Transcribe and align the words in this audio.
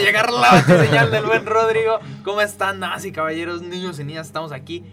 llegar 0.00 0.32
la 0.32 0.62
señal 0.62 1.10
del 1.10 1.24
buen 1.24 1.46
Rodrigo. 1.46 1.98
¿Cómo 2.24 2.40
están, 2.40 2.80
damas 2.80 3.04
y 3.04 3.12
caballeros, 3.12 3.62
niños 3.62 3.98
y 3.98 4.04
niñas? 4.04 4.26
Estamos 4.26 4.52
aquí 4.52 4.84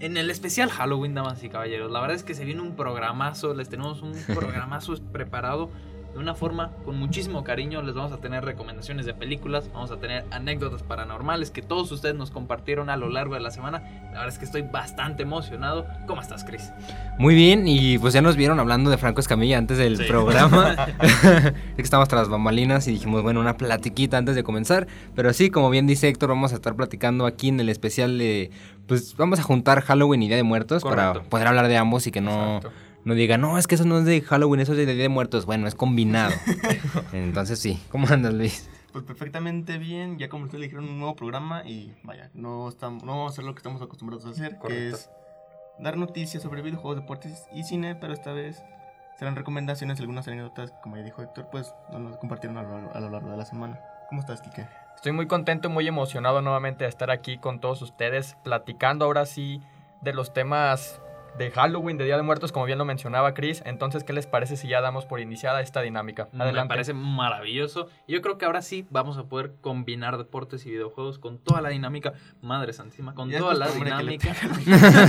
en 0.00 0.16
el 0.16 0.30
especial 0.30 0.70
Halloween, 0.70 1.14
damas 1.14 1.42
y 1.42 1.48
caballeros. 1.48 1.90
La 1.90 2.00
verdad 2.00 2.16
es 2.16 2.22
que 2.22 2.34
se 2.34 2.44
viene 2.44 2.60
un 2.60 2.76
programazo, 2.76 3.54
les 3.54 3.68
tenemos 3.68 4.02
un 4.02 4.14
programazo 4.34 4.94
preparado 5.12 5.70
de 6.14 6.20
una 6.20 6.34
forma 6.34 6.70
con 6.84 6.96
muchísimo 6.98 7.44
cariño. 7.44 7.82
Les 7.82 7.94
vamos 7.94 8.12
a 8.12 8.18
tener 8.18 8.44
recomendaciones 8.44 9.04
de 9.04 9.14
películas, 9.14 9.68
vamos 9.74 9.90
a 9.90 9.96
tener 9.96 10.24
anécdotas 10.30 10.82
paranormales 10.82 11.50
que 11.50 11.60
todos 11.60 11.90
ustedes 11.92 12.14
nos 12.14 12.30
compartieron 12.30 12.88
a 12.88 12.96
lo 12.96 13.08
largo 13.08 13.34
de 13.34 13.40
la 13.40 13.50
semana. 13.50 13.82
La 14.04 14.10
verdad 14.20 14.28
es 14.28 14.38
que 14.38 14.44
estoy 14.44 14.62
bastante 14.62 15.24
emocionado. 15.24 15.86
¿Cómo 16.06 16.20
estás, 16.22 16.44
Chris? 16.44 16.70
Muy 17.18 17.34
bien, 17.34 17.66
y 17.66 17.98
pues 17.98 18.14
ya 18.14 18.22
nos 18.22 18.36
vieron 18.36 18.60
hablando 18.60 18.90
de 18.90 18.96
Franco 18.98 19.20
Escamilla 19.20 19.58
antes 19.58 19.76
del 19.78 19.96
Sí. 19.98 20.04
programa. 20.04 20.74
es 21.02 21.52
que 21.76 21.82
estábamos 21.82 22.08
tras 22.08 22.28
bambalinas 22.28 22.86
y 22.88 22.92
dijimos, 22.92 23.22
bueno, 23.22 23.40
una 23.40 23.56
platiquita 23.56 24.16
antes 24.16 24.34
de 24.36 24.44
comenzar. 24.44 24.86
Pero 25.14 25.32
sí, 25.32 25.50
como 25.50 25.68
bien 25.70 25.86
dice 25.86 26.08
Héctor, 26.08 26.28
vamos 26.28 26.52
a 26.52 26.56
estar 26.56 26.74
platicando 26.74 27.26
aquí 27.26 27.48
en 27.48 27.60
el 27.60 27.68
especial 27.68 28.18
de. 28.18 28.50
Pues 28.86 29.16
vamos 29.16 29.38
a 29.40 29.42
juntar 29.42 29.80
Halloween 29.80 30.22
y 30.22 30.28
Día 30.28 30.36
de 30.36 30.42
Muertos 30.42 30.82
para 30.82 31.14
poder 31.24 31.46
hablar 31.46 31.68
de 31.68 31.76
ambos 31.78 32.06
y 32.06 32.10
que 32.10 32.20
no, 32.20 32.56
Exacto. 32.58 32.72
No 33.04 33.14
digan, 33.14 33.40
no, 33.40 33.58
es 33.58 33.66
que 33.66 33.74
eso 33.74 33.84
no 33.84 33.98
es 33.98 34.04
de 34.04 34.20
Halloween, 34.22 34.60
eso 34.60 34.72
es 34.72 34.78
de 34.78 34.86
Día 34.86 35.02
de 35.02 35.08
Muertos. 35.08 35.46
Bueno, 35.46 35.66
es 35.66 35.74
combinado. 35.74 36.32
Entonces 37.12 37.58
sí, 37.58 37.80
¿cómo 37.90 38.08
andas, 38.08 38.32
Luis? 38.32 38.68
Pues 38.92 39.04
perfectamente 39.04 39.78
bien, 39.78 40.18
ya 40.18 40.28
como 40.28 40.44
ustedes 40.44 40.60
le 40.60 40.66
dijeron, 40.66 40.88
un 40.88 40.98
nuevo 40.98 41.16
programa 41.16 41.64
y 41.64 41.94
vaya, 42.04 42.30
no, 42.32 42.68
estamos, 42.68 43.02
no 43.02 43.12
vamos 43.12 43.30
a 43.30 43.34
hacer 43.34 43.44
lo 43.44 43.54
que 43.54 43.58
estamos 43.58 43.82
acostumbrados 43.82 44.24
a 44.24 44.30
hacer, 44.30 44.58
que 44.66 44.88
es 44.88 45.10
dar 45.80 45.96
noticias 45.96 46.42
sobre 46.42 46.62
videojuegos, 46.62 47.00
deportes 47.00 47.46
y 47.52 47.64
cine, 47.64 47.96
pero 47.96 48.12
esta 48.12 48.32
vez 48.32 48.62
serán 49.18 49.34
recomendaciones, 49.34 49.98
algunas 49.98 50.28
anécdotas, 50.28 50.72
como 50.82 50.96
ya 50.96 51.02
dijo 51.02 51.22
Héctor, 51.22 51.48
pues 51.50 51.74
nos 51.92 52.16
compartieron 52.18 52.56
a 52.56 52.62
lo, 52.62 52.94
a 52.94 53.00
lo 53.00 53.10
largo 53.10 53.30
de 53.30 53.36
la 53.36 53.44
semana. 53.44 53.80
¿Cómo 54.08 54.20
estás, 54.20 54.40
Kike? 54.42 54.66
Estoy 54.94 55.12
muy 55.12 55.26
contento 55.26 55.68
y 55.68 55.72
muy 55.72 55.88
emocionado 55.88 56.40
nuevamente 56.40 56.84
de 56.84 56.90
estar 56.90 57.10
aquí 57.10 57.38
con 57.38 57.60
todos 57.60 57.82
ustedes, 57.82 58.36
platicando 58.44 59.04
ahora 59.04 59.26
sí 59.26 59.60
de 60.02 60.12
los 60.12 60.32
temas 60.32 61.00
de 61.38 61.50
Halloween, 61.50 61.98
de 61.98 62.04
Día 62.04 62.16
de 62.16 62.22
Muertos, 62.22 62.52
como 62.52 62.64
bien 62.66 62.78
lo 62.78 62.84
mencionaba 62.84 63.34
Chris. 63.34 63.62
Entonces, 63.64 64.04
¿qué 64.04 64.12
les 64.12 64.26
parece 64.26 64.56
si 64.56 64.68
ya 64.68 64.80
damos 64.80 65.06
por 65.06 65.20
iniciada 65.20 65.60
esta 65.60 65.80
dinámica? 65.80 66.28
Me 66.32 66.52
parece 66.66 66.94
maravilloso. 66.94 67.88
Yo 68.06 68.20
creo 68.22 68.38
que 68.38 68.44
ahora 68.44 68.62
sí 68.62 68.86
vamos 68.90 69.18
a 69.18 69.24
poder 69.24 69.54
combinar 69.60 70.16
deportes 70.18 70.64
y 70.66 70.70
videojuegos 70.70 71.18
con 71.18 71.38
toda 71.38 71.60
la 71.60 71.70
dinámica. 71.70 72.12
Madre 72.40 72.72
santísima, 72.72 73.14
con 73.14 73.30
Ya 73.30 73.38
toda 73.38 73.54
la 73.54 73.68
dinámica. 73.68 74.34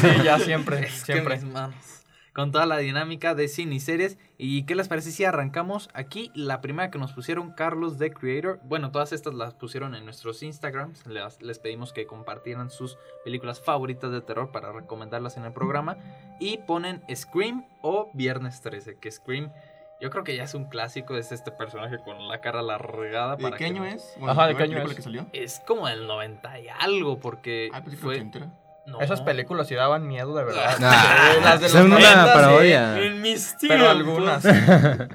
Sí, 0.05 0.07
ya 0.23 0.39
siempre, 0.39 0.79
Es 0.85 1.03
que 1.03 1.13
siempre. 1.13 1.35
mis 1.35 1.45
manos. 1.45 2.04
Con 2.35 2.51
toda 2.51 2.65
la 2.65 2.77
dinámica 2.79 3.33
de 3.33 3.47
cine 3.47 3.75
y 3.75 3.79
series. 3.79 4.17
¿Y 4.37 4.63
qué 4.65 4.75
les 4.75 4.89
parece 4.89 5.11
si 5.11 5.23
arrancamos? 5.23 5.89
Aquí 5.93 6.31
la 6.35 6.59
primera 6.59 6.91
que 6.91 6.97
nos 6.99 7.13
pusieron 7.13 7.53
Carlos 7.53 7.97
The 7.97 8.11
Creator. 8.11 8.59
Bueno, 8.65 8.91
todas 8.91 9.13
estas 9.13 9.33
las 9.35 9.53
pusieron 9.53 9.95
en 9.95 10.03
nuestros 10.03 10.43
Instagrams. 10.43 11.07
Les, 11.07 11.41
les 11.41 11.59
pedimos 11.59 11.93
que 11.93 12.05
compartieran 12.05 12.69
sus 12.69 12.97
películas 13.23 13.61
favoritas 13.61 14.11
de 14.11 14.19
terror 14.19 14.51
para 14.51 14.73
recomendarlas 14.73 15.37
en 15.37 15.45
el 15.45 15.53
programa. 15.53 15.95
Y 16.41 16.57
ponen 16.57 17.01
Scream 17.15 17.65
o 17.81 18.11
Viernes 18.13 18.59
13. 18.59 18.97
Que 18.99 19.11
Scream, 19.11 19.49
yo 20.01 20.09
creo 20.09 20.25
que 20.25 20.35
ya 20.35 20.43
es 20.43 20.53
un 20.55 20.65
clásico. 20.65 21.15
Es 21.15 21.31
este 21.31 21.51
personaje 21.53 21.99
con 22.03 22.27
la 22.27 22.41
cara 22.41 22.61
largada. 22.61 23.37
¿De 23.37 23.43
para 23.43 23.55
qué 23.55 23.63
que 23.63 23.69
año 23.69 23.85
nos- 23.85 23.93
es? 23.93 24.17
Ajá, 24.21 24.47
¿de 24.47 24.57
qué 24.57 24.63
año 24.63 24.77
es? 24.79 24.93
que 24.93 25.01
salió? 25.01 25.25
Es 25.31 25.61
como 25.65 25.87
del 25.87 26.05
90 26.05 26.59
y 26.59 26.67
algo. 26.67 27.17
Porque 27.17 27.69
Ah, 27.71 27.79
pues 27.81 27.95
sí, 27.95 28.01
fue. 28.01 28.15
fue 28.29 28.41
No. 28.87 29.01
Esas 29.01 29.21
películas 29.21 29.67
sí 29.67 29.75
daban 29.75 30.07
miedo 30.07 30.35
de 30.35 30.43
verdad. 30.43 30.75
Ah, 30.81 31.31
Sí, 31.35 31.41
las 31.43 31.61
de 31.61 31.69
son 31.69 31.89
los 31.89 31.99
una 31.99 32.11
90, 32.15 32.33
parodia. 32.33 33.01
En 33.01 33.21
mis 33.21 33.55
Pero 33.61 33.73
tiempos. 33.75 33.89
algunas. 33.89 34.43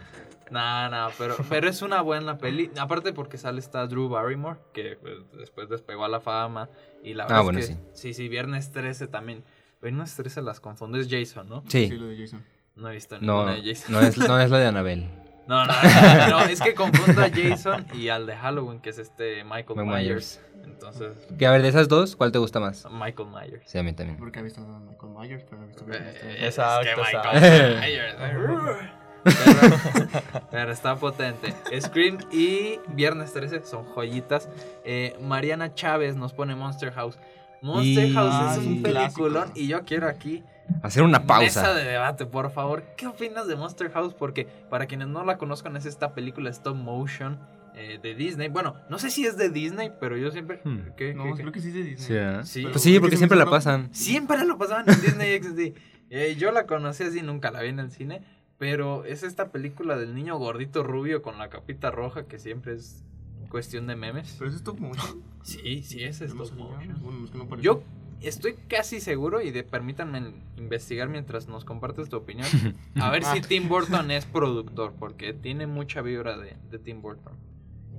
No, 0.50 0.89
no, 0.89 1.11
pero, 1.17 1.37
pero 1.49 1.69
es 1.69 1.81
una 1.81 2.00
buena 2.00 2.37
peli. 2.37 2.72
Aparte 2.77 3.12
porque 3.12 3.39
sale 3.39 3.61
esta 3.61 3.87
Drew 3.87 4.09
Barrymore, 4.09 4.59
que 4.72 4.99
pues, 5.00 5.15
después 5.39 5.69
despegó 5.69 6.05
a 6.05 6.09
la 6.09 6.19
fama. 6.19 6.69
Y 7.05 7.15
la 7.15 7.22
Ah, 7.22 7.27
verdad 7.28 7.43
bueno, 7.45 7.59
es 7.61 7.69
que, 7.69 7.75
sí. 7.75 7.81
sí. 7.93 8.15
Sí, 8.15 8.28
Viernes 8.28 8.72
13 8.72 9.06
también. 9.06 9.45
Viernes 9.81 10.16
13 10.16 10.43
las 10.43 10.59
confundo, 10.59 10.99
es 10.99 11.06
Jason, 11.09 11.49
¿no? 11.49 11.62
Sí, 11.69 11.87
Sí. 11.89 11.97
lo 11.97 12.09
de 12.09 12.19
Jason. 12.19 12.45
No 12.75 12.89
he 12.91 12.95
visto 12.95 13.16
No, 13.21 13.45
ninguna 13.45 13.55
de 13.62 13.75
Jason. 13.75 13.93
no 13.93 14.00
es, 14.00 14.19
no 14.19 14.41
es 14.41 14.50
la 14.50 14.59
de 14.59 14.66
Anabel. 14.66 15.09
No, 15.50 15.66
no, 15.66 15.72
no, 15.83 16.28
no, 16.28 16.41
es 16.44 16.61
que 16.61 16.75
confundo 16.75 17.22
a 17.22 17.28
Jason 17.34 17.84
y 17.93 18.09
al 18.09 18.25
de 18.27 18.37
Halloween, 18.37 18.81
que 18.81 18.91
es 18.91 18.99
este 18.99 19.43
Michael 19.44 19.84
Myers. 19.84 19.87
Myers. 19.87 20.41
Entonces, 20.65 21.12
Que 21.38 21.47
a 21.47 21.50
ver, 21.50 21.62
de 21.62 21.69
esas 21.69 21.88
dos, 21.88 22.15
¿cuál 22.15 22.31
te 22.31 22.38
gusta 22.38 22.61
más? 22.61 22.87
Michael 22.91 23.28
Myers. 23.31 23.62
Sí, 23.69 23.77
a 23.78 23.83
mí 23.83 23.93
también. 23.93 24.16
Porque 24.19 24.39
ha 24.39 24.43
visto 24.43 24.60
a 24.60 24.65
Michael 24.78 25.12
Myers, 25.19 25.44
pero 25.44 25.56
no 25.59 25.65
ha 25.65 25.66
visto 25.66 25.84
Eh, 25.84 26.15
13. 26.21 26.47
Exacto, 26.47 26.89
es 27.03 27.09
que. 27.09 27.16
Michael 27.16 27.81
Myers. 27.81 28.15
Pero, 29.22 30.47
pero 30.50 30.72
está 30.72 30.97
potente. 30.97 31.53
Scream 31.78 32.19
y 32.33 32.78
Viernes 32.94 33.33
13 33.34 33.65
son 33.65 33.84
joyitas. 33.84 34.49
Eh, 34.84 35.15
Mariana 35.21 35.75
Chávez 35.75 36.16
nos 36.16 36.33
pone 36.33 36.55
Monster 36.56 36.91
House. 36.93 37.19
Monster 37.60 38.06
Y- 38.06 38.15
House 38.15 38.53
es 38.53 38.59
Ay, 38.62 38.66
un 38.66 38.83
clásico. 38.83 38.83
peliculón 39.25 39.53
y 39.55 39.66
yo 39.69 39.84
quiero 39.84 40.09
aquí 40.09 40.43
Hacer 40.83 41.03
una 41.03 41.19
mesa 41.19 41.27
pausa. 41.27 41.75
de 41.75 41.85
debate, 41.85 42.27
por 42.27 42.51
favor. 42.51 42.83
¿Qué 42.97 43.07
opinas 43.07 43.47
de 43.47 43.57
Monster 43.57 43.91
House? 43.93 44.15
Porque 44.15 44.47
para 44.69 44.87
quienes 44.87 45.09
no 45.09 45.25
la 45.25 45.39
conozcan 45.39 45.77
es 45.77 45.87
esta 45.87 46.15
película 46.15 46.51
stop 46.51 46.77
motion 46.77 47.39
eh, 47.75 47.99
de 48.03 48.15
Disney. 48.15 48.49
Bueno, 48.49 48.77
no 48.89 48.99
sé 48.99 49.11
si 49.11 49.27
es 49.27 49.37
de 49.37 49.51
Disney, 49.51 49.93
pero 50.01 50.17
yo 50.17 50.31
siempre... 50.31 50.61
Hmm. 50.65 50.79
¿Qué, 50.97 51.15
No, 51.15 51.25
qué, 51.25 51.31
qué? 51.33 51.41
creo 51.43 51.53
que 51.53 51.61
sí 51.61 51.69
es 51.69 51.75
de 51.75 51.83
Disney. 51.85 52.07
Sí, 52.07 52.15
¿eh? 52.17 52.41
Sí. 52.45 52.63
Pues 52.71 52.83
sí, 52.83 52.91
¿por 52.91 52.95
qué 52.95 53.01
porque 53.01 53.17
siempre 53.17 53.39
la 53.39 53.47
pasan. 53.47 53.89
Siempre 53.95 54.45
lo 54.45 54.59
pasaban 54.59 54.89
en 54.89 55.01
Disney 55.01 55.43
XD. 55.43 55.79
Eh, 56.13 56.35
yo 56.37 56.51
la 56.51 56.67
conocí 56.67 57.05
así, 57.05 57.23
nunca 57.23 57.53
la 57.53 57.63
vi 57.63 57.69
en 57.69 57.79
el 57.79 57.93
cine. 57.93 58.23
Pero 58.59 59.05
es 59.05 59.23
esta 59.23 59.53
película 59.53 59.97
del 59.97 60.13
niño 60.13 60.37
gordito 60.39 60.83
rubio 60.83 61.23
con 61.23 61.39
la 61.39 61.49
capita 61.51 61.93
roja 61.93 62.27
que 62.27 62.41
siempre 62.41 62.75
es 62.75 63.05
cuestión 63.49 63.87
de 63.87 63.95
memes. 63.95 64.35
Pero 64.37 64.51
es 64.51 64.57
stop 64.57 64.81
motion. 64.81 65.23
Sí, 65.45 65.85
sí, 65.85 66.03
es 66.03 66.21
stop 66.21 66.53
motion. 66.57 66.99
Bueno, 67.01 67.25
es 67.25 67.31
que 67.31 67.39
no 67.39 67.49
parece. 67.49 67.65
Yo 67.65 67.85
estoy 68.29 68.55
casi 68.69 69.01
seguro, 69.01 69.41
y 69.41 69.51
de, 69.51 69.63
permítanme 69.63 70.33
investigar 70.57 71.09
mientras 71.09 71.49
nos 71.49 71.65
compartes 71.65 72.09
tu 72.09 72.17
opinión, 72.17 72.47
a 73.01 73.11
ver 73.11 73.25
si 73.25 73.41
Tim 73.41 73.69
Burton 73.69 74.11
es 74.11 74.27
productor, 74.27 74.93
porque 74.99 75.33
tiene 75.33 75.67
mucha 75.67 76.03
vibra 76.03 76.37
de, 76.37 76.57
de 76.71 76.79
Tim 76.79 77.01
Burton. 77.03 77.35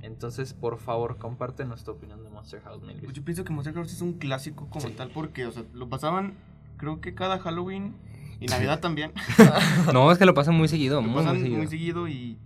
Entonces, 0.02 0.54
por 0.54 0.80
favor, 0.80 1.18
comparte 1.18 1.64
nuestra 1.66 1.94
opinión 1.94 2.24
de 2.24 2.30
Monster 2.30 2.62
House. 2.62 2.82
Pues 3.04 3.14
yo 3.14 3.24
pienso 3.24 3.44
que 3.44 3.54
Monster 3.54 3.74
House 3.76 3.92
es 3.94 4.02
un 4.02 4.14
clásico 4.14 4.68
como 4.70 4.88
Sí. 4.88 4.94
tal 4.98 5.12
porque, 5.12 5.46
o 5.46 5.52
sea, 5.52 5.64
lo 5.74 5.90
pasaban 5.90 6.34
creo 6.78 7.00
que 7.02 7.14
cada 7.14 7.38
Halloween 7.38 7.94
y 8.40 8.48
Navidad 8.48 8.80
también. 8.80 9.12
No, 9.94 10.12
es 10.12 10.18
que 10.18 10.26
lo 10.26 10.34
pasan 10.34 10.56
muy 10.56 10.68
seguido. 10.68 10.96
lo 11.02 11.08
Muy, 11.08 11.14
pasan 11.24 11.40
muy 11.40 11.50
muy 11.52 11.68
seguido. 11.68 12.06
seguido 12.06 12.08
y 12.08 12.40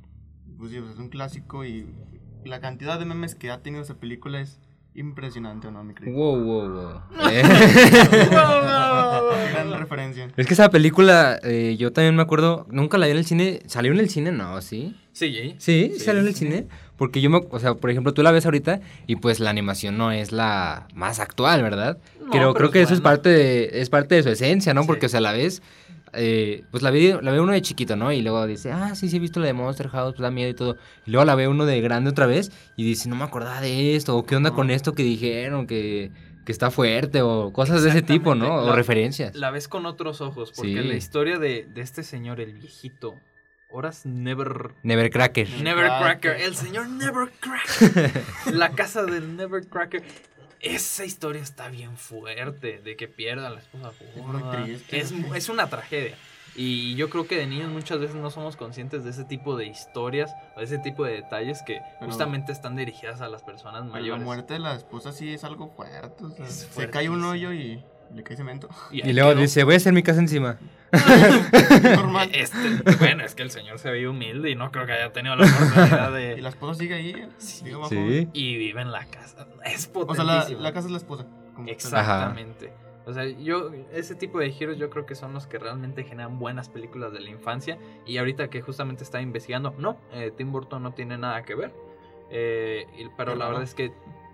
pues 0.58 0.72
sí, 0.72 0.78
o 0.80 0.84
sea, 0.84 0.92
es 0.92 1.00
un 1.00 1.08
clásico 1.08 1.64
y 1.64 1.88
la 2.44 2.60
cantidad 2.60 3.00
de 3.00 3.06
memes 3.06 3.36
que 3.36 3.50
ha 3.52 3.62
tenido 3.64 3.82
esa 3.84 3.96
película 3.96 4.42
es 4.42 4.60
impresionante, 4.96 5.68
¿o 5.68 5.72
no, 5.72 5.84
mi 5.84 5.94
querido? 5.94 6.18
Wow, 6.18 6.44
wow, 6.44 6.70
wow. 6.70 7.02
Eh, 7.32 7.44
Gran 9.52 9.80
referencia. 9.80 10.28
es 10.36 10.48
que 10.48 10.54
esa 10.54 10.70
película, 10.70 11.40
eh, 11.44 11.76
yo 11.78 11.92
también 11.92 12.16
me 12.16 12.22
acuerdo, 12.22 12.66
nunca 12.70 12.98
la 12.98 13.06
vi 13.06 13.12
en 13.12 13.18
el 13.18 13.26
cine. 13.26 13.62
¿Salió 13.68 13.92
en 13.92 14.00
el 14.00 14.10
cine? 14.10 14.32
No, 14.32 14.62
¿sí? 14.62 14.96
Sí, 15.12 15.56
Sí, 15.58 15.92
Sí, 15.94 16.00
salió 16.00 16.22
en 16.22 16.28
el 16.28 16.36
cine. 16.36 16.68
Porque 16.98 17.22
yo 17.22 17.30
me, 17.30 17.42
o 17.50 17.60
sea, 17.60 17.76
por 17.76 17.90
ejemplo, 17.90 18.14
tú 18.14 18.24
la 18.24 18.32
ves 18.32 18.46
ahorita 18.46 18.80
y 19.06 19.18
pues 19.18 19.40
la 19.40 19.50
animación 19.50 19.98
no 19.98 20.12
es 20.12 20.32
la 20.32 20.88
más 20.94 21.20
actual, 21.20 21.62
¿verdad? 21.62 21.98
No, 22.20 22.32
pero 22.32 22.34
pero 22.54 22.54
creo 22.54 22.68
es 22.68 22.74
que 22.74 22.82
eso 22.84 22.94
es 22.94 23.02
parte 23.02 23.30
de, 23.30 23.82
es 23.82 23.90
parte 23.90 24.16
de 24.16 24.24
su 24.24 24.30
esencia, 24.30 24.74
¿no? 24.74 24.82
Sí. 24.82 24.88
Porque, 24.88 25.08
o 25.08 25.10
sea, 25.10 25.20
la 25.20 25.34
ves, 25.34 25.62
eh, 26.16 26.64
pues 26.72 26.84
la 26.84 26.92
ve, 26.92 27.20
la 27.22 27.32
ve 27.32 27.40
uno 27.40 27.52
de 27.54 27.62
chiquito, 27.62 27.96
¿no? 27.96 28.12
Y 28.12 28.22
luego 28.22 28.46
dice, 28.48 28.72
ah, 28.72 28.96
sí, 28.96 29.10
sí, 29.10 29.18
he 29.18 29.20
visto 29.20 29.40
la 29.40 29.48
de 29.48 29.54
Monster 29.54 29.90
House, 29.90 30.14
pues 30.14 30.22
da 30.22 30.32
miedo 30.32 30.50
y 30.50 30.54
todo. 30.54 30.78
Y 31.06 31.12
luego 31.12 31.26
la 31.26 31.36
ve 31.36 31.48
uno 31.48 31.66
de 31.66 31.80
grande 31.82 32.10
otra 32.10 32.26
vez 32.26 32.52
y 32.76 32.84
dice, 32.86 33.10
no 33.10 33.16
me 33.16 33.24
acordaba 33.24 33.62
de 33.62 33.96
esto, 33.96 34.16
o 34.18 34.26
qué 34.26 34.36
onda 34.36 34.50
No. 34.52 34.56
con 34.56 34.70
esto 34.72 34.94
que 34.94 35.04
dijeron, 35.04 35.68
que, 35.68 36.12
que 36.46 36.52
está 36.52 36.72
fuerte, 36.72 37.22
o 37.22 37.52
cosas 37.54 37.84
de 37.84 37.90
ese 37.90 38.02
tipo, 38.02 38.36
¿no? 38.36 38.56
O 38.64 38.68
La- 38.68 38.76
referencias. 38.76 39.36
La 39.36 39.52
ves 39.52 39.68
con 39.68 39.86
otros 39.86 40.22
ojos, 40.22 40.52
porque 40.56 40.72
Sí. 40.82 40.88
la 40.88 40.96
historia 40.96 41.40
de, 41.40 41.68
de 41.74 41.82
este 41.82 42.04
señor, 42.04 42.40
el 42.42 42.54
viejito, 42.54 43.16
Horas 43.68 44.06
Never... 44.06 44.72
Nevercracker. 44.84 45.50
Nevercracker, 45.62 46.40
el 46.40 46.56
señor 46.56 46.88
Nevercracker. 46.88 48.12
la 48.54 48.70
casa 48.72 49.04
del 49.04 49.36
Nevercracker. 49.36 50.04
Esa 50.66 51.06
historia 51.06 51.42
está 51.42 51.70
bien 51.70 51.96
fuerte, 51.98 52.80
de 52.80 52.96
que 52.98 53.08
pierda 53.08 53.48
a 53.48 53.52
la 53.52 53.60
esposa 53.60 53.92
gorda. 54.16 54.66
Es, 54.92 55.12
es 55.12 55.50
una 55.50 55.70
tragedia. 55.70 56.18
Y 56.58 56.96
yo 56.96 57.10
creo 57.10 57.28
que 57.28 57.36
de 57.38 57.48
niños 57.48 57.70
muchas 57.70 58.00
veces 58.00 58.16
no 58.16 58.32
somos 58.32 58.56
conscientes 58.56 59.04
de 59.04 59.10
ese 59.10 59.26
tipo 59.26 59.58
de 59.58 59.66
historias 59.66 60.32
o 60.56 60.60
de 60.60 60.66
ese 60.66 60.78
tipo 60.80 61.04
de 61.04 61.14
detalles 61.14 61.62
que 61.64 61.82
Pero- 62.00 62.10
justamente 62.10 62.52
están 62.54 62.78
dirigidas 62.78 63.20
a 63.22 63.28
las 63.28 63.44
personas 63.44 63.82
Pero 63.82 63.94
la 63.94 64.00
mayores. 64.00 64.24
muerte 64.24 64.54
de 64.54 64.60
la 64.60 64.74
esposa 64.76 65.12
sí 65.12 65.34
es 65.34 65.44
algo 65.44 65.68
fuerte. 65.76 66.24
o 66.24 66.30
sea, 66.32 66.46
Es 66.46 66.68
se 66.72 66.90
cae 66.90 67.10
un 67.10 67.24
hoyo 67.26 67.52
y 67.52 67.84
le 68.14 68.24
cae 68.24 68.38
cemento. 68.38 68.70
Y 68.92 69.02
luego 69.14 69.32
quedó. 69.32 69.42
dice, 69.42 69.64
voy 69.64 69.74
a 69.76 69.78
hacer 69.78 69.94
mi 69.94 70.04
casa 70.04 70.20
encima. 70.20 70.58
Normal. 71.96 72.30
Este, 72.34 72.58
bueno, 73.00 73.24
es 73.24 73.36
que 73.36 73.44
el 73.44 73.52
señor 73.52 73.80
se 73.80 73.92
ve 73.92 74.08
humilde 74.08 74.50
y 74.50 74.56
no 74.56 74.72
creo 74.72 74.86
que 74.86 74.94
haya 74.94 75.12
tenido 75.12 75.36
la 75.36 75.46
oportunidad 75.46 76.12
Y 76.20 76.22
de... 76.36 76.42
la 76.42 76.50
esposa 76.50 76.80
sigue 76.80 76.94
ahí. 76.96 77.28
sigue 77.38 77.74
abajo. 77.74 77.90
Sí. 77.90 78.30
Y 78.34 78.58
vive 78.58 78.82
en 78.82 78.92
la 78.92 79.06
casa. 79.06 79.48
Es 79.66 79.90
O 79.94 80.14
sea, 80.16 80.24
potentísimo. 80.24 80.60
la, 80.62 80.70
la 80.70 80.74
casa 80.74 80.88
es 80.88 80.92
la 80.92 80.98
esposa. 80.98 81.26
Exactamente. 81.68 82.72
O 83.08 83.14
sea, 83.14 83.26
yo, 83.26 83.72
ese 83.94 84.16
tipo 84.16 84.40
de 84.40 84.50
giros 84.52 84.78
yo 84.78 84.90
creo 84.90 85.06
que 85.06 85.14
son 85.14 85.32
los 85.34 85.46
que 85.46 85.60
realmente 85.60 86.04
generan 86.04 86.40
buenas 86.40 86.70
películas 86.70 87.14
de 87.14 87.20
la 87.20 87.30
infancia. 87.30 87.78
Y 88.06 88.18
ahorita 88.18 88.50
que 88.50 88.62
justamente 88.62 89.04
está 89.04 89.22
investigando, 89.22 89.76
no, 89.78 89.98
eh, 90.14 90.32
Tim 90.36 90.52
Burton 90.52 90.82
no 90.82 90.94
tiene 90.94 91.18
nada 91.18 91.44
que 91.44 91.54
ver. 91.56 91.72
Eh, 92.32 92.86
y- 92.98 93.06
pero 93.16 93.36
la 93.36 93.46
no. 93.46 93.52
verdad 93.52 93.64
es 93.64 93.76
que 93.76 93.92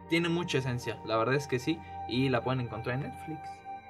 tiene 0.10 0.30
mucha 0.30 0.58
esencia, 0.60 1.00
la 1.06 1.18
verdad 1.18 1.36
es 1.36 1.48
que 1.48 1.60
sí. 1.60 1.80
Y 2.08 2.30
la 2.30 2.44
pueden 2.44 2.62
encontrar 2.62 2.96
en 2.96 3.04
Netflix. 3.04 3.40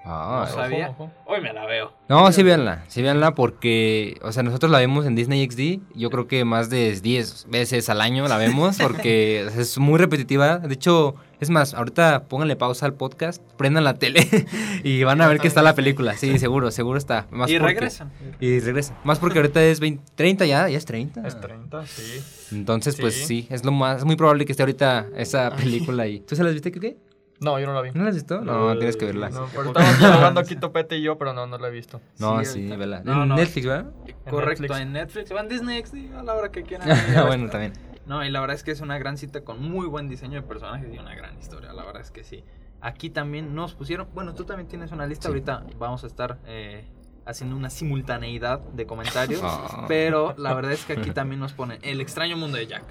Ah, 0.04 0.48
No 0.50 0.56
sabía. 0.56 0.90
Ojo, 0.90 1.04
ojo. 1.04 1.12
Hoy 1.28 1.42
me 1.42 1.54
la 1.54 1.66
veo. 1.66 1.94
No, 2.10 2.32
sí 2.32 2.42
véanla, 2.44 2.84
sí 2.88 3.02
véanla 3.04 3.36
porque, 3.36 4.18
o 4.24 4.32
sea, 4.32 4.42
nosotros 4.44 4.72
la 4.72 4.80
vemos 4.80 5.06
en 5.06 5.16
Disney 5.16 5.48
XD, 5.50 5.82
yo 5.96 6.10
creo 6.10 6.28
que 6.28 6.44
más 6.44 6.70
de 6.70 7.00
10 7.00 7.46
veces 7.50 7.88
al 7.90 8.02
año 8.02 8.28
la 8.28 8.38
vemos 8.38 8.78
porque 8.82 9.42
es 9.56 9.78
muy 9.78 10.00
repetitiva. 10.00 10.58
De 10.58 10.74
hecho, 10.74 11.16
es 11.40 11.50
más, 11.52 11.74
ahorita 11.76 12.24
pónganle 12.28 12.56
pausa 12.56 12.88
al 12.88 12.96
podcast, 12.96 13.42
prendan 13.58 13.84
la 13.84 13.94
tele 13.94 14.28
y 14.84 15.04
van 15.04 15.22
a 15.22 15.28
ver 15.28 15.40
que 15.40 15.48
está 15.48 15.62
la 15.62 15.76
película. 15.76 16.18
Sí, 16.18 16.40
seguro, 16.40 16.72
seguro 16.72 16.98
está. 16.98 17.28
Más 17.30 17.50
y 17.52 17.60
porque- 17.60 17.74
regresan. 17.74 18.12
Y 18.40 18.60
regresan. 18.60 18.98
Más 19.04 19.20
porque 19.20 19.38
ahorita 19.38 19.62
es 19.64 19.80
20, 19.80 20.04
30 20.16 20.46
ya, 20.48 20.68
ya 20.68 20.78
es 20.80 20.86
30. 20.86 21.28
Es 21.28 21.40
30, 21.40 21.86
sí. 21.86 22.22
Entonces, 22.56 22.96
pues 23.00 23.14
Sí. 23.14 23.26
sí, 23.44 23.48
es 23.52 23.64
lo 23.64 23.72
más, 23.72 24.00
es 24.00 24.06
muy 24.06 24.16
probable 24.16 24.46
que 24.46 24.52
esté 24.52 24.64
ahorita 24.64 25.08
esa 25.16 25.52
película 25.56 26.04
ahí. 26.04 26.20
¿Tú 26.22 26.36
se 26.36 26.44
las 26.44 26.54
viste, 26.54 26.72
qué? 26.72 26.98
No, 27.42 27.60
yo 27.60 27.66
no 27.66 27.74
la 27.74 27.82
vi. 27.82 27.90
¿No 27.92 28.04
la 28.04 28.10
has 28.10 28.16
visto? 28.16 28.40
No, 28.42 28.78
tienes 28.78 28.96
que 28.98 29.06
verla. 29.06 29.32
No, 29.32 29.48
pero 29.48 29.70
estábamos 29.70 30.00
dialogando 30.00 30.40
aquí 30.42 30.56
Topete 30.56 30.98
y 30.98 31.02
yo, 31.02 31.18
pero 31.18 31.34
no, 31.34 31.48
no 31.48 31.58
la 31.58 31.68
he 31.70 31.72
visto. 31.72 32.00
No, 32.20 32.40
Sí, 32.46 32.70
sí, 32.70 32.76
vela. 32.76 33.02
No, 33.04 33.24
en 33.24 33.30
no. 33.30 33.36
Netflix, 33.36 33.66
¿verdad? 33.66 33.92
Correcto, 34.30 34.62
Netflix. 34.62 34.80
en 34.80 34.94
Netflix. 34.94 35.32
Van 35.32 35.48
Disney 35.50 35.84
XD 35.84 36.16
a 36.16 36.24
la 36.24 36.36
hora 36.36 36.52
que 36.52 36.62
quieran. 36.62 36.88
bueno, 37.28 37.50
también. 37.50 37.74
No, 38.06 38.24
y 38.24 38.30
la 38.30 38.42
verdad 38.42 38.56
es 38.56 38.64
que 38.64 38.72
es 38.72 38.82
una 38.82 39.00
gran 39.00 39.18
cita 39.18 39.42
con 39.44 39.62
muy 39.62 39.88
buen 39.88 40.08
diseño 40.08 40.42
de 40.42 40.48
personajes 40.48 40.88
y 40.94 40.98
una 41.00 41.16
gran 41.16 41.38
historia. 41.40 41.74
La 41.74 41.84
verdad 41.84 42.02
es 42.04 42.12
que 42.12 42.24
sí. 42.24 42.44
Aquí 42.80 43.10
también 43.10 43.56
nos 43.56 43.74
pusieron. 43.74 44.08
Bueno, 44.14 44.36
tú 44.36 44.44
también 44.44 44.68
tienes 44.68 44.92
una 44.92 45.08
lista. 45.08 45.24
Sí. 45.24 45.28
Ahorita 45.30 45.64
vamos 45.80 46.04
a 46.04 46.08
estar 46.08 46.38
eh, 46.46 46.86
haciendo 47.26 47.56
una 47.56 47.72
simultaneidad 47.72 48.60
de 48.60 48.86
comentarios. 48.86 49.42
Ah. 49.74 49.86
Pero 49.88 50.36
la 50.38 50.54
verdad 50.54 50.74
es 50.74 50.86
que 50.86 50.94
aquí 50.94 51.10
también 51.12 51.40
nos 51.40 51.54
ponen 51.54 51.80
El 51.82 52.02
extraño 52.02 52.38
mundo 52.38 52.58
de 52.58 52.68
Jack. 52.68 52.84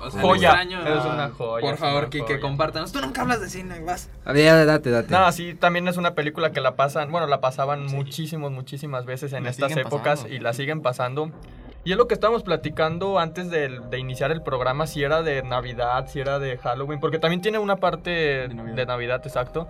O 0.00 0.10
sea, 0.10 0.20
Joya. 0.20 0.50
extraño- 0.50 0.80
Es 0.86 1.04
una 1.04 1.30
joya. 1.30 1.66
Por 1.66 1.76
favor, 1.78 2.10
Kike, 2.10 2.40
compártanos. 2.40 2.92
Tú 2.92 3.00
nunca 3.00 3.22
hablas 3.22 3.40
de 3.40 3.48
cine, 3.48 3.80
vas. 3.80 4.10
A 4.24 4.32
ver, 4.32 4.66
date, 4.66 4.90
date. 4.90 5.10
No, 5.12 5.30
sí, 5.32 5.54
también 5.54 5.88
es 5.88 5.96
una 5.96 6.14
película 6.14 6.52
que 6.52 6.60
la 6.60 6.76
pasan, 6.76 7.10
bueno, 7.10 7.26
la 7.26 7.40
pasaban 7.40 7.86
muchísimos, 7.86 8.52
muchísimas 8.52 9.04
veces 9.06 9.32
en 9.32 9.44
La 9.44 9.50
estas 9.50 9.76
épocas 9.76 10.20
pasando. 10.20 10.34
y 10.34 10.38
la 10.40 10.52
siguen 10.52 10.82
pasando. 10.82 11.30
Y 11.86 11.92
es 11.92 11.98
lo 11.98 12.08
que 12.08 12.14
estábamos 12.14 12.42
platicando 12.42 13.18
antes 13.18 13.50
de, 13.50 13.78
de 13.90 13.98
iniciar 13.98 14.30
el 14.32 14.42
programa, 14.42 14.86
si 14.86 15.02
era 15.02 15.22
de 15.22 15.42
Navidad, 15.42 16.06
si 16.08 16.18
era 16.18 16.38
de 16.38 16.56
Halloween, 16.56 16.98
porque 16.98 17.18
también 17.18 17.42
tiene 17.42 17.58
una 17.58 17.76
parte 17.76 18.10
de 18.10 18.48
Navidad. 18.54 18.86
Navidad, 18.86 19.20
exacto. 19.24 19.68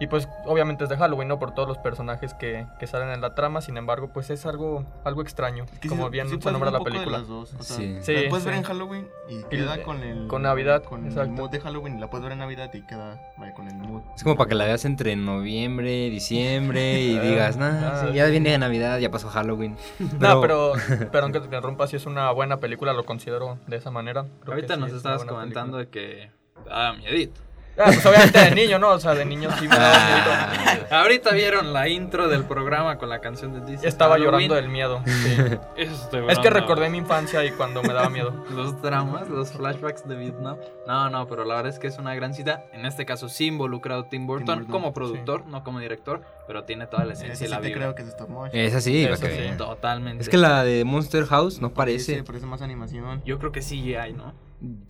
Y 0.00 0.06
pues 0.08 0.28
obviamente 0.44 0.84
es 0.84 0.90
de 0.90 0.96
Halloween, 0.96 1.28
¿no? 1.28 1.38
Por 1.38 1.54
todos 1.54 1.68
los 1.68 1.78
personajes 1.78 2.34
que, 2.34 2.66
que 2.78 2.86
salen 2.86 3.10
en 3.10 3.20
la 3.20 3.34
trama, 3.34 3.60
sin 3.60 3.76
embargo, 3.76 4.10
pues 4.12 4.30
es 4.30 4.44
algo, 4.46 4.84
algo 5.04 5.22
extraño, 5.22 5.66
Es 5.72 5.78
que 5.78 5.88
como 5.88 6.10
bien 6.10 6.28
sí 6.28 6.38
se 6.40 6.50
nombra 6.50 6.70
la 6.70 6.80
película. 6.80 7.18
las 7.18 7.28
dos, 7.28 7.54
o 7.54 7.62
sea, 7.62 7.76
Sí. 7.76 7.98
Sí, 8.02 8.12
la 8.12 8.28
puedes 8.28 8.44
ver 8.44 8.54
en 8.54 8.62
Halloween 8.64 9.08
y 9.28 9.42
queda 9.44 9.82
con 9.82 10.02
el 10.02 10.26
con 10.26 10.42
Navidad, 10.42 10.82
con 10.82 11.04
exacto. 11.06 11.22
el 11.22 11.30
mood 11.30 11.50
de 11.50 11.60
Halloween 11.60 11.96
y 11.96 12.00
la 12.00 12.10
puedes 12.10 12.24
ver 12.24 12.32
en 12.32 12.38
Navidad 12.38 12.70
y 12.74 12.82
queda 12.82 13.20
vaya, 13.36 13.54
con 13.54 13.68
el 13.68 13.74
mood. 13.76 14.02
Es 14.16 14.22
como 14.22 14.36
para 14.36 14.48
que 14.48 14.54
la 14.54 14.64
veas 14.64 14.84
entre 14.84 15.16
noviembre, 15.16 16.10
diciembre 16.10 17.00
y 17.00 17.18
digas, 17.18 17.56
nah, 17.56 17.92
ah, 17.92 18.06
sí, 18.06 18.14
ya 18.14 18.26
viene 18.26 18.56
Navidad, 18.58 18.98
ya 18.98 19.10
pasó 19.10 19.28
Halloween. 19.28 19.76
No, 20.18 20.40
pero, 20.40 20.72
perdón 21.12 21.32
que 21.32 21.40
te 21.40 21.46
interrumpa, 21.46 21.86
si 21.86 21.96
es 21.96 22.06
una 22.06 22.30
buena 22.30 22.58
película, 22.58 22.92
lo 22.92 23.04
considero 23.04 23.58
de 23.66 23.76
esa 23.76 23.90
manera. 23.90 24.24
Creo 24.42 24.54
Ahorita 24.54 24.76
nos 24.76 24.92
estabas 24.92 25.24
comentando 25.24 25.76
película. 25.78 26.00
de 26.02 26.28
que. 26.28 26.30
Ah, 26.70 26.94
miedito. 26.96 27.40
Ah, 27.76 27.84
pues 27.86 28.06
obviamente 28.06 28.38
de 28.38 28.54
niño, 28.54 28.78
¿no? 28.78 28.90
O 28.90 29.00
sea, 29.00 29.14
de 29.14 29.24
niño 29.24 29.50
sí 29.58 29.66
me 29.66 29.76
daba 29.76 29.96
miedo. 29.98 30.86
Ah, 30.90 31.00
Ahorita 31.00 31.32
vieron 31.32 31.72
la 31.72 31.88
intro 31.88 32.28
del 32.28 32.44
programa 32.44 32.98
con 32.98 33.08
la 33.08 33.20
canción 33.20 33.52
de 33.52 33.60
Disney. 33.72 33.88
Estaba 33.88 34.14
Halloween. 34.14 34.48
llorando 34.48 34.54
del 34.54 34.68
miedo. 34.68 35.02
sí. 35.06 35.36
Estoy 35.76 36.24
Es 36.28 36.38
que 36.38 36.50
recordé 36.50 36.88
mi 36.88 36.98
infancia 36.98 37.44
y 37.44 37.50
cuando 37.50 37.82
me 37.82 37.92
daba 37.92 38.08
miedo. 38.10 38.44
los 38.54 38.80
dramas, 38.80 39.28
los 39.28 39.50
flashbacks 39.52 40.06
de 40.06 40.14
Vietnam. 40.16 40.56
No, 40.86 41.10
no, 41.10 41.26
pero 41.26 41.44
la 41.44 41.56
verdad 41.56 41.72
es 41.72 41.78
que 41.80 41.88
es 41.88 41.98
una 41.98 42.14
gran 42.14 42.32
cita. 42.32 42.64
En 42.72 42.86
este 42.86 43.04
caso 43.06 43.28
sí 43.28 43.46
involucrado 43.46 44.04
Tim 44.04 44.26
Burton, 44.26 44.46
Burton, 44.58 44.70
como 44.70 44.92
productor, 44.94 45.44
no 45.46 45.64
como 45.64 45.80
director, 45.80 46.22
pero 46.46 46.64
tiene 46.64 46.86
toda 46.86 47.04
la 47.04 47.14
Ese 47.14 47.24
esencia 47.24 47.46
y 47.46 47.50
la 47.50 47.58
vibra. 47.58 47.74
creo 47.80 47.94
que 47.96 48.02
es 48.02 48.08
stop 48.08 48.28
motion. 48.28 48.50
es 48.56 48.74
así, 48.74 49.04
Eso 49.04 49.20
para 49.20 49.32
que 49.34 49.48
sí. 49.50 49.56
Totalmente. 49.58 50.22
Es 50.22 50.28
que 50.28 50.36
la 50.36 50.62
de 50.62 50.84
Monster 50.84 51.24
House 51.26 51.60
no 51.60 51.72
Parece, 51.74 52.12
parece. 52.12 52.24
parece 52.24 52.46
más 52.46 52.62
animación. 52.62 53.20
Yo 53.24 53.38
creo 53.40 53.50
que 53.50 53.62
sí 53.62 53.94
hay, 53.96 54.12
¿no? 54.12 54.32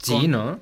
Sí, 0.02 0.28
¿no? 0.28 0.58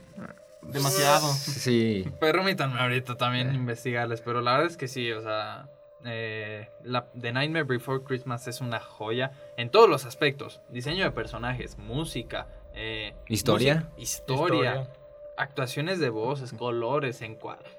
Demasiado. 0.62 1.32
Sí. 1.32 2.04
Permítanme 2.20 2.80
ahorita 2.80 3.16
también 3.16 3.54
investigarles, 3.54 4.20
pero 4.20 4.40
la 4.40 4.52
verdad 4.52 4.66
es 4.70 4.76
que 4.76 4.88
sí, 4.88 5.10
o 5.12 5.20
sea, 5.22 5.68
eh, 6.04 6.68
la, 6.84 7.06
The 7.20 7.32
Nightmare 7.32 7.64
Before 7.64 8.02
Christmas 8.04 8.46
es 8.48 8.60
una 8.60 8.80
joya 8.80 9.32
en 9.56 9.70
todos 9.70 9.88
los 9.88 10.04
aspectos. 10.04 10.60
Diseño 10.70 11.04
de 11.04 11.10
personajes, 11.10 11.78
música, 11.78 12.46
eh, 12.74 13.14
¿Historia? 13.28 13.74
música, 13.74 13.92
historia, 14.00 14.88
actuaciones 15.36 15.98
de 15.98 16.10
voces, 16.10 16.52
colores, 16.52 17.20
encuadres. 17.22 17.72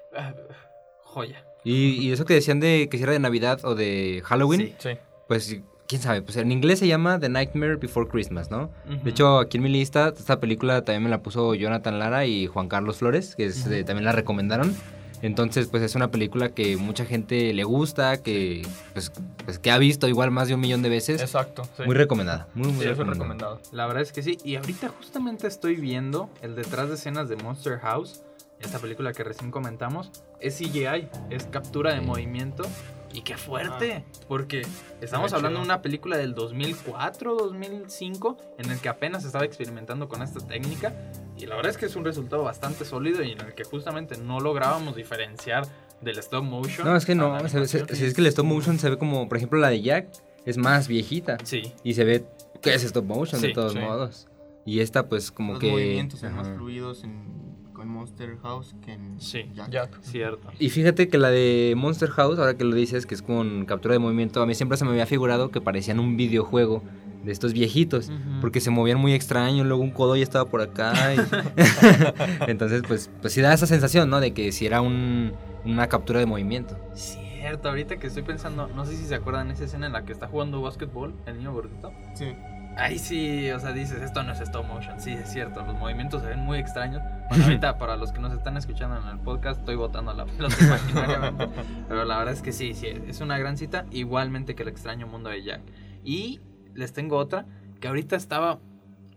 joya. 1.02 1.44
Y, 1.64 2.06
y 2.06 2.12
eso 2.12 2.24
que 2.26 2.34
decían 2.34 2.60
de 2.60 2.88
que 2.90 2.98
si 2.98 3.02
era 3.04 3.12
de 3.12 3.18
Navidad 3.18 3.64
o 3.64 3.74
de 3.74 4.20
Halloween, 4.24 4.74
Sí. 4.78 4.90
Sí. 4.90 4.98
pues 5.26 5.56
quién 5.86 6.00
sabe, 6.00 6.22
pues 6.22 6.36
en 6.36 6.50
inglés 6.52 6.78
se 6.78 6.86
llama 6.86 7.18
The 7.18 7.28
Nightmare 7.28 7.76
Before 7.76 8.08
Christmas, 8.08 8.50
¿no? 8.50 8.70
Ujú. 8.88 9.04
De 9.04 9.10
hecho, 9.10 9.38
aquí 9.38 9.58
en 9.58 9.62
mi 9.62 9.68
lista, 9.68 10.08
esta 10.16 10.40
película 10.40 10.82
también 10.82 11.02
me 11.04 11.10
la 11.10 11.22
puso 11.22 11.54
Jonathan 11.54 11.98
Lara 11.98 12.26
y 12.26 12.46
Juan 12.46 12.68
Carlos 12.68 12.98
Flores, 12.98 13.34
que 13.36 13.46
es, 13.46 13.66
eh, 13.66 13.84
también 13.84 14.04
la 14.04 14.12
recomendaron. 14.12 14.74
Entonces, 15.22 15.68
pues 15.68 15.82
es 15.82 15.94
una 15.94 16.10
película 16.10 16.50
que 16.50 16.76
mucha 16.76 17.06
gente 17.06 17.54
le 17.54 17.64
gusta, 17.64 18.18
que 18.22 18.60
pues, 18.92 19.10
pues, 19.46 19.58
que 19.58 19.70
ha 19.70 19.78
visto 19.78 20.06
igual 20.06 20.30
más 20.30 20.48
de 20.48 20.54
un 20.54 20.60
millón 20.60 20.82
de 20.82 20.90
veces. 20.90 21.22
Exacto. 21.22 21.62
Sí. 21.78 21.84
Muy 21.86 21.94
recomendada, 21.94 22.46
muy, 22.54 22.70
muy 22.72 22.84
Sí, 22.84 22.92
recomendada. 22.92 23.58
La 23.72 23.86
verdad 23.86 24.02
es 24.02 24.12
que 24.12 24.22
sí. 24.22 24.36
Y 24.44 24.56
ahorita 24.56 24.88
justamente 24.98 25.46
estoy 25.46 25.76
viendo 25.76 26.28
el 26.42 26.54
detrás 26.56 26.88
de 26.90 26.96
escenas 26.96 27.30
de 27.30 27.36
Monster 27.36 27.78
House. 27.78 28.22
Esta 28.60 28.78
película 28.78 29.12
que 29.14 29.24
recién 29.24 29.50
comentamos. 29.50 30.10
Es 30.40 30.58
CGI. 30.58 31.08
Es 31.30 31.44
captura 31.46 31.94
de 31.94 32.00
Sí. 32.00 32.06
movimiento. 32.06 32.64
Y 33.14 33.22
qué 33.22 33.36
fuerte. 33.36 34.04
Porque 34.28 34.66
estamos 35.00 35.32
hablando 35.32 35.60
chido. 35.60 35.66
de 35.66 35.72
una 35.72 35.80
película 35.82 36.16
del 36.18 36.34
2004, 36.34 37.36
2005. 37.36 38.36
En 38.58 38.70
el 38.70 38.78
que 38.80 38.88
apenas 38.88 39.24
estaba 39.24 39.44
experimentando 39.44 40.08
con 40.08 40.20
esta 40.20 40.40
técnica. 40.40 40.92
Y 41.38 41.46
la 41.46 41.54
verdad 41.56 41.70
es 41.70 41.78
que 41.78 41.86
es 41.86 41.94
un 41.96 42.04
resultado 42.04 42.42
bastante 42.42 42.84
sólido. 42.84 43.22
Y 43.22 43.32
en 43.32 43.40
el 43.40 43.54
que 43.54 43.64
justamente 43.64 44.16
no 44.18 44.40
lográbamos 44.40 44.96
diferenciar 44.96 45.64
del 46.00 46.18
stop 46.18 46.42
motion. 46.44 46.86
No, 46.86 46.96
es 46.96 47.06
que 47.06 47.14
no, 47.14 47.48
se 47.48 47.60
ve- 47.60 47.68
se- 47.68 47.94
si 47.94 48.04
es 48.04 48.14
que 48.14 48.20
el 48.20 48.26
stop 48.26 48.44
motion 48.46 48.78
se 48.78 48.90
ve 48.90 48.98
como, 48.98 49.28
por 49.28 49.36
ejemplo, 49.38 49.58
la 49.60 49.70
de 49.70 49.80
Jack 49.80 50.08
es 50.44 50.58
más 50.58 50.88
viejita 50.88 51.38
Sí. 51.44 51.72
y 51.84 51.94
se 51.94 52.04
ve 52.04 52.26
que 52.60 52.74
es 52.74 52.82
stop 52.84 53.04
motion 53.04 53.40
de 53.40 53.48
Sí, 53.48 53.54
todos 53.54 53.72
sí. 53.74 53.78
modos. 53.78 54.26
Y 54.66 54.80
esta 54.80 55.06
pues 55.08 55.30
como 55.30 55.52
Los 55.54 55.60
que... 55.60 55.70
movimientos 55.70 56.20
son 56.20 56.34
más 56.34 56.48
fluidos 56.48 57.04
en, 57.04 57.43
Monster 57.84 58.36
House 58.42 58.74
que 58.84 58.92
en 58.92 59.20
Sí, 59.20 59.44
Jack. 59.54 59.70
Jack. 59.70 59.98
Cierto. 60.02 60.50
Y 60.58 60.68
fíjate 60.70 61.08
que 61.08 61.18
la 61.18 61.30
de 61.30 61.74
Monster 61.76 62.10
House, 62.10 62.38
ahora 62.38 62.56
que 62.56 62.64
lo 62.64 62.74
dices, 62.74 63.06
que 63.06 63.14
es 63.14 63.22
con 63.22 63.64
captura 63.66 63.92
de 63.94 63.98
movimiento, 63.98 64.42
a 64.42 64.46
mí 64.46 64.54
siempre 64.54 64.76
se 64.78 64.84
me 64.84 64.90
había 64.90 65.06
figurado 65.06 65.50
que 65.50 65.60
parecían 65.60 66.00
un 66.00 66.16
videojuego 66.16 66.82
de 67.24 67.32
estos 67.32 67.54
viejitos, 67.54 68.10
porque 68.42 68.60
se 68.60 68.68
movían 68.70 68.98
muy 68.98 69.14
extraño, 69.14 69.64
luego 69.64 69.82
un 69.82 69.90
codo 69.92 70.14
ya 70.14 70.22
estaba 70.22 70.44
por 70.50 70.60
acá. 70.60 70.92
y- 71.14 71.18
Entonces, 72.50 72.82
pues, 72.86 73.10
pues 73.20 73.32
sí 73.32 73.40
da 73.40 73.52
esa 73.54 73.66
sensación, 73.66 74.10
¿no? 74.10 74.20
De 74.20 74.32
que 74.32 74.52
si 74.52 74.66
era 74.66 74.80
un, 74.80 75.32
una 75.64 75.88
captura 75.88 76.20
de 76.20 76.26
movimiento. 76.26 76.76
Cierto, 76.94 77.68
ahorita 77.68 77.96
que 77.98 78.06
estoy 78.06 78.22
pensando, 78.22 78.68
no 78.68 78.84
sé 78.86 78.96
si 78.96 79.04
se 79.04 79.14
acuerdan 79.14 79.50
esa 79.50 79.64
escena 79.64 79.86
en 79.86 79.92
la 79.92 80.04
que 80.04 80.12
está 80.12 80.28
jugando 80.28 80.60
básquetbol 80.62 81.14
el 81.26 81.38
niño 81.38 81.52
gordito. 81.52 81.92
Sí. 82.14 82.32
Ahí 82.76 82.98
sí, 82.98 83.50
o 83.52 83.60
sea, 83.60 83.72
dices, 83.72 84.02
esto 84.02 84.22
no 84.24 84.32
es 84.32 84.40
stop 84.40 84.66
motion, 84.66 85.00
sí, 85.00 85.12
es 85.12 85.32
cierto, 85.32 85.62
los 85.64 85.78
movimientos 85.78 86.22
se 86.22 86.28
ven 86.28 86.40
muy 86.40 86.58
extraños. 86.58 87.02
Bueno, 87.28 87.44
ahorita 87.44 87.78
para 87.78 87.96
los 87.96 88.10
que 88.12 88.18
nos 88.20 88.32
están 88.32 88.56
escuchando 88.56 88.96
en 89.00 89.06
el 89.08 89.20
podcast, 89.20 89.60
estoy 89.60 89.76
botando 89.76 90.12
la 90.12 90.26
pelota 90.26 90.56
imaginariamente, 90.60 91.48
pero 91.88 92.04
la 92.04 92.18
verdad 92.18 92.34
es 92.34 92.42
que 92.42 92.52
sí, 92.52 92.74
sí, 92.74 92.88
es 92.88 93.20
una 93.20 93.38
gran 93.38 93.56
cita, 93.56 93.86
igualmente 93.92 94.54
que 94.56 94.62
el 94.64 94.68
extraño 94.68 95.06
mundo 95.06 95.30
de 95.30 95.42
Jack. 95.44 95.60
Y 96.02 96.40
les 96.74 96.92
tengo 96.92 97.16
otra, 97.16 97.46
que 97.80 97.86
ahorita 97.88 98.16
estaba 98.16 98.58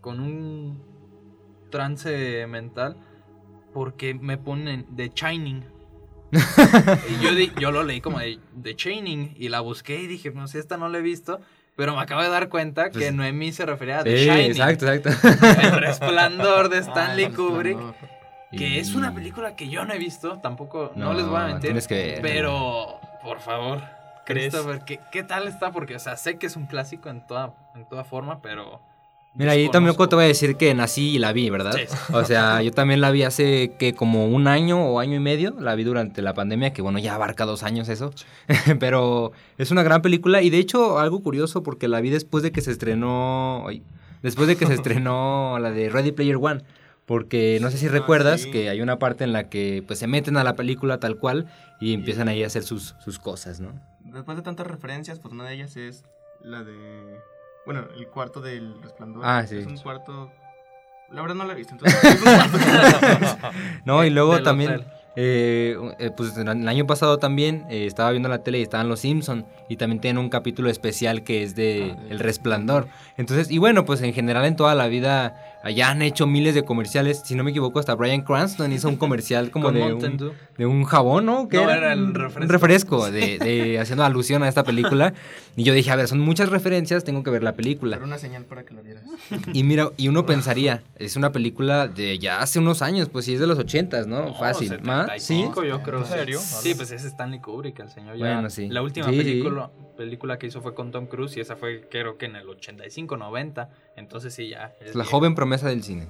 con 0.00 0.20
un 0.20 0.80
trance 1.70 2.46
mental, 2.46 2.96
porque 3.74 4.14
me 4.14 4.38
ponen 4.38 4.86
The 4.96 5.10
Shining. 5.14 5.64
Y 7.10 7.24
yo, 7.24 7.34
di- 7.34 7.52
yo 7.58 7.70
lo 7.72 7.82
leí 7.82 8.00
como 8.00 8.18
de, 8.18 8.38
The 8.62 8.74
Shining 8.74 9.34
y 9.36 9.48
la 9.48 9.60
busqué 9.60 10.00
y 10.02 10.06
dije, 10.06 10.30
no 10.30 10.46
sé, 10.46 10.58
esta 10.58 10.76
no 10.76 10.88
la 10.88 10.98
he 10.98 11.02
visto. 11.02 11.40
Pero 11.78 11.94
me 11.94 12.02
acabo 12.02 12.20
de 12.22 12.28
dar 12.28 12.48
cuenta 12.48 12.86
que 12.90 12.98
Pues- 12.98 13.14
Noemí 13.14 13.52
se 13.52 13.64
refería 13.64 14.00
a 14.00 14.02
The 14.04 14.18
Sí, 14.18 14.24
Shining. 14.24 14.50
exacto, 14.50 14.92
exacto. 14.92 15.28
El 15.62 15.72
resplandor 15.80 16.68
de 16.70 16.78
Stanley 16.82 17.24
Ah, 17.26 17.28
el 17.28 17.34
Kubrick. 17.36 17.78
Que 18.50 18.80
es 18.80 18.96
una 18.96 19.14
película 19.14 19.54
que 19.54 19.68
yo 19.68 19.84
no 19.84 19.94
he 19.94 19.98
visto, 19.98 20.38
tampoco, 20.38 20.90
no, 20.96 21.12
No, 21.12 21.14
les 21.14 21.24
voy 21.26 21.36
a 21.40 21.44
mentir. 21.44 21.60
tienes 21.62 21.86
que 21.86 21.94
ver. 21.94 22.22
Pero, 22.22 22.98
por 23.22 23.38
favor, 23.38 23.80
¿Crees? 24.26 24.52
Christopher, 24.52 24.80
¿qué, 24.84 24.98
¿qué 25.12 25.22
tal 25.22 25.46
está? 25.46 25.70
Porque, 25.70 25.94
o 25.94 25.98
sea, 26.00 26.16
sé 26.16 26.36
que 26.36 26.46
es 26.46 26.56
un 26.56 26.66
clásico 26.66 27.10
en 27.10 27.24
toda, 27.24 27.52
en 27.76 27.86
toda 27.86 28.02
forma, 28.02 28.42
pero 28.42 28.80
Mira, 29.38 29.52
ahí 29.52 29.70
también 29.70 29.96
te 29.96 30.14
voy 30.16 30.24
a 30.24 30.26
decir 30.28 30.56
que 30.56 30.74
nací 30.74 31.14
y 31.14 31.18
la 31.18 31.32
vi, 31.32 31.48
¿verdad? 31.48 31.72
Sí, 31.72 31.82
sí. 31.86 31.96
O 32.12 32.24
sea, 32.24 32.60
yo 32.60 32.72
también 32.72 33.00
la 33.00 33.10
vi 33.12 33.22
hace 33.22 33.72
que 33.78 33.94
como 33.94 34.26
un 34.26 34.48
año 34.48 34.84
o 34.84 34.98
año 34.98 35.14
y 35.14 35.20
medio, 35.20 35.54
la 35.60 35.74
vi 35.76 35.84
durante 35.84 36.22
la 36.22 36.34
pandemia, 36.34 36.72
que 36.72 36.82
bueno, 36.82 36.98
ya 36.98 37.14
abarca 37.14 37.46
dos 37.46 37.62
años 37.62 37.88
eso, 37.88 38.12
pero 38.80 39.30
es 39.56 39.70
una 39.70 39.82
gran 39.84 40.02
película 40.02 40.42
y 40.42 40.50
de 40.50 40.58
hecho 40.58 40.98
algo 40.98 41.22
curioso 41.22 41.62
porque 41.62 41.86
la 41.88 42.00
vi 42.00 42.10
después 42.10 42.42
de 42.42 42.50
que 42.52 42.60
se 42.60 42.72
estrenó, 42.72 43.66
después 44.22 44.48
de 44.48 44.56
que 44.56 44.66
se 44.66 44.74
estrenó 44.74 45.58
la 45.60 45.70
de 45.70 45.88
Ready 45.88 46.12
Player 46.12 46.36
One, 46.40 46.62
porque 47.06 47.58
no 47.62 47.70
sé 47.70 47.78
si 47.78 47.86
Ah, 47.86 47.90
recuerdas 47.90 48.42
sí. 48.42 48.50
que 48.50 48.68
hay 48.68 48.80
una 48.80 48.98
parte 48.98 49.22
en 49.24 49.32
la 49.32 49.48
que 49.48 49.82
pues 49.86 49.98
se 50.00 50.06
meten 50.08 50.36
a 50.36 50.44
la 50.44 50.56
película 50.56 50.98
tal 50.98 51.16
cual 51.16 51.46
y 51.80 51.94
empiezan 51.94 52.28
ahí 52.28 52.42
a 52.42 52.48
hacer 52.48 52.64
sus, 52.64 52.96
sus 53.04 53.18
cosas, 53.20 53.60
¿no? 53.60 53.72
Después 54.00 54.36
de 54.36 54.42
tantas 54.42 54.66
referencias, 54.66 55.20
pues 55.20 55.32
una 55.32 55.44
de 55.44 55.54
ellas 55.54 55.76
es 55.76 56.04
la 56.42 56.64
de. 56.64 56.74
Bueno, 57.66 57.84
el 57.96 58.08
cuarto 58.08 58.40
del 58.40 58.80
resplandor. 58.82 59.22
Ah, 59.24 59.44
sí. 59.46 59.58
Es 59.58 59.66
un 59.66 59.76
cuarto. 59.78 60.30
La 61.10 61.22
verdad 61.22 61.36
no 61.36 61.44
la 61.44 61.52
he 61.52 61.56
visto, 61.56 61.72
entonces. 61.74 62.02
es 62.04 62.16
un 62.22 62.34
cuarto. 62.34 62.58
No, 63.84 64.04
y 64.04 64.10
luego 64.10 64.42
también, 64.42 64.70
hotel. 64.72 64.86
eh, 65.16 65.76
eh, 65.98 66.10
pues 66.16 66.36
el 66.36 66.48
año 66.68 66.86
pasado 66.86 67.18
también 67.18 67.64
eh, 67.70 67.86
estaba 67.86 68.10
viendo 68.10 68.28
la 68.28 68.42
tele 68.42 68.58
y 68.58 68.62
estaban 68.62 68.88
los 68.88 69.00
Simpson 69.00 69.46
y 69.68 69.76
también 69.76 70.00
tienen 70.00 70.18
un 70.22 70.28
capítulo 70.28 70.68
especial 70.68 71.22
que 71.24 71.42
es 71.42 71.54
de 71.54 71.94
Ah, 71.96 72.02
de- 72.02 72.10
El 72.10 72.18
Resplandor. 72.18 72.88
Entonces, 73.16 73.50
y 73.50 73.56
bueno, 73.58 73.84
pues 73.86 74.02
en 74.02 74.12
general 74.12 74.44
en 74.44 74.56
toda 74.56 74.74
la 74.74 74.86
vida 74.86 75.47
ya 75.74 75.90
han 75.90 76.02
hecho 76.02 76.26
miles 76.26 76.54
de 76.54 76.64
comerciales. 76.64 77.22
Si 77.24 77.34
no 77.34 77.44
me 77.44 77.50
equivoco, 77.50 77.78
hasta 77.78 77.94
Brian 77.94 78.22
Cranston 78.22 78.72
hizo 78.72 78.88
un 78.88 78.96
comercial 78.96 79.50
como 79.52 79.70
de 79.72 79.92
un, 79.92 80.16
Dew. 80.16 80.32
de 80.56 80.66
un 80.66 80.84
jabón, 80.84 81.26
¿no? 81.26 81.48
¿Qué 81.48 81.56
No, 81.56 81.70
era 81.70 81.92
el 81.92 82.14
refresco. 82.14 82.42
Un 82.42 82.48
refresco, 82.48 83.10
de, 83.10 83.38
de- 83.38 83.78
haciendo 83.78 84.04
alusión 84.04 84.42
a 84.42 84.48
esta 84.48 84.62
película. 84.64 85.14
Y 85.56 85.64
yo 85.64 85.74
dije, 85.74 85.90
a 85.90 85.96
ver, 85.96 86.06
son 86.08 86.20
muchas 86.20 86.48
referencias, 86.48 87.04
tengo 87.04 87.22
que 87.22 87.30
ver 87.30 87.42
la 87.42 87.52
película. 87.54 87.96
Era 87.96 88.04
una 88.04 88.18
señal 88.18 88.44
para 88.44 88.64
que 88.64 88.74
la 88.74 88.82
vieras. 88.82 89.02
Y 89.52 89.62
mira, 89.64 89.90
y 89.96 90.08
uno 90.08 90.24
pensaría, 90.26 90.82
es 90.96 91.16
una 91.16 91.32
película 91.32 91.88
de 91.88 92.18
ya 92.18 92.40
hace 92.40 92.58
unos 92.58 92.80
años, 92.82 93.08
pues 93.08 93.24
sí 93.24 93.34
es 93.34 93.40
de 93.40 93.46
los 93.46 93.58
ochentas, 93.58 94.06
¿no? 94.06 94.26
No, 94.26 94.34
Fácil. 94.34 94.80
¿Más? 94.82 95.10
Sí. 95.22 95.42
75, 95.42 95.64
yo 95.64 95.82
creo. 95.82 95.98
¿En 96.00 96.06
serio? 96.06 96.38
Sí, 96.40 96.74
pues 96.74 96.90
es 96.92 97.04
Stanley 97.04 97.40
Kubrick, 97.40 97.78
el 97.80 97.90
señor 97.90 98.16
ya. 98.16 98.34
Bueno, 98.34 98.50
sí. 98.50 98.68
La 98.68 98.82
última 98.82 99.08
Sí, 99.08 99.22
sí. 99.22 99.42
Película, 99.98 100.38
que 100.38 100.46
hizo 100.46 100.62
fue 100.62 100.72
con 100.74 100.90
Tom 100.92 101.06
Cruise 101.06 101.36
y 101.36 101.40
esa 101.40 101.56
fue 101.56 101.82
creo 101.90 102.16
que 102.16 102.24
en 102.24 102.36
el 102.36 102.48
85, 102.48 103.18
90. 103.18 103.68
Entonces 103.96 104.32
sí, 104.32 104.48
ya. 104.48 104.72
Es 104.80 104.94
la 104.94 105.04
joven 105.04 105.34
promesa 105.34 105.68
del 105.68 105.82
cine. 105.82 106.06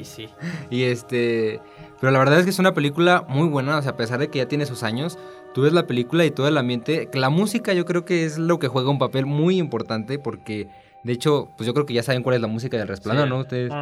Y 0.00 0.04
sí. 0.06 0.30
Y 0.70 0.84
este. 0.84 1.60
Pero 2.00 2.12
la 2.12 2.18
verdad 2.18 2.38
es 2.38 2.44
que 2.44 2.50
es 2.50 2.58
una 2.58 2.72
película 2.72 3.26
muy 3.28 3.46
buena. 3.48 3.76
O 3.76 3.82
sea, 3.82 3.90
a 3.92 3.96
pesar 3.98 4.18
de 4.20 4.28
que 4.28 4.38
ya 4.38 4.46
tiene 4.48 4.64
sus 4.64 4.82
años, 4.84 5.18
tú 5.52 5.60
ves 5.62 5.74
la 5.74 5.86
película 5.86 6.24
y 6.24 6.30
todo 6.30 6.48
el 6.48 6.56
ambiente. 6.56 7.10
La 7.12 7.28
música, 7.28 7.74
yo 7.74 7.84
creo 7.84 8.06
que 8.06 8.24
es 8.24 8.38
lo 8.38 8.58
que 8.58 8.68
juega 8.68 8.88
un 8.88 8.98
papel 8.98 9.26
muy 9.26 9.58
importante. 9.58 10.18
Porque, 10.18 10.66
de 11.04 11.12
hecho, 11.12 11.50
pues 11.58 11.66
yo 11.66 11.74
creo 11.74 11.84
que 11.84 11.92
ya 11.92 12.02
saben 12.02 12.22
cuál 12.22 12.36
es 12.36 12.40
la 12.40 12.48
música 12.48 12.78
del 12.78 12.88
resplandor, 12.88 13.26
Sí. 13.26 13.30
¿no? 13.30 13.38
Ustedes. 13.40 13.72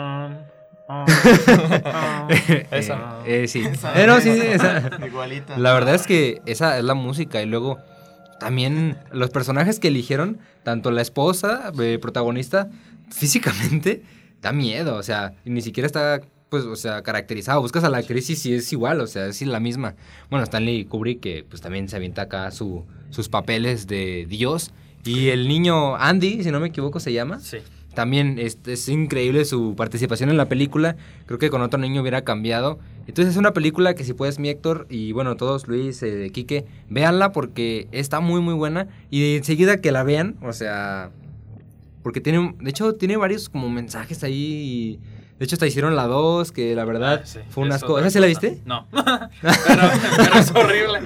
Esa. 2.70 3.18
Eh, 3.26 3.42
eh, 3.44 3.48
sí. 3.48 3.60
Esa- 3.64 4.02
Eh, 4.02 4.06
no, 4.06 4.20
sí, 4.20 4.32
sí, 4.34 4.46
esa. 4.46 4.90
Igualita. 5.06 5.58
La 5.58 5.72
verdad 5.74 5.94
es 5.94 6.06
que 6.06 6.40
esa 6.46 6.78
es 6.78 6.84
la 6.84 6.94
música. 6.94 7.42
Y 7.42 7.46
luego, 7.46 7.78
también 8.38 8.98
los 9.12 9.30
personajes 9.30 9.80
que 9.80 9.88
eligieron, 9.88 10.38
tanto 10.62 10.90
la 10.90 11.02
esposa, 11.02 11.72
eh, 11.80 11.98
protagonista, 12.00 12.70
físicamente, 13.10 14.02
da 14.40 14.52
miedo. 14.52 14.96
O 14.96 15.02
sea, 15.02 15.34
ni 15.44 15.60
siquiera 15.62 15.86
está, 15.86 16.20
pues, 16.48 16.64
o 16.64 16.76
sea, 16.76 17.02
caracterizado. 17.02 17.60
Buscas 17.60 17.84
a 17.84 17.90
la 17.90 17.98
actriz 17.98 18.30
y 18.30 18.36
sí 18.36 18.54
es 18.54 18.72
igual, 18.72 19.00
o 19.00 19.06
sea, 19.06 19.26
es 19.26 19.42
la 19.42 19.60
misma. 19.60 19.96
Bueno, 20.30 20.44
Stanley 20.44 20.84
Kubrick, 20.84 21.20
que 21.20 21.44
pues 21.48 21.60
también 21.60 21.88
se 21.88 21.96
avienta 21.96 22.22
acá 22.22 22.50
su, 22.50 22.84
sus 23.10 23.28
papeles 23.28 23.86
de 23.86 24.26
Dios. 24.28 24.72
Y 25.04 25.28
el 25.28 25.48
niño 25.48 25.96
Andy, 25.96 26.42
si 26.42 26.50
no 26.50 26.60
me 26.60 26.68
equivoco, 26.68 27.00
se 27.00 27.12
llama. 27.12 27.40
Sí. 27.40 27.58
También 27.94 28.38
es, 28.38 28.88
increíble 28.88 29.44
su 29.44 29.74
participación 29.74 30.30
en 30.30 30.36
la 30.36 30.48
película. 30.48 30.96
Creo 31.26 31.38
que 31.38 31.50
con 31.50 31.62
otro 31.62 31.78
niño 31.78 32.00
hubiera 32.00 32.22
cambiado. 32.22 32.78
Entonces 33.06 33.32
es 33.32 33.38
una 33.38 33.52
película 33.52 33.94
que 33.94 34.04
si 34.04 34.12
puedes, 34.12 34.38
mi 34.38 34.48
Héctor, 34.50 34.86
y 34.88 35.12
bueno, 35.12 35.36
todos, 35.36 35.66
Luis, 35.66 36.02
eh, 36.02 36.30
Quique, 36.32 36.66
véanla 36.88 37.32
porque 37.32 37.88
está 37.90 38.20
muy, 38.20 38.40
muy 38.40 38.54
buena. 38.54 38.88
Y 39.10 39.36
enseguida 39.36 39.80
que 39.80 39.90
la 39.90 40.02
vean, 40.02 40.36
o 40.42 40.52
sea, 40.52 41.10
porque 42.02 42.20
tiene, 42.20 42.54
de 42.60 42.70
hecho, 42.70 42.94
tiene 42.94 43.16
varios 43.16 43.48
como 43.48 43.68
mensajes 43.68 44.22
ahí. 44.22 45.00
De 45.38 45.44
hecho, 45.44 45.54
hasta 45.54 45.66
hicieron 45.66 45.94
la 45.94 46.06
2, 46.08 46.50
que 46.52 46.74
la 46.74 46.84
verdad 46.84 47.20
Ah, 47.22 47.26
sí, 47.26 47.38
fue 47.50 47.64
cosas. 47.68 47.82
otra 47.84 48.00
¿Esa 48.00 48.10
sí 48.10 48.18
la 48.18 48.26
viste? 48.26 48.60
No. 48.64 48.86
pero, 48.92 49.82
pero 50.16 50.34
es 50.38 50.50
horrible. 50.54 51.00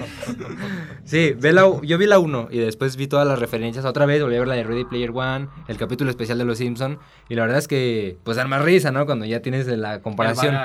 Sí, 1.05 1.35
ve 1.39 1.53
la, 1.53 1.63
yo 1.83 1.99
vi 1.99 2.07
la 2.07 2.19
1 2.19 2.49
y 2.51 2.59
después 2.59 2.97
vi 2.97 3.07
todas 3.09 3.27
las 3.27 3.39
referencias 3.39 3.85
otra 3.85 4.07
vez, 4.07 4.23
volví 4.23 4.37
a 4.37 4.39
ver 4.39 4.49
la 4.49 4.55
de 4.55 4.65
Ready 4.65 4.85
Player 4.85 5.11
One, 5.13 5.49
el 5.69 5.77
capítulo 5.77 6.11
especial 6.11 6.39
de 6.39 6.45
Los 6.45 6.59
Simpson 6.59 6.99
y 7.29 7.35
la 7.35 7.43
verdad 7.43 7.59
es 7.59 7.69
que 7.69 8.17
pues 8.25 8.37
dan 8.37 8.49
más 8.49 8.63
risa, 8.63 8.91
¿no? 8.91 9.05
Cuando 9.07 9.25
ya 9.27 9.41
tienes 9.43 9.67
la 9.67 10.01
comparación. 10.01 10.57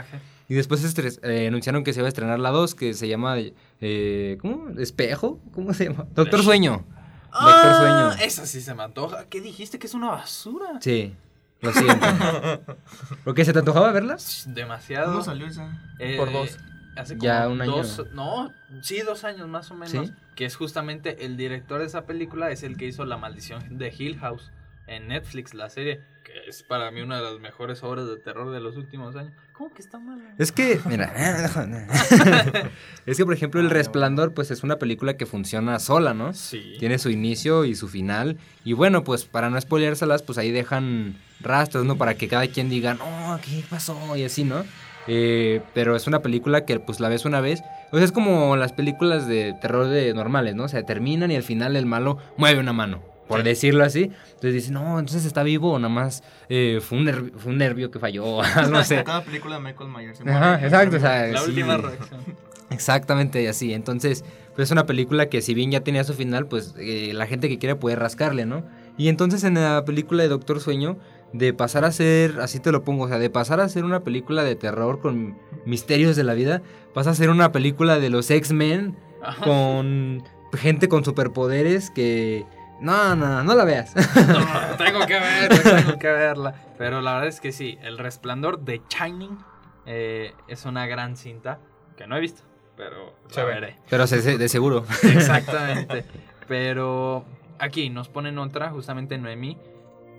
Y 0.49 0.53
después 0.53 0.81
estres- 0.85 1.19
eh, 1.23 1.47
anunciaron 1.47 1.83
que 1.83 1.91
se 1.91 1.99
iba 1.99 2.05
a 2.05 2.09
estrenar 2.09 2.39
la 2.39 2.51
2 2.51 2.73
que 2.73 2.93
se 2.93 3.09
llama 3.09 3.35
eh, 3.81 4.37
¿cómo? 4.39 4.69
¿Espejo? 4.79 5.39
¿Cómo 5.53 5.73
se 5.73 5.89
llama? 5.89 6.05
Doctor 6.15 6.41
Sueño. 6.41 6.85
Doctor 7.33 7.71
Ah, 7.71 8.11
Sueño. 8.13 8.25
esa 8.25 8.45
sí 8.45 8.61
se 8.61 8.73
me 8.73 8.83
antoja. 8.83 9.25
¿Qué 9.29 9.41
dijiste? 9.41 9.77
Que 9.77 9.87
es 9.87 9.93
una 9.93 10.07
basura. 10.11 10.79
Sí. 10.79 11.13
Lo 11.61 11.71
siento. 11.73 12.05
¿Por 13.23 13.33
qué 13.33 13.43
se 13.45 13.53
te 13.53 13.59
antojaba 13.59 13.91
verla? 13.91 14.17
Demasiado. 14.47 15.05
¿Cuándo 15.07 15.23
salió 15.23 15.47
esa? 15.47 15.69
Eh, 15.99 16.15
Por 16.17 16.31
dos. 16.31 16.57
Hace 16.95 17.13
como 17.15 17.25
Ya 17.25 17.47
un 17.47 17.61
año. 17.61 17.71
dos- 17.77 18.05
no, 18.13 18.51
sí, 18.81 19.01
dos 19.01 19.23
años 19.23 19.47
más 19.47 19.69
o 19.71 19.75
menos. 19.75 19.91
¿Sí? 20.07 20.13
Que 20.35 20.45
es 20.45 20.55
justamente 20.55 21.25
el 21.25 21.37
director 21.37 21.79
de 21.79 21.85
esa 21.85 22.05
película, 22.05 22.49
es 22.51 22.63
el 22.63 22.75
que 22.77 22.85
hizo 22.87 23.05
La 23.05 23.17
Maldición 23.17 23.77
de 23.77 23.93
Hill 23.95 24.17
House 24.19 24.51
en 24.87 25.09
Netflix, 25.09 25.53
la 25.53 25.69
serie, 25.69 26.01
que 26.23 26.49
es 26.49 26.63
para 26.63 26.89
mí 26.91 27.01
una 27.01 27.17
de 27.17 27.23
las 27.23 27.39
mejores 27.39 27.83
obras 27.83 28.07
de 28.07 28.17
terror 28.17 28.51
de 28.51 28.59
los 28.59 28.77
últimos 28.77 29.15
años. 29.15 29.33
¿Cómo 29.53 29.73
que 29.73 29.81
está 29.81 29.99
mala? 29.99 30.23
Es 30.37 30.51
que, 30.51 30.79
mira, 30.85 31.13
es 33.05 33.17
que 33.17 33.25
por 33.25 33.33
ejemplo 33.33 33.59
El 33.59 33.69
Resplandor 33.69 34.33
pues 34.33 34.51
es 34.51 34.63
una 34.63 34.77
película 34.77 35.17
que 35.17 35.25
funciona 35.25 35.79
sola, 35.79 36.13
¿no? 36.13 36.33
Sí. 36.33 36.75
Tiene 36.79 36.99
su 36.99 37.09
inicio 37.09 37.65
y 37.65 37.75
su 37.75 37.87
final. 37.87 38.37
Y 38.63 38.73
bueno, 38.73 39.03
pues 39.03 39.25
para 39.25 39.49
no 39.49 39.59
spoileárselas, 39.59 40.23
pues 40.23 40.37
ahí 40.37 40.51
dejan 40.51 41.15
rastros, 41.41 41.85
¿no? 41.85 41.97
Para 41.97 42.15
que 42.15 42.27
cada 42.27 42.47
quien 42.47 42.69
diga, 42.69 42.93
no, 42.93 43.39
¿qué 43.43 43.63
pasó? 43.69 44.15
Y 44.15 44.23
así, 44.23 44.43
¿no? 44.43 44.63
Eh, 45.07 45.61
pero 45.73 45.95
es 45.95 46.05
una 46.05 46.21
película 46.21 46.65
que 46.65 46.79
pues 46.79 46.99
la 46.99 47.09
ves 47.09 47.25
una 47.25 47.41
vez. 47.41 47.61
O 47.91 47.97
sea, 47.97 48.05
es 48.05 48.11
como 48.11 48.55
las 48.57 48.73
películas 48.73 49.27
de 49.27 49.53
terror 49.61 49.87
de 49.87 50.13
normales, 50.13 50.55
¿no? 50.55 50.65
O 50.65 50.67
sea, 50.67 50.83
terminan 50.83 51.31
y 51.31 51.35
al 51.35 51.43
final 51.43 51.75
el 51.75 51.85
malo 51.85 52.17
mueve 52.35 52.59
una 52.59 52.73
mano, 52.73 53.01
por 53.27 53.39
Sí. 53.39 53.45
decirlo 53.45 53.83
así. 53.83 54.03
Entonces 54.25 54.53
dices, 54.53 54.71
no, 54.71 54.99
entonces 54.99 55.25
está 55.25 55.43
vivo 55.43 55.73
o 55.73 55.79
nada 55.79 55.93
más 55.93 56.23
eh, 56.49 56.79
fue, 56.81 56.97
un 56.97 57.05
nervio, 57.05 57.31
fue 57.37 57.51
un 57.51 57.57
nervio 57.57 57.91
que 57.91 57.99
falló, 57.99 58.39
no 58.71 58.83
sé. 58.83 59.03
Cada 59.05 59.23
película 59.23 59.55
de 59.57 59.61
Michael 59.61 59.89
Myers. 59.89 60.17
se 60.19 60.29
Ajá, 60.29 60.51
muere. 60.51 60.65
exacto, 60.65 60.97
o 60.97 60.99
sea, 60.99 61.27
La 61.27 61.39
sí. 61.41 61.49
última 61.49 61.77
reacción. 61.77 62.21
Exactamente, 62.69 63.47
así. 63.47 63.73
Entonces, 63.73 64.25
pues 64.55 64.67
es 64.67 64.71
una 64.71 64.85
película 64.85 65.27
que 65.29 65.41
si 65.41 65.53
bien 65.53 65.71
ya 65.71 65.81
tenía 65.81 66.03
su 66.03 66.13
final, 66.13 66.47
pues 66.47 66.75
eh, 66.77 67.11
la 67.13 67.25
gente 67.25 67.47
que 67.47 67.59
quiere 67.59 67.75
puede 67.75 67.95
rascarle, 67.95 68.45
¿no? 68.45 68.63
Y 68.97 69.07
entonces 69.07 69.43
en 69.45 69.53
la 69.53 69.83
película 69.85 70.23
de 70.23 70.29
Doctor 70.29 70.59
Sueño, 70.59 70.97
de 71.33 71.53
pasar 71.53 71.85
a 71.85 71.91
ser, 71.91 72.39
así 72.41 72.59
te 72.59 72.71
lo 72.71 72.83
pongo, 72.83 73.05
o 73.05 73.07
sea, 73.07 73.19
de 73.19 73.29
pasar 73.29 73.59
a 73.61 73.69
ser 73.69 73.85
una 73.85 74.01
película 74.01 74.43
de 74.43 74.55
terror 74.55 74.99
con 74.99 75.37
misterios 75.65 76.15
de 76.15 76.23
la 76.23 76.33
vida, 76.33 76.61
pasa 76.93 77.11
a 77.11 77.15
ser 77.15 77.29
una 77.29 77.51
película 77.51 77.99
de 77.99 78.09
los 78.09 78.29
X-Men 78.31 78.95
con 79.43 80.23
gente 80.53 80.87
con 80.89 81.03
superpoderes 81.05 81.89
que... 81.89 82.45
No, 82.79 83.15
no, 83.15 83.43
no 83.43 83.55
la 83.55 83.63
veas. 83.65 83.93
No, 84.27 84.75
tengo 84.77 85.05
que 85.07 85.19
verla, 85.19 85.63
tengo 85.83 85.99
que 85.99 86.07
verla. 86.11 86.55
Pero 86.77 87.01
la 87.01 87.13
verdad 87.13 87.27
es 87.29 87.41
que 87.41 87.51
sí, 87.51 87.77
El 87.81 87.97
Resplandor 87.97 88.59
de 88.59 88.81
Shining 88.89 89.37
eh, 89.85 90.33
es 90.47 90.65
una 90.65 90.85
gran 90.85 91.15
cinta 91.17 91.59
que 91.95 92.05
no 92.07 92.15
he 92.17 92.19
visto, 92.19 92.43
pero 92.75 93.15
Se 93.29 93.39
la 93.41 93.45
ve. 93.47 93.53
veré. 93.55 93.75
Pero 93.89 94.05
se- 94.05 94.21
se- 94.21 94.37
de 94.37 94.49
seguro. 94.49 94.85
Exactamente. 95.03 96.05
Pero 96.47 97.25
aquí 97.59 97.89
nos 97.89 98.07
ponen 98.07 98.37
otra, 98.37 98.69
justamente 98.69 99.17
Noemí, 99.17 99.57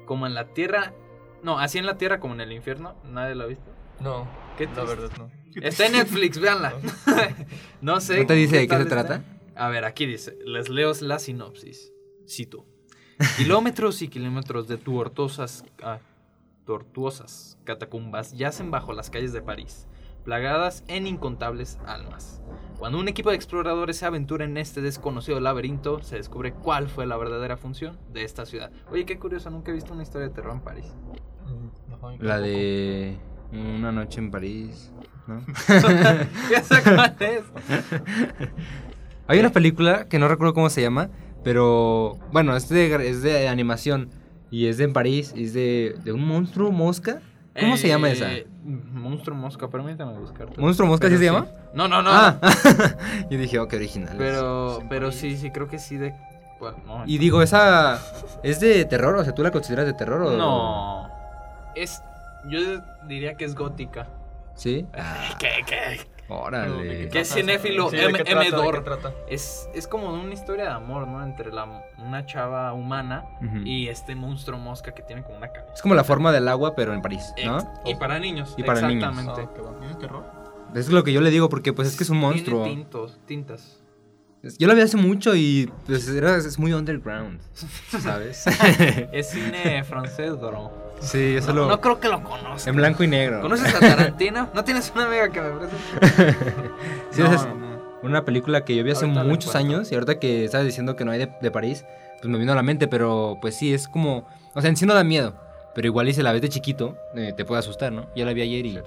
como 0.05 0.27
en 0.27 0.35
la 0.35 0.49
tierra. 0.49 0.93
No, 1.43 1.59
así 1.59 1.79
en 1.79 1.87
la 1.87 1.97
tierra 1.97 2.21
como 2.21 2.35
en 2.35 2.43
el 2.43 2.53
infierno. 2.53 2.97
Nadie 3.05 3.35
lo 3.35 3.45
ha 3.45 3.47
visto. 3.47 3.71
No, 4.01 4.29
¿Qué 4.59 4.67
la 4.77 4.85
verdad 4.85 5.11
no. 5.17 5.31
Está 5.63 5.87
en 5.87 5.93
Netflix, 5.93 6.39
véanla. 6.39 6.75
no 7.81 8.01
sé. 8.01 8.21
¿No 8.21 8.27
te 8.27 8.35
dice 8.35 8.57
de 8.59 8.69
qué 8.69 8.77
se 8.77 8.83
está. 8.83 8.95
trata? 9.07 9.23
A 9.57 9.69
ver, 9.69 9.85
aquí 9.87 10.05
dice, 10.05 10.37
les 10.45 10.69
leo 10.69 10.93
la 11.01 11.19
sinopsis. 11.19 11.93
Cito. 12.29 12.67
Kilómetros 13.37 14.03
y 14.03 14.09
kilómetros 14.09 14.69
de 14.69 14.77
tortuosas, 14.77 15.65
ah, 15.83 15.99
tortuosas 16.65 17.59
catacumbas 17.65 18.33
yacen 18.33 18.71
bajo 18.71 18.93
las 18.93 19.11
calles 19.11 19.33
de 19.33 19.43
París, 19.43 19.89
plagadas 20.25 20.85
en 20.87 21.07
incontables 21.07 21.79
almas. 21.87 22.41
Cuando 22.79 22.99
un 23.01 23.09
equipo 23.09 23.31
de 23.31 23.37
exploradores 23.37 23.97
se 23.97 24.07
aventura 24.07 24.45
en 24.45 24.57
este 24.57 24.81
desconocido 24.81 25.41
laberinto, 25.41 26.01
se 26.03 26.17
descubre 26.17 26.53
cuál 26.53 26.89
fue 26.89 27.07
la 27.07 27.17
verdadera 27.17 27.57
función 27.57 27.99
de 28.13 28.23
esta 28.23 28.47
ciudad. 28.47 28.71
Oye, 28.93 29.05
qué 29.05 29.19
curioso, 29.19 29.51
nunca 29.51 29.73
he 29.73 29.75
visto 29.75 29.93
una 29.95 30.05
historia 30.05 30.29
de 30.29 30.35
terror 30.35 30.53
en 30.53 30.61
París. 30.61 30.87
La 32.21 32.39
de 32.39 33.19
Una 33.51 33.91
noche 33.91 34.21
en 34.21 34.31
París, 34.31 34.93
¿no? 35.27 35.45
ya 36.51 36.83
cuál 36.85 37.17
es. 37.19 37.43
Hay 39.27 39.41
una 39.41 39.51
película 39.51 40.09
que 40.09 40.19
no 40.19 40.29
recuerdo 40.29 40.55
cómo 40.55 40.71
se 40.71 40.83
llama, 40.83 41.11
pero 41.45 42.19
bueno, 42.33 42.57
es 42.57 42.69
de, 42.69 43.09
es 43.09 43.23
de 43.23 43.49
animación 43.49 44.11
Y 44.51 44.67
es 44.67 44.79
de 44.79 44.85
en 44.85 44.93
París, 44.93 45.35
es 45.37 45.53
de, 45.53 45.97
de 46.05 46.13
un 46.13 46.27
monstruo 46.27 46.71
mosca. 46.73 47.21
¿Cómo 47.59 47.77
se 47.77 47.89
llama 47.89 48.11
esa? 48.11 48.33
Eh, 48.33 48.47
Monstruo 48.65 49.37
Mosca, 49.37 49.69
permítame 49.69 50.19
buscar. 50.19 50.57
¿Monstruo 50.59 50.87
mosca 50.87 51.09
sí 51.09 51.17
se 51.17 51.25
llama? 51.25 51.47
No, 51.75 51.89
no, 51.89 52.03
no. 52.03 52.11
Ah, 52.13 52.39
yo 53.31 53.39
dije, 53.39 53.59
oh, 53.59 53.67
qué 53.67 53.77
original. 53.77 54.15
Pero, 54.17 54.83
pero 54.89 55.11
sí. 55.11 55.37
sí, 55.37 55.51
creo 55.51 55.69
que 55.69 55.79
sí 55.79 55.97
de. 55.97 56.15
bueno, 56.61 56.79
no, 56.87 57.03
Y 57.07 57.19
digo, 57.19 57.43
esa 57.43 58.01
es 58.43 58.61
de 58.61 58.85
terror, 58.85 59.17
o 59.17 59.25
sea, 59.25 59.35
¿tú 59.35 59.43
la 59.43 59.51
consideras 59.51 59.87
de 59.87 59.95
terror 59.95 60.23
o 60.23 60.37
No. 60.37 61.09
Es. 61.75 62.03
Yo 62.49 62.61
diría 63.07 63.35
que 63.35 63.45
es 63.45 63.55
gótica. 63.55 64.07
¿Sí? 64.55 64.87
¿Qué, 65.39 65.51
qué? 65.67 66.01
Órale. 66.29 67.09
Que 67.09 67.21
es 67.21 67.33
cinéfilo 67.33 67.89
Sí, 67.91 67.97
¿de 67.97 68.05
M, 68.05 68.19
qué 68.19 68.25
trata? 68.25 68.41
M. 68.47 68.51
¿De 68.51 68.57
Dor. 68.57 68.75
qué 68.77 68.81
trata? 68.83 69.15
Es, 69.29 69.69
es 69.75 69.87
como 69.89 70.13
una 70.13 70.33
historia 70.35 70.65
de 70.65 70.71
amor, 70.71 71.07
¿no? 71.09 71.23
Entre 71.25 71.51
la, 71.51 71.65
una 71.99 72.27
chava 72.27 72.73
humana 72.75 73.25
y 73.65 73.89
este 73.89 74.15
monstruo 74.15 74.59
mosca 74.59 74.93
que 74.93 75.03
tiene 75.03 75.23
como 75.23 75.39
una 75.39 75.49
cabeza. 75.49 75.73
Es 75.75 75.83
como 75.83 75.95
la 75.95 76.05
forma 76.05 76.31
del 76.33 76.49
agua, 76.49 76.75
pero 76.77 76.93
en 76.93 77.01
París, 77.03 77.33
¿no? 77.45 77.59
Ex- 77.59 77.67
Y 77.87 77.95
para 77.95 78.19
niños. 78.19 78.55
Y 78.59 78.63
para 78.63 78.83
niños. 78.89 79.09
exactamente. 79.09 79.43
Ah, 79.51 79.55
qué 79.55 79.61
bueno. 79.63 79.83
¿Es 79.85 79.89
de 79.89 79.95
terror? 80.01 80.25
Es 80.75 80.89
lo 80.91 81.03
que 81.03 81.13
yo 81.15 81.21
le 81.23 81.31
digo, 81.31 81.49
porque 81.49 81.73
pues 81.73 81.89
es 81.89 81.97
que 81.97 82.05
es 82.05 82.11
un 82.11 82.19
monstruo. 82.19 82.65
Tiene 82.65 82.83
tintos, 82.83 83.19
tintas. 83.27 83.81
Yo 84.59 84.69
lo 84.69 84.75
vi 84.77 84.83
hace 84.83 84.97
mucho 84.97 85.35
y 85.35 85.69
pues 85.87 86.07
era, 86.09 86.37
es 86.37 86.59
muy 86.61 86.73
underground, 86.73 87.41
¿sabes? 88.01 88.45
Es 89.13 89.31
cine 89.31 89.83
francés, 89.83 90.39
bro. 90.39 90.71
Sí, 91.01 91.35
yo 91.35 91.41
No, 91.41 91.47
solo... 91.47 91.69
no 91.69 91.81
creo 91.81 92.01
que 92.01 92.09
lo 92.09 92.23
conozcas. 92.23 92.67
En 92.67 92.77
blanco 92.77 93.03
y 93.05 93.09
negro. 93.09 93.41
¿Conoces 93.41 93.75
a 93.75 93.81
Tarantino? 93.81 94.49
¿No 94.55 94.65
tienes 94.65 94.93
una 94.95 95.07
amiga 95.07 95.29
que 95.31 95.41
me 95.41 95.51
preste? 95.51 95.77
Sí, 97.11 97.23
No, 97.23 97.33
es 97.33 97.47
no, 97.47 97.55
no. 97.55 97.81
una 98.03 98.25
película 98.25 98.65
que 98.65 98.75
yo 98.77 98.85
vi 98.85 98.91
hace 98.93 99.05
Ahorita 99.05 99.25
muchos 99.25 99.55
años 99.57 99.91
y 99.91 99.95
ahorita 99.95 100.19
que 100.19 100.45
estabas 100.45 100.67
diciendo 100.67 100.97
que 100.97 101.05
no 101.05 101.11
hay 101.13 101.19
de, 101.19 101.33
de 101.41 101.51
París, 101.51 101.85
pues 102.21 102.29
me 102.29 102.39
vino 102.39 102.53
a 102.53 102.55
la 102.57 102.63
mente, 102.63 102.89
pero 102.89 103.39
pues 103.41 103.57
sí, 103.57 103.73
es 103.75 103.89
como... 103.89 104.27
O 104.55 104.61
sea, 104.61 104.71
en 104.71 104.77
sí 104.77 104.87
no 104.87 104.95
da 104.95 105.05
miedo, 105.05 105.35
pero 105.75 105.87
igual 105.87 106.09
y 106.09 106.15
si 106.15 106.23
la 106.23 106.33
ves 106.33 106.43
de 106.43 106.49
chiquito, 106.49 106.97
eh, 107.15 107.33
te 107.37 107.45
puede 107.45 107.61
asustar, 107.61 107.93
¿no? 107.93 108.07
Yo 108.17 108.25
la 108.25 108.33
vi 108.33 108.43
ayer 108.43 108.67
y 108.67 108.81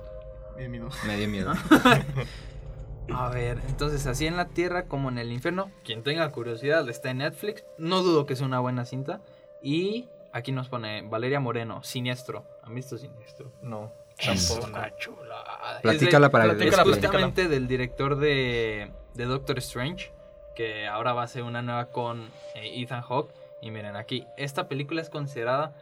Bien 0.57 0.69
miedo. 0.71 0.89
me 1.07 1.17
dio 1.17 1.27
miedo. 1.27 1.53
A 3.13 3.29
ver, 3.29 3.59
entonces 3.67 4.05
así 4.07 4.25
en 4.27 4.37
la 4.37 4.45
tierra 4.45 4.85
como 4.85 5.09
en 5.09 5.17
el 5.17 5.31
infierno, 5.31 5.69
quien 5.83 6.01
tenga 6.03 6.31
curiosidad 6.31 6.87
está 6.87 7.09
en 7.09 7.17
Netflix, 7.17 7.65
no 7.77 8.03
dudo 8.03 8.25
que 8.25 8.35
sea 8.35 8.45
una 8.45 8.59
buena 8.59 8.85
cinta. 8.85 9.21
Y 9.61 10.07
aquí 10.33 10.51
nos 10.51 10.69
pone 10.69 11.01
Valeria 11.03 11.39
Moreno, 11.39 11.83
Siniestro. 11.83 12.45
¿Han 12.63 12.75
visto 12.75 12.97
Siniestro? 12.97 13.51
No. 13.61 13.91
Es 14.17 14.47
Tampoco. 14.49 14.67
una 14.69 14.95
chulada. 14.97 15.75
Es 15.77 15.81
Platícala 15.81 16.27
de- 16.27 16.31
para 16.31 16.45
Es 16.45 16.53
Platícala, 16.53 16.83
justamente 16.83 17.47
del 17.47 17.67
director 17.67 18.17
de, 18.17 18.91
de 19.15 19.25
Doctor 19.25 19.57
Strange, 19.59 20.11
que 20.55 20.87
ahora 20.87 21.13
va 21.13 21.23
a 21.23 21.27
ser 21.27 21.43
una 21.43 21.61
nueva 21.61 21.85
con 21.87 22.29
eh, 22.55 22.81
Ethan 22.81 23.01
Hawke. 23.01 23.33
Y 23.61 23.71
miren 23.71 23.95
aquí, 23.95 24.25
esta 24.37 24.67
película 24.67 25.01
es 25.01 25.09
considerada, 25.09 25.73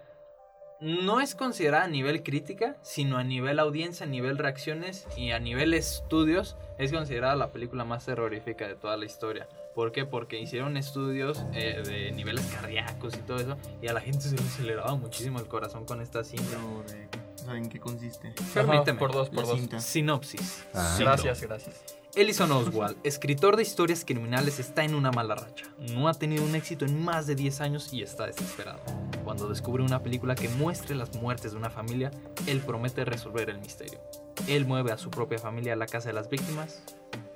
no 0.79 1.19
es 1.19 1.35
considerada 1.35 1.85
a 1.85 1.87
nivel 1.89 2.23
crítica, 2.23 2.75
sino 2.81 3.17
a 3.17 3.23
nivel 3.23 3.59
audiencia, 3.59 4.05
a 4.05 4.09
nivel 4.09 4.37
reacciones 4.37 5.07
y 5.17 5.31
a 5.31 5.39
nivel 5.39 5.73
estudios, 5.73 6.55
es 6.77 6.91
considerada 6.93 7.35
la 7.35 7.47
película 7.51 7.83
más 7.83 8.05
terrorífica 8.05 8.67
de 8.67 8.75
toda 8.75 8.95
la 8.97 9.05
historia. 9.05 9.47
¿Por 9.75 9.91
qué? 9.91 10.05
Porque 10.05 10.39
hicieron 10.39 10.75
estudios 10.77 11.43
eh, 11.53 11.81
de 11.85 12.11
niveles 12.11 12.45
cardíacos 12.47 13.13
y 13.15 13.19
todo 13.19 13.37
eso, 13.39 13.57
y 13.81 13.87
a 13.87 13.93
la 13.93 14.01
gente 14.01 14.21
se 14.21 14.35
le 14.35 14.41
aceleraba 14.41 14.95
muchísimo 14.95 15.39
el 15.39 15.47
corazón 15.47 15.85
con 15.85 16.01
esta 16.01 16.23
cinta. 16.23 16.57
De- 16.91 17.07
¿Saben 17.35 17.69
qué 17.69 17.79
consiste? 17.79 18.33
Permíteme. 18.53 18.91
Ajá, 18.91 18.99
por 18.99 19.13
dos, 19.13 19.29
por 19.29 19.43
La 19.43 19.49
dos. 19.49 19.57
cinta. 19.59 19.79
Sinopsis. 19.79 20.65
Ah. 20.73 20.97
Gracias, 20.99 21.41
gracias. 21.41 21.75
Ellison 22.15 22.51
Oswald, 22.51 22.97
escritor 23.03 23.55
de 23.55 23.61
historias 23.61 24.03
criminales, 24.03 24.59
está 24.59 24.83
en 24.83 24.95
una 24.95 25.11
mala 25.11 25.35
racha. 25.35 25.65
No 25.93 26.09
ha 26.09 26.13
tenido 26.15 26.43
un 26.43 26.55
éxito 26.55 26.83
en 26.85 26.99
más 27.01 27.27
de 27.27 27.35
10 27.35 27.61
años 27.61 27.93
y 27.93 28.01
está 28.01 28.25
desesperado. 28.25 28.79
Cuando 29.23 29.47
descubre 29.47 29.83
una 29.83 30.01
película 30.01 30.33
que 30.35 30.49
muestre 30.49 30.95
las 30.95 31.15
muertes 31.15 31.51
de 31.51 31.57
una 31.59 31.69
familia, 31.69 32.09
él 32.47 32.59
promete 32.61 33.05
resolver 33.05 33.49
el 33.51 33.59
misterio. 33.59 34.01
Él 34.47 34.65
mueve 34.65 34.91
a 34.91 34.97
su 34.97 35.11
propia 35.11 35.37
familia 35.37 35.73
a 35.73 35.75
la 35.75 35.85
casa 35.85 36.09
de 36.09 36.13
las 36.13 36.29
víctimas 36.29 36.81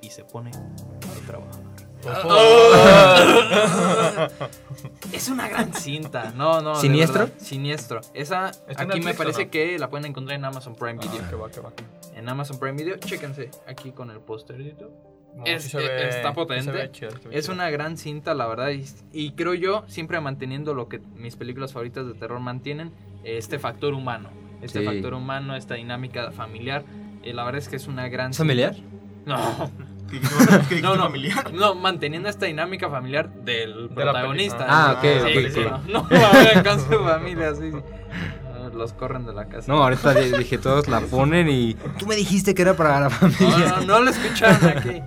y 0.02 0.10
se 0.10 0.24
pone 0.24 0.50
a 0.50 1.14
trabajar. 2.04 4.30
Es 5.12 5.28
una 5.28 5.48
gran 5.48 5.72
cinta. 5.74 6.32
No, 6.36 6.60
no. 6.60 6.74
¿Siniestro? 6.76 7.28
Siniestro. 7.38 8.00
Esa 8.14 8.50
¿Está 8.68 8.82
en 8.84 8.90
aquí 8.90 9.00
me 9.00 9.14
parece 9.14 9.46
no? 9.46 9.50
que 9.50 9.78
la 9.78 9.88
pueden 9.90 10.06
encontrar 10.06 10.38
en 10.38 10.44
Amazon 10.44 10.74
Prime 10.74 10.94
Video. 10.98 11.22
Ah, 11.32 11.36
va, 11.36 11.48
va. 11.62 11.72
En 12.16 12.28
Amazon 12.28 12.58
Prime 12.58 12.76
Video, 12.76 12.96
chéquense 12.98 13.50
aquí 13.66 13.92
con 13.92 14.10
el 14.10 14.20
pósterito. 14.20 14.90
No, 15.34 15.44
Es- 15.46 15.64
sí 15.64 15.70
se 15.70 15.78
ve- 15.78 16.08
está 16.08 16.32
potente. 16.32 16.90
chido, 16.92 17.10
Es 17.30 17.44
chido. 17.46 17.54
una 17.54 17.68
gran 17.70 17.96
cinta, 17.96 18.34
la 18.34 18.46
verdad. 18.46 18.70
Y, 18.70 18.84
y 19.12 19.32
creo 19.32 19.54
yo, 19.54 19.84
siempre 19.88 20.20
manteniendo 20.20 20.74
lo 20.74 20.88
que 20.88 21.00
mis 21.16 21.34
películas 21.34 21.72
favoritas 21.72 22.06
de 22.06 22.14
terror 22.14 22.38
mantienen, 22.38 22.92
este 23.24 23.58
factor 23.58 23.94
humano. 23.94 24.30
Este 24.62 24.80
Sí. 24.80 24.84
factor 24.86 25.14
humano, 25.14 25.56
esta 25.56 25.74
dinámica 25.74 26.30
familiar. 26.30 26.84
eh, 27.24 27.32
la 27.32 27.42
verdad 27.44 27.60
es 27.62 27.68
que 27.68 27.76
es 27.76 27.86
una 27.88 28.08
gran 28.08 28.30
¿Es 28.32 28.38
familiar? 28.38 28.74
cinta. 28.74 28.90
No, 29.26 29.70
¿Qué 30.10 30.20
dijiste? 30.20 30.46
¿Qué 30.46 30.58
dijiste, 30.58 30.82
no, 30.82 30.96
no, 30.96 31.04
familiar? 31.04 31.52
no, 31.54 31.74
manteniendo 31.74 32.28
esta 32.28 32.46
dinámica 32.46 32.88
familiar 32.90 33.32
del 33.32 33.88
De 33.88 33.94
protagonista. 33.94 34.66
Ah, 34.68 34.94
ok, 34.98 35.02
Sí, 35.02 35.38
ok, 35.38 35.50
sí, 35.52 35.60
ok. 35.60 35.86
No, 35.88 36.06
no, 36.10 36.26
a 36.26 36.32
ver, 36.32 36.62
con 36.64 36.80
su 36.80 37.04
familia, 37.04 37.54
sí. 37.54 37.70
sí. 37.72 37.78
Los 38.74 38.92
corren 38.92 39.24
de 39.26 39.32
la 39.32 39.46
casa. 39.46 39.70
No, 39.70 39.82
ahorita 39.82 40.14
di- 40.14 40.32
dije, 40.36 40.58
todos 40.58 40.88
la 40.88 41.00
ponen 41.00 41.48
y... 41.48 41.74
Tú 41.98 42.06
me 42.06 42.16
dijiste 42.16 42.54
que 42.54 42.62
era 42.62 42.74
para 42.74 42.98
la 42.98 43.00
no, 43.04 43.10
familia. 43.10 43.76
no, 43.80 43.84
no 43.86 44.00
lo 44.00 44.10
escucharon 44.10 44.68
aquí. 44.76 45.00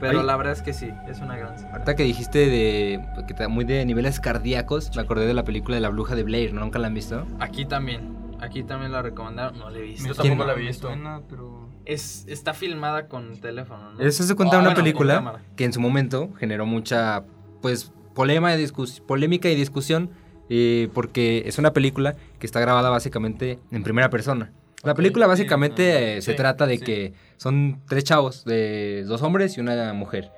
Pero 0.00 0.24
la 0.24 0.36
verdad 0.36 0.54
es 0.54 0.62
que 0.62 0.72
sí, 0.72 0.90
es 1.08 1.20
una 1.20 1.36
gran. 1.36 1.54
Ahorita 1.72 1.94
que 1.94 2.02
dijiste 2.02 2.38
de... 2.38 3.00
Que 3.28 3.34
está 3.34 3.46
muy 3.48 3.64
de 3.64 3.84
niveles 3.86 4.18
cardíacos, 4.18 4.90
me 4.96 5.02
acordé 5.02 5.26
de 5.26 5.34
la 5.34 5.44
película 5.44 5.76
de 5.76 5.80
la 5.82 5.90
bruja 5.90 6.16
de 6.16 6.24
Blair, 6.24 6.52
¿no? 6.52 6.62
¿Nunca 6.62 6.80
la 6.80 6.88
han 6.88 6.94
visto? 6.94 7.24
Aquí 7.38 7.64
también. 7.64 8.16
Aquí 8.40 8.64
también 8.64 8.90
la 8.90 9.02
recomendaron. 9.02 9.56
No 9.58 9.70
la 9.70 9.78
he 9.78 9.82
visto. 9.82 10.08
Yo 10.08 10.14
tampoco 10.16 10.44
la 10.44 10.54
he 10.54 10.56
visto. 10.58 10.88
suena, 10.88 11.20
pero... 11.30 11.61
Es, 11.84 12.24
está 12.28 12.54
filmada 12.54 13.08
con 13.08 13.38
teléfono, 13.40 13.92
¿no? 13.92 14.00
Eso 14.00 14.22
se 14.24 14.34
cuenta 14.34 14.56
Ah, 14.56 14.60
una 14.60 14.68
bueno, 14.70 14.82
película 14.82 15.40
que 15.56 15.64
en 15.64 15.72
su 15.72 15.80
momento 15.80 16.30
generó 16.38 16.64
mucha, 16.66 17.24
pues, 17.60 17.92
polema 18.14 18.54
y 18.54 18.62
discus- 18.64 19.00
polémica 19.00 19.48
y 19.48 19.54
discusión, 19.54 20.10
eh, 20.48 20.88
porque 20.94 21.42
es 21.46 21.58
una 21.58 21.72
película 21.72 22.14
que 22.38 22.46
está 22.46 22.60
grabada 22.60 22.90
básicamente 22.90 23.58
en 23.70 23.82
primera 23.82 24.10
persona. 24.10 24.52
La 24.84 24.94
película 24.94 25.26
básicamente 25.28 26.18
eh, 26.18 26.22
se 26.22 26.34
trata 26.34 26.66
de 26.66 26.78
sí. 26.78 26.84
que 26.84 27.14
son 27.36 27.80
tres 27.88 28.04
chavos, 28.04 28.44
de 28.44 29.04
dos 29.06 29.22
hombres 29.22 29.56
y 29.56 29.60
una 29.60 29.92
mujer, 29.92 30.30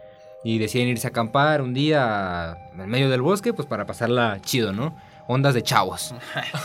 y 0.44 0.59
deciden 0.59 0.88
irse 0.88 1.07
a 1.07 1.11
acampar 1.11 1.62
un 1.62 1.72
día 1.72 2.57
en 2.78 2.88
medio 2.90 3.09
del 3.09 3.22
bosque, 3.22 3.54
pues 3.54 3.66
para 3.66 3.87
pasarla 3.87 4.38
chido, 4.42 4.72
¿no? 4.72 4.96
Ondas 5.26 5.54
de 5.54 5.62
chavos. 5.62 6.14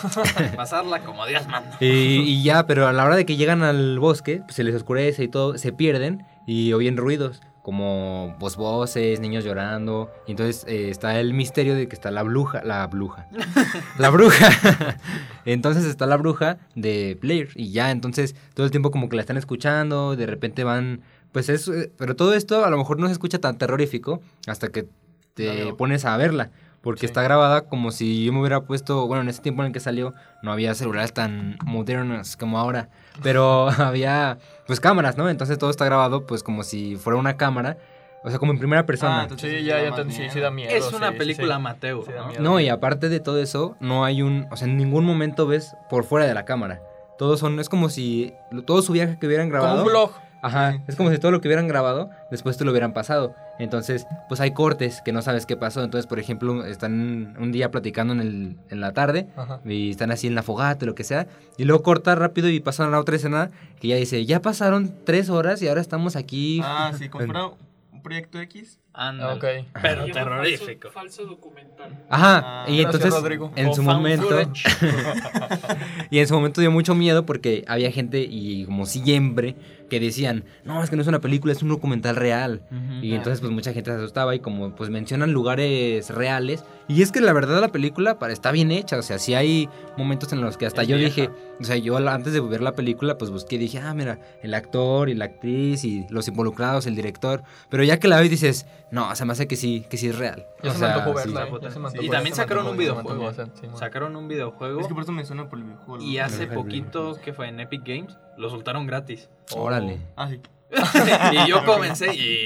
Pasarla 0.56 1.00
como 1.00 1.26
Dios 1.26 1.48
manda. 1.48 1.78
Y, 1.80 2.20
y 2.22 2.44
ya, 2.44 2.66
pero 2.66 2.88
a 2.88 2.94
la 2.94 3.06
hora 3.06 3.16
de 3.16 3.26
que 3.26 3.38
llegan 3.38 3.64
al 3.64 4.00
bosque, 4.00 4.42
pues 4.44 4.56
se 4.56 4.64
les 4.64 4.76
oscurece 4.76 5.24
y 5.24 5.28
todo, 5.28 5.58
se 5.58 5.72
pierden 5.72 6.26
y 6.46 6.74
oyen 6.74 6.98
ruidos, 6.98 7.42
como 7.62 8.36
pues, 8.40 8.56
voces, 8.56 9.20
niños 9.20 9.44
llorando. 9.44 10.12
Y 10.26 10.32
entonces 10.32 10.66
eh, 10.68 10.90
está 10.90 11.20
el 11.20 11.34
misterio 11.34 11.76
de 11.76 11.88
que 11.88 11.96
está 11.96 12.10
la 12.10 12.24
bruja, 12.24 12.64
la 12.64 12.88
bruja, 12.88 13.28
la 14.00 14.10
bruja. 14.10 14.50
entonces 15.46 15.86
está 15.86 16.06
la 16.06 16.18
bruja 16.18 16.58
de 16.76 17.18
Blair 17.22 17.50
y 17.56 17.72
ya, 17.72 17.92
entonces 17.92 18.36
todo 18.56 18.66
el 18.66 18.72
tiempo 18.72 18.92
como 18.92 19.08
que 19.08 19.16
la 19.16 19.22
están 19.22 19.38
escuchando, 19.38 20.16
de 20.16 20.26
repente 20.26 20.64
van, 20.64 21.02
pues 21.32 21.50
es, 21.50 21.68
eh, 21.68 21.92
pero 21.98 22.16
todo 22.16 22.34
esto 22.34 22.66
a 22.66 22.70
lo 22.70 22.78
mejor 22.78 23.00
no 23.00 23.06
se 23.06 23.14
escucha 23.14 23.40
tan 23.40 23.58
terrorífico 23.58 24.22
hasta 24.48 24.70
que 24.70 24.88
te 25.36 25.74
pones 25.74 26.06
a 26.06 26.18
verla. 26.18 26.52
Porque 26.82 27.02
Sí. 27.02 27.06
está 27.08 27.22
grabada 27.24 27.62
como 27.62 27.92
si 27.92 28.24
yo 28.24 28.32
me 28.34 28.40
hubiera 28.40 28.62
puesto, 28.62 29.06
bueno, 29.08 29.24
en 29.24 29.30
ese 29.30 29.42
tiempo 29.42 29.62
en 29.64 29.68
el 29.68 29.74
que 29.74 29.80
salió 29.82 30.14
no 30.42 30.52
había 30.52 30.74
celulares 30.76 31.12
tan 31.14 31.58
modernos 31.66 32.38
como 32.38 32.58
ahora, 32.58 32.88
pero 33.22 33.68
había 33.80 34.38
pues 34.66 34.80
cámaras, 34.80 35.18
¿no? 35.18 35.30
Entonces 35.30 35.58
todo 35.58 35.70
está 35.70 35.86
grabado 35.86 36.26
pues 36.26 36.42
como 36.44 36.64
si 36.64 36.96
fuera 36.96 37.20
una 37.20 37.36
cámara, 37.36 37.78
o 38.24 38.30
sea, 38.30 38.40
como 38.40 38.52
en 38.54 38.60
primera 38.60 38.86
persona. 38.86 39.20
Ah, 39.20 39.24
entonces 39.24 39.60
Sí, 39.60 39.66
ya, 39.66 39.82
ya. 39.82 39.96
Sí, 40.10 40.30
sí 40.30 40.40
da 40.40 40.52
miedo. 40.52 40.72
Es 40.74 40.92
una 40.94 41.12
sí, 41.12 41.18
película 41.18 41.48
sí. 41.48 41.52
amateur, 41.54 42.04
no, 42.40 42.60
y 42.60 42.70
aparte 42.70 43.10
de 43.10 43.20
todo 43.20 43.42
eso, 43.42 43.76
no 43.80 44.06
hay 44.06 44.22
un, 44.22 44.48
o 44.52 44.56
sea, 44.58 44.68
en 44.68 44.78
ningún 44.78 45.04
momento 45.06 45.48
ves 45.48 45.76
por 45.90 46.04
fuera 46.06 46.26
de 46.28 46.34
la 46.34 46.46
cámara. 46.46 46.82
Todos 47.18 47.42
son, 47.42 47.60
es 47.60 47.68
como 47.68 47.90
si 47.90 48.34
todo 48.66 48.82
su 48.82 48.94
viaje 48.94 49.18
que 49.20 49.28
hubieran 49.28 49.50
grabado. 49.50 49.84
Como 49.84 49.86
un 49.88 49.90
blog. 49.92 50.12
Ajá, 50.42 50.82
es 50.88 50.96
como 50.96 51.12
si 51.12 51.18
todo 51.18 51.32
lo 51.32 51.42
que 51.42 51.48
hubieran 51.48 51.68
grabado, 51.68 52.10
después 52.32 52.58
te 52.58 52.66
lo 52.66 52.72
hubieran 52.72 52.94
pasado. 52.94 53.36
Entonces, 53.60 54.08
pues 54.30 54.40
hay 54.40 54.52
cortes 54.54 55.02
que 55.04 55.12
no 55.12 55.22
sabes 55.22 55.46
qué 55.46 55.58
pasó. 55.58 55.84
Entonces, 55.84 56.08
por 56.08 56.18
ejemplo, 56.20 56.66
están 56.66 57.36
un 57.40 57.52
día 57.52 57.72
platicando 57.72 58.14
en, 58.14 58.20
el, 58.22 58.56
en 58.70 58.80
la 58.82 58.94
tarde 58.94 59.28
Ajá. 59.36 59.60
y 59.66 59.92
están 59.92 60.12
así 60.12 60.28
en 60.28 60.36
la 60.36 60.44
fogata, 60.44 60.86
lo 60.86 60.96
que 60.96 61.04
sea, 61.04 61.28
y 61.58 61.66
luego 61.66 61.84
corta 61.84 62.16
rápido 62.16 62.48
y 62.50 62.60
pasan 62.62 62.88
a 62.88 62.92
la 62.92 63.00
otra 63.00 63.18
escena 63.18 63.52
que 63.82 63.90
ya 63.90 63.96
dice, 63.98 64.26
ya 64.26 64.42
pasaron 64.42 64.94
tres 65.06 65.30
horas 65.30 65.62
y 65.62 65.68
ahora 65.68 65.82
estamos 65.82 66.16
aquí. 66.16 66.62
Ah, 66.64 66.92
sí, 66.98 67.10
fuera 67.12 67.48
un 67.92 68.02
proyecto 68.02 68.40
X, 68.40 68.80
Ándale. 68.94 69.34
Ok. 69.62 69.68
Pero 69.82 70.06
terrorífico. 70.06 70.90
Falso, 70.90 71.22
falso 71.22 71.26
documental. 71.26 71.98
Ajá, 72.10 72.64
Ah, 72.64 72.66
y 72.70 72.82
entonces 72.82 73.14
Rodrigo. 73.14 73.52
en 73.56 73.68
O 73.68 73.74
su 73.74 73.84
momento 73.84 74.38
y 76.10 76.20
en 76.20 76.28
su 76.28 76.34
momento 76.34 76.62
dio 76.62 76.72
mucho 76.72 76.96
miedo 76.96 77.26
porque 77.26 77.64
había 77.68 77.92
gente 77.92 78.20
y 78.30 78.66
como 78.66 78.86
siempre 78.86 79.56
que 79.90 80.00
decían, 80.00 80.46
"No, 80.64 80.82
es 80.84 80.90
que 80.90 80.96
no 80.96 81.02
es 81.02 81.08
una 81.08 81.20
película, 81.20 81.52
es 81.54 81.62
un 81.64 81.70
documental 81.70 82.16
real." 82.16 82.62
Y 83.02 83.14
entonces 83.16 83.40
pues 83.42 83.52
mucha 83.52 83.74
gente 83.74 83.92
se 83.92 83.98
asustaba 83.98 84.36
y 84.36 84.40
como 84.40 84.76
pues 84.76 84.90
mencionan 84.90 85.32
lugares 85.34 86.10
reales 86.10 86.64
y 86.88 87.02
es 87.02 87.12
que 87.12 87.22
la 87.22 87.34
verdad 87.34 87.60
la 87.62 87.70
película 87.70 88.18
para, 88.20 88.34
está 88.34 88.52
bien 88.52 88.72
hecha, 88.72 88.98
o 88.98 89.02
sea, 89.04 89.20
sí 89.20 89.34
hay 89.36 89.70
momentos 89.98 90.32
en 90.34 90.42
los 90.42 90.58
que 90.58 90.66
hasta 90.66 90.82
Es 90.84 90.88
yo 90.88 90.98
vieja. 90.98 91.10
dije, 91.22 91.30
o 91.60 91.64
sea, 91.64 91.76
yo 91.78 91.98
antes 91.98 92.34
de 92.34 92.40
ver 92.42 92.62
la 92.62 92.74
película 92.74 93.18
pues 93.18 93.32
busqué 93.32 93.56
y 93.56 93.60
dije, 93.60 93.80
"Ah, 93.80 93.94
mira, 93.94 94.20
el 94.42 94.54
actor 94.54 95.10
y 95.10 95.14
la 95.16 95.26
actriz 95.26 95.84
y 95.84 96.06
los 96.10 96.28
involucrados, 96.28 96.88
el 96.88 96.96
director", 96.96 97.44
pero 97.70 97.84
ya 97.84 98.00
que 98.00 98.08
la 98.08 98.20
ves 98.20 98.30
dices, 98.30 98.66
"No, 98.92 99.16
se 99.16 99.26
me 99.26 99.34
hace 99.34 99.48
que 99.48 99.56
sí, 99.56 99.86
que 99.90 99.98
sí 99.98 100.08
es 100.08 100.18
real." 100.18 100.46
Ya 100.64 100.72
O 100.72 100.74
se 100.74 100.80
me 100.80 100.86
sea, 100.88 100.96
antojó 100.96 101.18
sí. 101.18 101.28
verla, 101.34 101.48
¿eh? 101.48 101.60
Ya 101.62 101.72
se 101.72 101.80
me 101.80 101.90
Sí, 101.90 101.98
antojó, 101.98 102.04
Y 102.06 102.10
también 102.10 102.36
se 102.36 102.42
sacaron 102.42 102.68
un 102.68 102.78
videojuego. 102.78 103.32
Sacaron 103.78 104.16
un 104.16 104.28
videojuego. 104.28 104.82
Es 104.82 104.88
que 104.88 104.94
por 104.94 105.04
eso 105.04 105.12
me 105.12 105.26
suena 105.26 105.48
por 105.50 105.60
el 105.60 105.66
videojuego. 105.66 106.04
Y 106.04 106.18
hace 106.18 106.44
Ajá, 106.46 106.54
poquito, 106.54 107.20
que 107.24 107.34
fue 107.34 107.48
en 107.48 107.60
Epic 107.60 107.84
Games, 107.86 108.18
lo 108.40 108.50
soltaron 108.50 108.88
gratis. 108.88 109.30
Órale. 109.56 110.00
Ah, 110.16 110.30
sí. 110.30 110.40
y 111.46 111.50
yo 111.50 111.66
comencé 111.66 112.14
y 112.16 112.44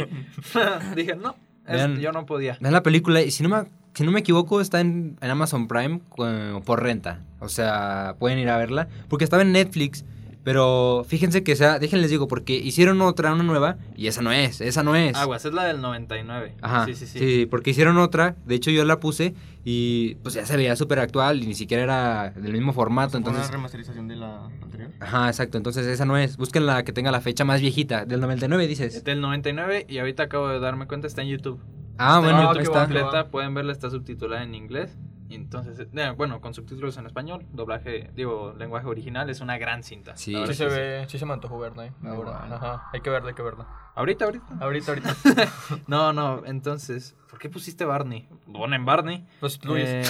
dije, 0.96 1.16
no, 1.16 1.36
es- 1.68 1.74
Vean. 1.74 2.00
yo 2.00 2.12
no 2.12 2.26
podía. 2.26 2.58
Vean 2.60 2.74
la 2.74 2.84
película 2.84 3.22
y 3.22 3.32
si 3.32 3.44
no 3.44 3.50
me, 3.50 3.66
si 3.94 4.04
no 4.04 4.12
me 4.12 4.22
equivoco 4.22 4.60
está 4.62 4.80
en, 4.80 5.18
en 5.22 5.30
Amazon 5.30 5.68
Prime 5.68 6.02
eh, 6.26 6.60
por 6.66 6.82
renta. 6.82 7.22
O 7.40 7.50
sea, 7.50 8.16
pueden 8.20 8.40
ir 8.40 8.50
a 8.50 8.58
verla. 8.58 8.88
Porque 9.10 9.24
estaba 9.26 9.42
en 9.44 9.52
Netflix. 9.52 10.06
Pero 10.44 11.06
fíjense 11.08 11.44
que 11.44 11.56
sea, 11.56 11.80
déjenles 11.80 12.12
digo, 12.12 12.28
porque 12.28 12.54
hicieron 12.54 13.02
otra, 13.02 13.34
una 13.34 13.44
nueva, 13.44 13.78
y 13.96 14.08
esa 14.08 14.22
no 14.22 14.32
es, 14.32 14.60
esa 14.60 14.84
no 14.84 14.96
es. 14.96 15.16
Aguas, 15.16 15.46
es 15.46 15.54
la 15.54 15.64
del 15.64 15.82
99. 15.82 16.56
Ajá. 16.62 16.86
Sí, 16.86 16.96
sí, 16.96 17.08
sí. 17.08 17.20
Sí, 17.20 17.46
porque 17.46 17.72
hicieron 17.72 17.98
otra, 17.98 18.36
de 18.46 18.56
hecho 18.56 18.70
yo 18.70 18.84
la 18.84 19.00
puse 19.00 19.34
y 19.64 20.16
pues 20.16 20.36
ya 20.36 20.46
se 20.46 20.58
veía 20.58 20.76
súper 20.76 21.00
actual 21.00 21.42
y 21.42 21.48
ni 21.48 21.56
siquiera 21.56 21.84
era 21.84 22.30
del 22.32 22.52
mismo 22.52 22.74
formato, 22.74 23.12
Fue 23.12 23.20
una 23.22 23.30
entonces... 23.30 23.52
remasterización 23.52 24.10
de 24.10 24.18
la 24.18 24.46
anterior. 24.62 24.92
Ajá, 25.00 25.28
exacto, 25.30 25.58
entonces 25.58 25.88
esa 25.88 26.04
no 26.06 26.18
es. 26.18 26.36
Busquen 26.36 26.66
la 26.66 26.84
que 26.84 26.92
tenga 26.92 27.12
la 27.12 27.22
fecha 27.22 27.46
más 27.46 27.62
viejita, 27.62 28.06
del 28.06 28.20
99 28.20 28.68
dices. 28.68 29.04
Del 29.04 29.22
99 29.22 29.86
y 29.88 30.00
ahorita 30.00 30.24
acabo 30.24 30.50
de 30.50 30.60
darme 30.60 30.88
cuenta, 30.88 31.08
está 31.08 31.22
en 31.22 31.30
YouTube. 31.30 31.62
Ah, 31.98 32.18
está 32.18 32.20
bueno, 32.20 32.42
en 32.42 32.48
YouTube 32.48 32.62
está. 32.64 32.80
completa, 32.82 33.28
pueden 33.30 33.54
verla, 33.54 33.72
está 33.72 33.90
subtitulada 33.90 34.44
en 34.44 34.56
inglés. 34.56 34.98
Entonces, 35.36 35.88
eh, 35.94 36.14
bueno, 36.16 36.42
con 36.42 36.54
subtítulos 36.54 36.98
en 36.98 37.06
español, 37.06 37.46
doblaje, 37.52 38.10
digo, 38.16 38.54
lenguaje 38.58 38.88
original, 38.88 39.30
es 39.30 39.42
una 39.42 39.58
gran 39.58 39.84
cinta. 39.84 40.16
Sí. 40.16 40.36
Sí 40.48 40.54
se 40.54 40.66
ve, 40.66 41.06
sí 41.10 41.18
se 41.20 41.26
me 41.26 41.34
antojó 41.34 41.60
verla, 41.60 41.88
¿eh? 41.88 41.92
Ahora, 42.04 42.42
Igual. 42.46 42.54
ajá. 42.54 42.84
Hay 42.94 43.02
que 43.02 43.10
verla, 43.10 43.30
hay 43.30 43.36
que 43.36 43.42
verla. 43.42 43.68
Ahorita, 43.96 44.26
ahorita. 44.26 44.46
Ahorita, 44.60 44.92
ahorita. 44.92 45.16
No, 45.88 46.14
no, 46.14 46.44
entonces, 46.46 47.16
¿por 47.30 47.40
qué 47.40 47.50
pusiste 47.50 47.86
Barney? 47.86 48.28
Ponen 48.52 48.86
Barney. 48.86 49.26
Pues 49.40 49.64
Luis. 49.66 49.84
Eh, 49.86 50.04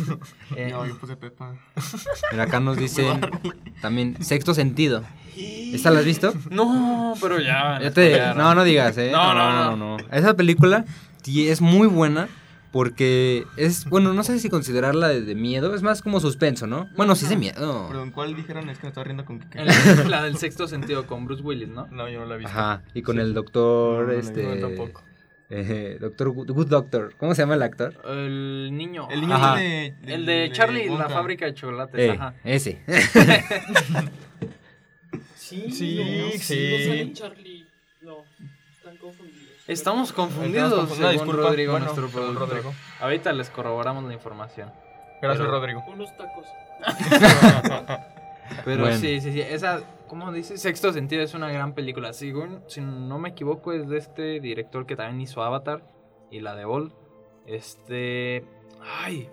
eh, 0.56 0.68
No, 0.72 0.86
yo 0.86 0.98
puse 0.98 1.16
Pepa. 1.16 1.54
Mira, 2.32 2.44
acá 2.44 2.60
nos 2.60 2.76
dicen 2.76 3.20
también 3.80 4.22
sexto 4.22 4.54
sentido. 4.54 5.04
¿Esta 5.36 5.90
la 5.90 6.00
has 6.00 6.04
visto? 6.04 6.34
no, 6.50 7.14
pero 7.20 7.38
ya. 7.40 7.80
Ya 7.80 7.90
te- 7.92 8.34
no, 8.34 8.54
no 8.54 8.64
digas, 8.64 8.98
¿eh? 8.98 9.10
No, 9.12 9.32
no, 9.34 9.76
no. 9.76 9.96
Esa 10.10 10.34
película 10.34 10.84
es 11.26 11.60
muy 11.60 11.86
buena 11.86 12.28
porque 12.72 13.44
es, 13.56 13.84
bueno, 13.86 14.14
no 14.14 14.22
sé 14.22 14.38
si 14.38 14.48
considerarla 14.48 15.08
de, 15.08 15.22
de 15.22 15.34
miedo, 15.34 15.74
es 15.74 15.82
más 15.82 16.02
como 16.02 16.20
suspenso, 16.20 16.66
¿no? 16.66 16.88
Bueno, 16.96 17.16
sí 17.16 17.24
es 17.24 17.30
de 17.30 17.36
miedo. 17.36 17.88
Perdón, 17.88 18.10
¿cuál 18.12 18.36
dijeron? 18.36 18.70
Es 18.70 18.78
que 18.78 18.84
me 18.84 18.88
estaba 18.88 19.04
riendo 19.04 19.24
con. 19.24 19.44
En 19.54 19.66
la, 19.66 19.74
la 20.08 20.22
del 20.22 20.36
sexto 20.36 20.68
sentido 20.68 21.06
con 21.06 21.24
Bruce 21.26 21.42
Willis, 21.42 21.68
¿no? 21.68 21.86
No, 21.88 22.08
yo 22.08 22.20
no 22.20 22.26
la 22.26 22.34
he 22.36 22.38
visto. 22.38 22.52
Ajá, 22.52 22.82
y 22.94 23.02
con 23.02 23.18
el 23.18 23.34
doctor, 23.34 24.02
No, 24.02 24.06
no 24.06 24.12
la 24.12 24.18
este... 24.20 24.42
No, 24.44 24.68
tampoco. 24.68 25.02
eh, 25.50 25.98
doctor 26.00 26.30
Good, 26.30 26.50
Good 26.52 26.66
Doctor, 26.68 27.14
¿cómo 27.18 27.34
se 27.34 27.42
llama 27.42 27.54
el 27.54 27.62
actor? 27.62 27.92
El 28.06 28.70
niño. 28.72 29.08
El 29.10 29.22
niño 29.22 29.34
Ajá. 29.34 29.56
de, 29.56 29.94
El 30.06 30.24
de 30.26 30.50
Charlie, 30.52 30.86
la 30.86 30.92
Wonka. 30.92 31.08
fábrica 31.08 31.46
de 31.46 31.54
chocolates. 31.54 31.98
Eh, 32.00 32.10
Ajá. 32.10 32.34
ese. 32.44 32.80
Sí, 35.34 35.68
Sí, 35.72 35.96
no, 35.98 36.30
sí. 36.38 37.12
Confundidos. 39.00 39.40
Estamos 39.66 40.12
confundidos, 40.12 40.72
confundidos. 40.74 41.10
según 41.12 41.26
Disculpa. 41.26 41.48
Rodrigo, 41.48 41.72
Bueno, 41.72 41.86
nuestro 41.86 42.08
según 42.08 42.22
productor. 42.24 42.48
Rodrigo. 42.48 42.74
Ahorita 43.00 43.32
les 43.32 43.50
corroboramos 43.50 44.04
la 44.04 44.14
información. 44.14 44.70
Gracias, 45.22 45.46
Pero- 45.46 45.50
Rodrigo. 45.58 45.84
Unos 45.88 46.16
tacos. 46.16 46.46
Pero 48.64 48.82
Bueno. 48.82 48.96
sí, 48.96 49.20
sí, 49.20 49.32
sí. 49.32 49.40
Esa, 49.40 49.82
¿cómo 50.08 50.32
dices? 50.32 50.60
Sexto 50.60 50.92
sentido 50.92 51.22
es 51.22 51.34
una 51.34 51.50
gran 51.50 51.72
película. 51.74 52.12
Según, 52.12 52.62
si 52.66 52.80
no 52.80 53.18
me 53.18 53.28
equivoco, 53.30 53.72
es 53.72 53.88
de 53.88 53.98
este 53.98 54.40
director 54.40 54.86
que 54.86 54.96
también 54.96 55.20
hizo 55.20 55.42
Avatar 55.42 55.82
y 56.30 56.40
la 56.40 56.56
de 56.56 56.64
Ball. 56.64 56.92
Este. 57.46 58.44
Ay, 58.82 59.28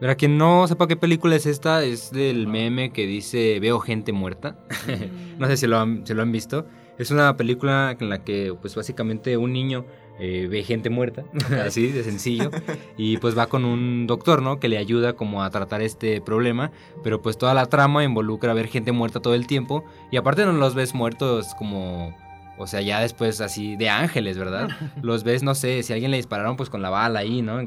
Mira, 0.00 0.16
quien 0.16 0.36
no 0.36 0.66
sepa 0.66 0.88
qué 0.88 0.96
película 0.96 1.36
es 1.36 1.46
esta, 1.46 1.84
es 1.84 2.10
del 2.10 2.48
meme 2.48 2.92
que 2.92 3.06
dice 3.06 3.58
Veo 3.60 3.78
gente 3.80 4.12
muerta. 4.12 4.56
no 5.38 5.46
sé 5.46 5.56
si 5.56 5.66
lo, 5.66 5.78
han, 5.78 6.06
si 6.06 6.14
lo 6.14 6.22
han 6.22 6.32
visto. 6.32 6.66
Es 7.02 7.10
una 7.10 7.36
película 7.36 7.96
en 7.98 8.08
la 8.08 8.22
que, 8.24 8.54
pues 8.60 8.74
básicamente, 8.74 9.36
un 9.36 9.52
niño 9.52 9.84
eh, 10.20 10.46
ve 10.50 10.62
gente 10.62 10.88
muerta, 10.90 11.24
así 11.66 11.88
de 11.88 12.04
sencillo, 12.04 12.50
y 12.96 13.16
pues 13.16 13.36
va 13.36 13.46
con 13.46 13.64
un 13.64 14.06
doctor, 14.06 14.40
¿no? 14.42 14.60
Que 14.60 14.68
le 14.68 14.78
ayuda 14.78 15.14
como 15.14 15.42
a 15.42 15.50
tratar 15.50 15.82
este 15.82 16.20
problema, 16.20 16.70
pero 17.02 17.20
pues 17.22 17.36
toda 17.38 17.54
la 17.54 17.66
trama 17.66 18.04
involucra 18.04 18.54
ver 18.54 18.68
gente 18.68 18.92
muerta 18.92 19.20
todo 19.20 19.34
el 19.34 19.46
tiempo, 19.46 19.84
y 20.10 20.16
aparte 20.16 20.44
no 20.44 20.52
los 20.52 20.74
ves 20.74 20.94
muertos 20.94 21.54
como... 21.58 22.16
O 22.58 22.66
sea, 22.68 22.82
ya 22.82 23.00
después 23.00 23.40
así 23.40 23.74
de 23.76 23.88
ángeles, 23.88 24.38
¿verdad? 24.38 24.68
Los 25.02 25.24
ves, 25.24 25.42
no 25.42 25.54
sé, 25.54 25.82
si 25.82 25.92
a 25.92 25.94
alguien 25.94 26.10
le 26.12 26.18
dispararon, 26.18 26.56
pues 26.56 26.68
con 26.70 26.82
la 26.82 26.90
bala 26.90 27.20
ahí, 27.20 27.42
¿no? 27.42 27.58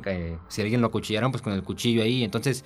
Si 0.47 0.61
a 0.61 0.63
alguien 0.63 0.79
lo 0.79 0.87
acuchillaron, 0.87 1.31
pues 1.31 1.41
con 1.41 1.51
el 1.53 1.63
cuchillo 1.63 2.03
ahí. 2.03 2.23
Entonces, 2.23 2.63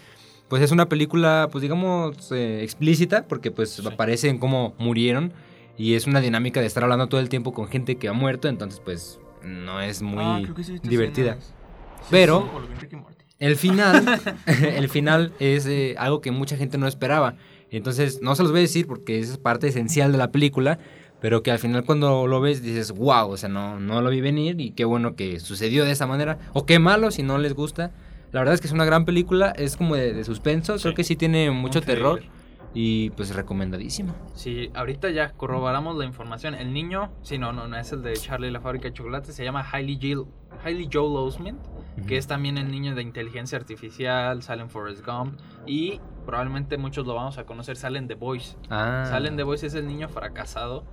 pues 0.50 0.62
es 0.62 0.72
una 0.72 0.90
película, 0.90 1.48
pues 1.52 1.62
digamos, 1.64 2.32
eh, 2.34 2.60
explícita, 2.62 3.26
porque 3.26 3.50
pues 3.52 3.72
Sí. 3.72 3.88
aparecen 3.88 4.38
cómo 4.38 4.76
murieron. 4.78 5.32
Y 5.80 5.96
es 5.96 6.06
una 6.06 6.20
dinámica 6.22 6.60
de 6.60 6.68
estar 6.68 6.84
hablando 6.84 7.08
todo 7.08 7.20
el 7.22 7.30
tiempo 7.30 7.54
con 7.54 7.68
gente 7.70 7.96
que 7.96 8.08
ha 8.10 8.14
muerto, 8.14 8.48
entonces 8.50 8.80
pues 8.84 9.20
no 9.44 9.82
es 9.82 10.02
muy 10.04 10.24
Ah, 10.24 10.40
creo 10.44 10.54
he 10.54 10.58
visto 10.74 10.88
divertida. 10.90 11.38
Sí, 11.40 12.08
Pero- 12.12 12.50
sí. 12.80 12.98
El 13.40 13.56
final, 13.56 14.20
el 14.46 14.90
final 14.90 15.32
es 15.40 15.66
eh, 15.66 15.96
algo 15.98 16.20
que 16.22 16.32
mucha 16.32 16.58
gente 16.58 16.78
no 16.78 16.88
esperaba. 16.88 17.36
Entonces, 17.72 18.20
no 18.22 18.36
se 18.36 18.44
los 18.44 18.52
voy 18.52 18.60
a 18.60 18.62
decir 18.64 18.86
porque 18.88 19.20
es 19.20 19.38
parte 19.38 19.68
esencial 19.68 20.12
de 20.12 20.18
la 20.18 20.32
película, 20.32 20.80
pero 21.22 21.44
que 21.44 21.52
al 21.52 21.60
final 21.60 21.86
cuando 21.86 22.28
lo 22.28 22.42
ves 22.42 22.62
dices, 22.62 22.92
wow, 22.92 23.30
o 23.30 23.38
sea, 23.38 23.48
no, 23.48 23.80
no 23.80 24.02
lo 24.02 24.10
vi 24.10 24.20
venir 24.22 24.60
y 24.60 24.72
qué 24.72 24.84
bueno 24.86 25.16
que 25.16 25.40
sucedió 25.40 25.86
de 25.86 25.92
esa 25.92 26.06
manera. 26.08 26.38
O 26.54 26.66
qué 26.66 26.80
malo 26.80 27.12
si 27.12 27.24
no 27.24 27.38
les 27.38 27.54
gusta. 27.54 27.92
La 28.34 28.42
verdad 28.42 28.56
es 28.56 28.62
que 28.62 28.68
es 28.68 28.74
una 28.74 28.86
gran 28.86 29.06
película, 29.06 29.52
es 29.52 29.78
como 29.78 29.96
de, 29.96 30.14
de 30.14 30.24
suspenso, 30.26 30.76
creo 30.78 30.92
Sí. 30.92 30.96
que 30.96 31.04
sí 31.04 31.16
tiene 31.16 31.50
mucho 31.52 31.80
Un 31.80 31.86
terror 31.86 32.20
thriller. 32.20 32.39
Y 32.74 33.10
pues 33.12 33.34
recomendadísima. 33.34 34.14
Sí, 34.36 34.72
ahorita 34.76 35.10
ya 35.10 35.32
corroboramos 35.32 35.98
la 35.98 36.06
información. 36.06 36.56
El 36.56 36.74
niño, 36.74 37.12
sí, 37.22 37.38
no, 37.38 37.52
no, 37.52 37.68
no 37.68 37.78
es 37.78 37.92
el 37.92 38.04
de 38.04 38.14
Charlie 38.14 38.52
la 38.52 38.62
fábrica 38.62 38.90
de 38.90 38.94
chocolate, 38.94 39.32
se 39.32 39.44
llama 39.44 39.66
Hailey, 39.72 39.98
Jill, 40.00 40.26
Hailey 40.64 40.90
Joel 40.92 41.18
Osment, 41.18 41.60
que 42.08 42.18
es 42.18 42.28
también 42.28 42.58
el 42.58 42.72
niño 42.72 42.96
de 42.96 43.02
inteligencia 43.02 43.58
artificial, 43.58 44.42
sale 44.44 44.62
en 44.62 44.70
Forrest 44.70 45.06
Gump 45.06 45.40
y 45.66 46.00
probablemente 46.26 46.78
muchos 46.78 47.06
lo 47.06 47.16
vamos 47.16 47.38
a 47.38 47.46
conocer, 47.46 47.76
salen 47.76 48.08
The 48.08 48.16
Boys. 48.16 48.58
Ah. 48.70 49.06
Salen 49.10 49.36
The 49.36 49.44
Boys 49.44 49.64
es 49.64 49.74
el 49.74 49.88
niño 49.88 50.08
fracasado, 50.08 50.84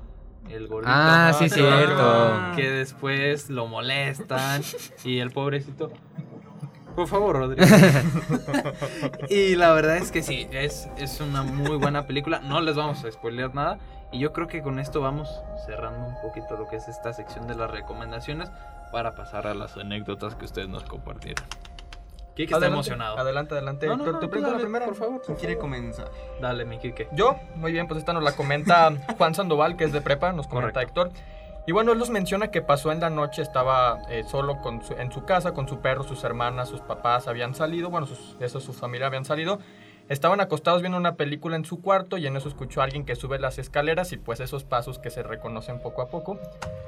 el 0.49 0.67
gordito. 0.69 0.93
Ah, 0.95 1.33
sí, 1.39 1.49
cierto. 1.49 2.57
Que 2.57 2.71
después 2.71 3.51
lo 3.51 3.67
molestan 3.67 4.63
y 5.05 5.19
el 5.19 5.31
pobrecito... 5.31 5.93
Por 6.97 7.07
favor, 7.07 7.37
Rodrigo. 7.37 7.65
y 9.29 9.55
la 9.55 9.73
verdad 9.73 9.99
es 9.99 10.11
que 10.11 10.23
sí, 10.23 10.49
es, 10.51 10.89
es 10.97 11.21
una 11.21 11.43
muy 11.43 11.77
buena 11.77 12.07
película. 12.07 12.41
No 12.41 12.61
les 12.61 12.75
vamos 12.75 13.05
a 13.05 13.13
spoilear 13.13 13.55
nada. 13.55 13.79
Y 14.13 14.19
yo 14.19 14.33
creo 14.33 14.47
que 14.49 14.63
con 14.63 14.79
esto 14.79 15.01
vamos 15.01 15.29
cerrando 15.67 16.07
un 16.07 16.21
poquito 16.23 16.57
lo 16.57 16.69
que 16.69 16.77
es 16.77 16.89
esta 16.89 17.13
sección 17.13 17.47
de 17.47 17.55
las 17.55 17.71
recomendaciones 17.71 18.51
para 18.93 19.13
pasar 19.15 19.47
a 19.47 19.55
las 19.55 19.77
anécdotas 19.77 20.35
que 20.37 20.45
ustedes 20.47 20.69
nos 20.69 20.85
compartieron. 20.85 21.45
Kike 22.37 22.53
está 22.55 22.67
emocionado. 22.67 23.19
Adelante, 23.19 23.55
adelante. 23.55 23.87
No, 23.87 23.97
no, 23.97 24.05
¿Tú- 24.05 24.13
no, 24.13 24.19
tú 24.29 24.39
la 24.41 24.59
primera? 24.59 24.85
por 24.85 24.95
favor. 24.95 25.23
¿Quién 25.25 25.39
quiere 25.39 25.59
comenzar? 25.59 26.11
Dale, 26.41 26.65
mi 26.67 26.79
Kike. 26.79 27.09
Yo, 27.13 27.37
muy 27.57 27.73
bien, 27.73 27.89
pues 27.89 27.99
esta 27.99 28.13
nos 28.13 28.23
la 28.23 28.33
comenta 28.33 28.93
Juan 29.17 29.35
Sandoval, 29.35 29.77
que 29.77 29.85
es 29.85 29.93
de 29.93 30.03
prepa, 30.03 30.33
nos 30.33 30.47
comenta 30.47 30.73
Correcto. 30.81 31.03
Héctor. 31.07 31.23
Y 31.67 31.73
bueno, 31.73 31.93
él 31.93 31.99
nos 31.99 32.11
menciona 32.11 32.51
que 32.53 32.63
pasó 32.63 32.93
en 32.93 33.01
la 33.01 33.11
noche, 33.11 33.43
estaba 33.43 34.03
eh, 34.09 34.23
solo 34.25 34.61
con 34.63 34.85
su- 34.85 34.95
en 34.95 35.11
su 35.11 35.25
casa, 35.25 35.53
con 35.53 35.67
su 35.69 35.81
perro, 35.81 36.05
sus 36.05 36.23
hermanas, 36.23 36.69
sus 36.69 36.81
papás 36.81 37.27
habían 37.27 37.55
salido, 37.55 37.91
bueno, 37.91 38.07
sus, 38.07 38.37
eso, 38.41 38.61
su 38.61 38.73
familia 38.73 39.09
habían 39.09 39.25
salido. 39.25 39.59
Estaban 40.09 40.41
acostados 40.41 40.83
viendo 40.83 40.97
una 40.97 41.17
película 41.17 41.57
en 41.57 41.65
su 41.65 41.83
cuarto 41.83 42.17
y 42.19 42.27
en 42.29 42.37
eso 42.37 42.49
escuchó 42.49 42.81
a 42.81 42.85
alguien 42.85 43.05
que 43.05 43.17
sube 43.17 43.41
las 43.41 43.59
escaleras 43.59 44.13
y 44.13 44.17
pues 44.17 44.39
esos 44.39 44.63
pasos 44.63 45.01
que 45.01 45.11
se 45.11 45.25
reconocen 45.25 45.81
poco 45.81 46.03
a 46.03 46.07
poco. 46.09 46.39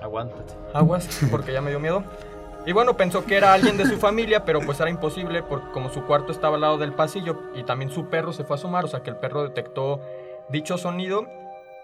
Aguántate. 0.00 0.54
Aguas, 0.72 1.08
porque 1.28 1.52
ya 1.52 1.60
me 1.60 1.70
dio 1.70 1.80
miedo. 1.80 2.04
Y 2.64 2.70
bueno, 2.72 2.96
pensó 2.96 3.24
que 3.24 3.36
era 3.36 3.52
alguien 3.54 3.76
de 3.78 3.86
su 3.86 3.96
familia, 3.98 4.44
pero 4.44 4.60
pues 4.60 4.78
era 4.78 4.90
imposible 4.90 5.42
porque 5.42 5.70
como 5.72 5.90
su 5.90 6.04
cuarto 6.04 6.30
estaba 6.30 6.54
al 6.54 6.60
lado 6.60 6.78
del 6.78 6.92
pasillo 6.92 7.40
y 7.56 7.64
también 7.64 7.90
su 7.90 8.06
perro 8.06 8.32
se 8.32 8.44
fue 8.44 8.54
a 8.54 8.58
asomar, 8.58 8.84
o 8.84 8.88
sea 8.88 9.02
que 9.02 9.10
el 9.10 9.16
perro 9.16 9.42
detectó 9.42 10.00
dicho 10.50 10.78
sonido 10.78 11.26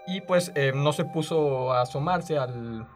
y 0.06 0.20
pues 0.20 0.52
eh, 0.54 0.72
no 0.74 0.92
se 0.92 1.04
puso 1.04 1.72
a 1.72 1.82
asomarse 1.82 2.38
al, 2.38 2.86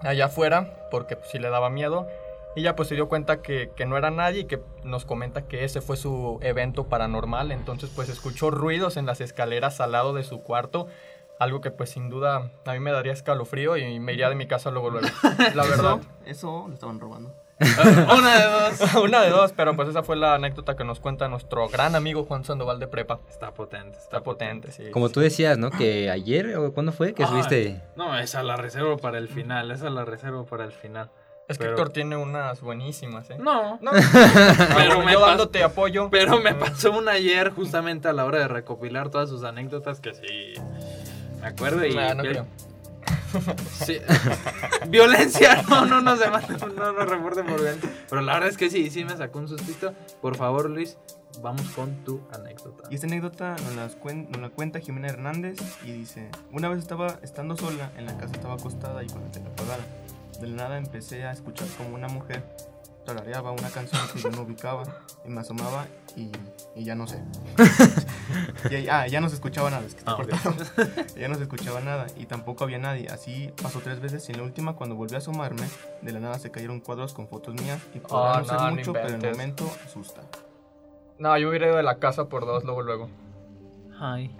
allá 0.00 0.26
afuera 0.26 0.88
porque 0.90 1.16
pues, 1.16 1.30
sí 1.30 1.38
le 1.38 1.50
daba 1.50 1.70
miedo. 1.70 2.06
Y 2.54 2.62
ya 2.62 2.74
pues 2.74 2.88
se 2.88 2.94
dio 2.94 3.06
cuenta 3.08 3.42
que, 3.42 3.70
que 3.76 3.84
no 3.84 3.98
era 3.98 4.10
nadie 4.10 4.40
y 4.40 4.44
que 4.44 4.62
nos 4.82 5.04
comenta 5.04 5.42
que 5.42 5.64
ese 5.64 5.82
fue 5.82 5.98
su 5.98 6.38
evento 6.40 6.84
paranormal. 6.84 7.52
Entonces 7.52 7.90
pues 7.94 8.08
escuchó 8.08 8.50
ruidos 8.50 8.96
en 8.96 9.04
las 9.04 9.20
escaleras 9.20 9.80
al 9.80 9.92
lado 9.92 10.14
de 10.14 10.22
su 10.22 10.42
cuarto. 10.42 10.86
Algo 11.38 11.60
que 11.60 11.70
pues 11.70 11.90
sin 11.90 12.08
duda 12.08 12.50
a 12.64 12.72
mí 12.72 12.80
me 12.80 12.92
daría 12.92 13.12
escalofrío 13.12 13.76
y 13.76 14.00
me 14.00 14.14
iría 14.14 14.30
de 14.30 14.36
mi 14.36 14.46
casa 14.46 14.70
luego 14.70 14.88
luego. 14.88 15.06
La 15.54 15.64
verdad. 15.64 16.00
Eso 16.24 16.64
lo 16.66 16.72
estaban 16.72 16.98
robando. 16.98 17.34
Una 18.18 18.38
de 18.38 18.44
dos. 18.44 18.94
Una 19.02 19.22
de 19.22 19.30
dos, 19.30 19.52
pero 19.56 19.74
pues 19.76 19.88
esa 19.88 20.02
fue 20.02 20.16
la 20.16 20.34
anécdota 20.34 20.76
que 20.76 20.84
nos 20.84 21.00
cuenta 21.00 21.28
nuestro 21.28 21.68
gran 21.68 21.94
amigo 21.94 22.24
Juan 22.24 22.44
Sandoval 22.44 22.78
de 22.78 22.86
Prepa. 22.86 23.20
Está 23.30 23.52
potente, 23.54 23.98
Está 23.98 24.22
potente, 24.22 24.72
sí. 24.72 24.90
Como 24.90 25.08
tú 25.08 25.20
decías, 25.20 25.56
¿no? 25.56 25.70
Que 25.70 26.10
ayer 26.10 26.56
o 26.56 26.72
cuándo 26.74 26.92
fue 26.92 27.14
que 27.14 27.26
subiste. 27.26 27.80
No, 27.96 28.18
esa 28.18 28.42
la 28.42 28.56
reservo 28.56 28.98
para 28.98 29.18
el 29.18 29.28
final, 29.28 29.70
esa 29.70 29.88
la 29.90 30.04
reservo 30.04 30.44
para 30.44 30.64
el 30.64 30.72
final. 30.72 31.10
Es 31.48 31.58
que 31.58 31.64
pero- 31.64 31.76
Héctor 31.76 31.90
tiene 31.90 32.16
unas 32.16 32.60
buenísimas, 32.60 33.30
¿eh? 33.30 33.36
No, 33.38 33.78
No, 33.80 33.92
pero 34.76 35.00
me 35.02 35.12
yo 35.12 35.20
pas- 35.20 35.26
dándote 35.28 35.62
apoyo. 35.62 36.08
Pero 36.10 36.40
me 36.40 36.54
pasó 36.54 36.90
una 36.92 37.12
ayer 37.12 37.50
justamente 37.52 38.08
a 38.08 38.12
la 38.12 38.24
hora 38.24 38.38
de 38.40 38.48
recopilar 38.48 39.10
todas 39.10 39.28
sus 39.30 39.44
anécdotas 39.44 40.00
que 40.00 40.12
sí 40.12 40.54
me 41.40 41.46
acuerdo 41.46 41.86
y 41.86 41.94
Nah, 41.94 42.14
no 42.14 42.22
que- 42.24 42.30
creo. 42.30 42.46
violencia, 44.88 45.62
no, 45.68 45.86
no 45.86 46.00
nos 46.00 46.18
demandan, 46.18 46.58
no 46.76 46.92
nos 46.92 47.08
reporten 47.08 47.46
por 47.46 47.60
violencia. 47.60 47.90
Pero 48.08 48.22
la 48.22 48.34
verdad 48.34 48.48
es 48.48 48.56
que 48.56 48.70
sí, 48.70 48.90
sí 48.90 49.04
me 49.04 49.16
sacó 49.16 49.38
un 49.38 49.48
sustito. 49.48 49.94
Por 50.20 50.36
favor, 50.36 50.70
Luis, 50.70 50.96
vamos 51.42 51.68
con 51.70 52.04
tu 52.04 52.20
anécdota. 52.32 52.84
Y 52.90 52.94
esta 52.94 53.06
anécdota 53.06 53.56
nos, 53.74 53.96
la 54.38 54.48
cuenta 54.50 54.80
Jimena 54.80 55.08
Hernández 55.08 55.58
y 55.84 55.92
dice, 55.92 56.30
una 56.52 56.68
vez 56.68 56.78
estaba 56.78 57.18
estando 57.22 57.56
sola, 57.56 57.90
en 57.96 58.06
la 58.06 58.16
casa 58.18 58.34
estaba 58.34 58.54
acostada 58.54 59.02
y 59.02 59.06
con 59.06 59.22
la 59.22 59.30
tele 59.30 59.46
apagada. 59.46 59.84
De 60.40 60.48
la 60.48 60.56
nada 60.56 60.78
empecé 60.78 61.24
a 61.24 61.32
escuchar 61.32 61.66
como 61.78 61.94
una 61.94 62.08
mujer 62.08 62.44
tarareaba 63.06 63.52
una 63.52 63.70
canción 63.70 64.02
que 64.12 64.20
yo 64.20 64.30
no 64.30 64.42
ubicaba 64.42 64.82
y 65.24 65.28
me 65.30 65.40
asomaba 65.40 65.86
y, 66.16 66.30
y 66.74 66.84
ya 66.84 66.94
no 66.94 67.06
sé. 67.06 67.22
y, 68.70 68.88
ah, 68.88 69.06
ya 69.06 69.20
no 69.20 69.28
se 69.28 69.36
escuchaba 69.36 69.70
nada, 69.70 69.86
es 69.86 69.94
que 69.94 70.00
está 70.00 70.12
Ah, 70.12 70.14
ok. 70.16 70.28
cortado. 70.28 70.54
ya 71.16 71.28
no 71.28 71.36
se 71.36 71.42
escuchaba 71.44 71.80
nada 71.80 72.06
y 72.18 72.26
tampoco 72.26 72.64
había 72.64 72.78
nadie. 72.78 73.08
Así 73.08 73.50
pasó 73.62 73.80
tres 73.80 74.00
veces 74.00 74.28
y 74.28 74.32
en 74.32 74.38
la 74.38 74.44
última 74.44 74.74
cuando 74.74 74.94
volví 74.96 75.14
a 75.14 75.18
asomarme, 75.18 75.66
de 76.02 76.12
la 76.12 76.20
nada 76.20 76.38
se 76.38 76.50
cayeron 76.50 76.80
cuadros 76.80 77.14
con 77.14 77.28
fotos 77.28 77.54
mías 77.54 77.80
y 77.94 78.00
podrá 78.00 78.34
Ah, 78.34 78.38
no 78.40 78.44
ser 78.44 78.54
no, 78.56 78.70
no 78.70 78.76
mucho, 78.76 78.92
pero 78.92 79.08
en 79.08 79.24
el 79.24 79.30
momento 79.32 79.70
asusta. 79.86 80.20
No, 81.18 81.38
yo 81.38 81.48
hubiera 81.48 81.68
ido 81.68 81.76
de 81.76 81.82
la 81.82 81.98
casa 81.98 82.28
por 82.28 82.44
dos 82.44 82.64
luego, 82.64 82.82
luego. 82.82 83.08
Ay. 83.98 84.34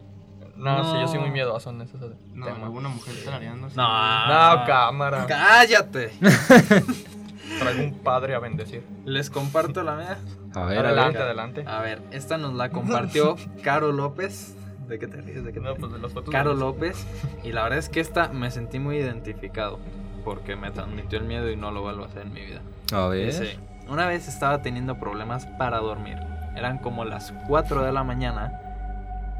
No, 0.57 0.85
sí, 0.90 0.98
yo 1.00 1.07
soy 1.07 1.16
No. 1.16 1.20
muy 1.22 1.31
miedoso 1.31 1.68
en 1.70 1.83
ese 1.83 1.96
No, 2.33 2.46
tema. 2.46 2.64
alguna 2.64 2.88
mujer 2.88 3.14
tarareando. 3.24 3.68
No, 3.74 4.57
No, 4.57 4.64
cámara. 4.66 5.26
Cállate. 5.26 6.12
Traigo 7.59 7.82
un 7.85 7.94
padre 7.98 8.35
a 8.35 8.38
bendecir. 8.38 8.85
Les 9.04 9.30
comparto 9.30 9.82
la 9.82 9.96
mía. 9.96 10.18
A 10.54 10.64
ver, 10.64 10.78
adelante, 10.78 11.18
a 11.18 11.20
ver. 11.20 11.22
adelante. 11.22 11.64
A 11.66 11.80
ver, 11.82 12.02
esta 12.11 12.38
nos 12.38 12.54
la 12.54 12.70
compartió 12.70 13.37
Caro 13.62 13.92
López. 13.92 14.56
¿De 14.88 14.98
qué 14.98 15.06
te 15.09 15.20
ríes? 15.20 15.44
¿De 15.44 15.52
qué 15.52 15.61
te 15.61 15.66
No, 15.66 15.74
pues 15.74 15.92
de 15.92 15.98
las 15.98 16.12
fotos. 16.12 16.30
Caro 16.32 16.54
de- 16.54 16.61
López. 16.61 17.04
Y 17.42 17.52
la 17.52 17.64
verdad 17.64 17.78
es 17.78 17.88
que 17.88 18.00
esta 18.00 18.28
me 18.28 18.50
sentí 18.50 18.78
muy 18.78 18.96
identificado. 18.96 19.78
Porque 20.24 20.56
me 20.56 20.70
transmitió 20.70 21.18
el 21.18 21.24
miedo 21.24 21.50
y 21.50 21.56
no 21.56 21.70
lo 21.70 21.82
vuelvo 21.82 22.04
a 22.04 22.06
hacer 22.06 22.22
en 22.22 22.32
mi 22.32 22.44
vida. 22.44 22.61
A 22.92 23.06
ver. 23.09 23.26
Dice, 23.26 23.59
una 23.88 24.06
vez 24.06 24.26
estaba 24.28 24.62
teniendo 24.62 24.98
problemas 24.98 25.46
para 25.59 25.78
dormir. 25.78 26.16
Eran 26.56 26.78
como 26.78 27.04
las 27.04 27.32
4 27.48 27.82
de 27.85 27.92
la 27.92 28.02
mañana. 28.04 28.61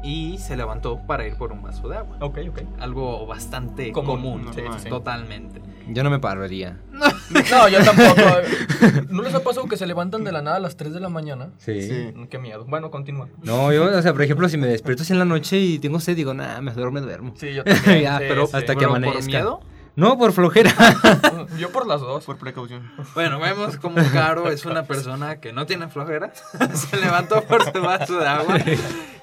Y 0.03 0.37
se 0.37 0.55
levantó 0.55 0.99
para 1.07 1.25
ir 1.25 1.35
por 1.35 1.51
un 1.51 1.61
vaso 1.63 1.89
de 1.89 1.97
agua. 1.97 2.17
Ok, 2.21 2.37
ok. 2.49 2.61
Algo 2.79 3.25
bastante 3.25 3.91
Común, 3.91 4.43
común. 4.43 4.53
sí, 4.53 4.61
sí. 4.77 4.89
Totalmente. 4.89 5.59
Yo 5.89 6.03
no 6.03 6.09
me 6.09 6.19
pararía. 6.19 6.77
No, 6.91 7.67
yo 7.69 7.83
tampoco. 7.83 8.21
¿No 9.09 9.21
les 9.23 9.33
ha 9.33 9.41
pasado 9.43 9.67
que 9.67 9.77
se 9.77 9.85
levantan 9.87 10.23
de 10.23 10.31
la 10.31 10.41
nada 10.41 10.57
a 10.57 10.59
las 10.59 10.77
3 10.77 10.93
de 10.93 10.99
la 10.99 11.09
mañana? 11.09 11.49
Sí. 11.57 11.81
Sí. 11.81 12.13
Qué 12.29 12.37
miedo. 12.39 12.65
Bueno, 12.65 12.91
continúa. 12.91 13.27
No, 13.43 13.71
yo, 13.73 13.85
o 13.85 14.01
sea, 14.01 14.13
por 14.13 14.21
ejemplo, 14.23 14.47
si 14.49 14.57
me 14.57 14.67
despierto 14.67 15.03
así 15.03 15.13
en 15.13 15.19
la 15.19 15.25
noche 15.25 15.57
y 15.57 15.79
tengo 15.79 15.99
sed, 15.99 16.15
digo, 16.15 16.33
nah, 16.33 16.61
me 16.61 16.71
duermo, 16.71 16.93
me 16.93 17.01
duermo. 17.01 17.33
Sí, 17.37 17.53
yo 17.53 17.63
también. 17.63 18.01
Ya, 18.07 18.17
sí, 18.19 18.25
pero 18.27 18.47
sí. 18.47 18.55
hasta 18.57 18.73
que 18.73 18.79
Pero 18.79 18.89
¿Por 18.89 18.97
amanezca. 18.97 19.25
miedo? 19.31 19.59
No, 19.95 20.15
por 20.15 20.31
flojera. 20.31 20.71
Yo 21.57 21.71
por 21.71 21.87
las 21.87 22.01
dos. 22.01 22.23
Por 22.25 22.37
precaución. 22.37 22.87
Bueno, 23.15 23.39
vemos 23.39 23.77
como 23.77 23.95
Caro 24.13 24.51
es 24.51 24.63
una 24.65 24.83
persona 24.83 25.37
que 25.37 25.53
no 25.53 25.65
tiene 25.65 25.87
flojera. 25.87 26.31
Se 26.75 26.97
levantó 26.97 27.41
por 27.45 27.63
su 27.63 27.81
vaso 27.81 28.19
de 28.19 28.27
agua 28.27 28.59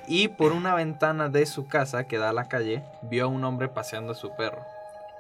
y 0.09 0.27
por 0.27 0.50
una 0.50 0.74
ventana 0.74 1.29
de 1.29 1.46
su 1.46 1.68
casa 1.68 2.09
que 2.09 2.18
da 2.18 2.31
a 2.31 2.33
la 2.33 2.48
calle 2.48 2.83
vio 3.03 3.27
a 3.27 3.29
un 3.29 3.44
hombre 3.44 3.68
paseando 3.68 4.14
a 4.14 4.16
su 4.16 4.35
perro. 4.35 4.59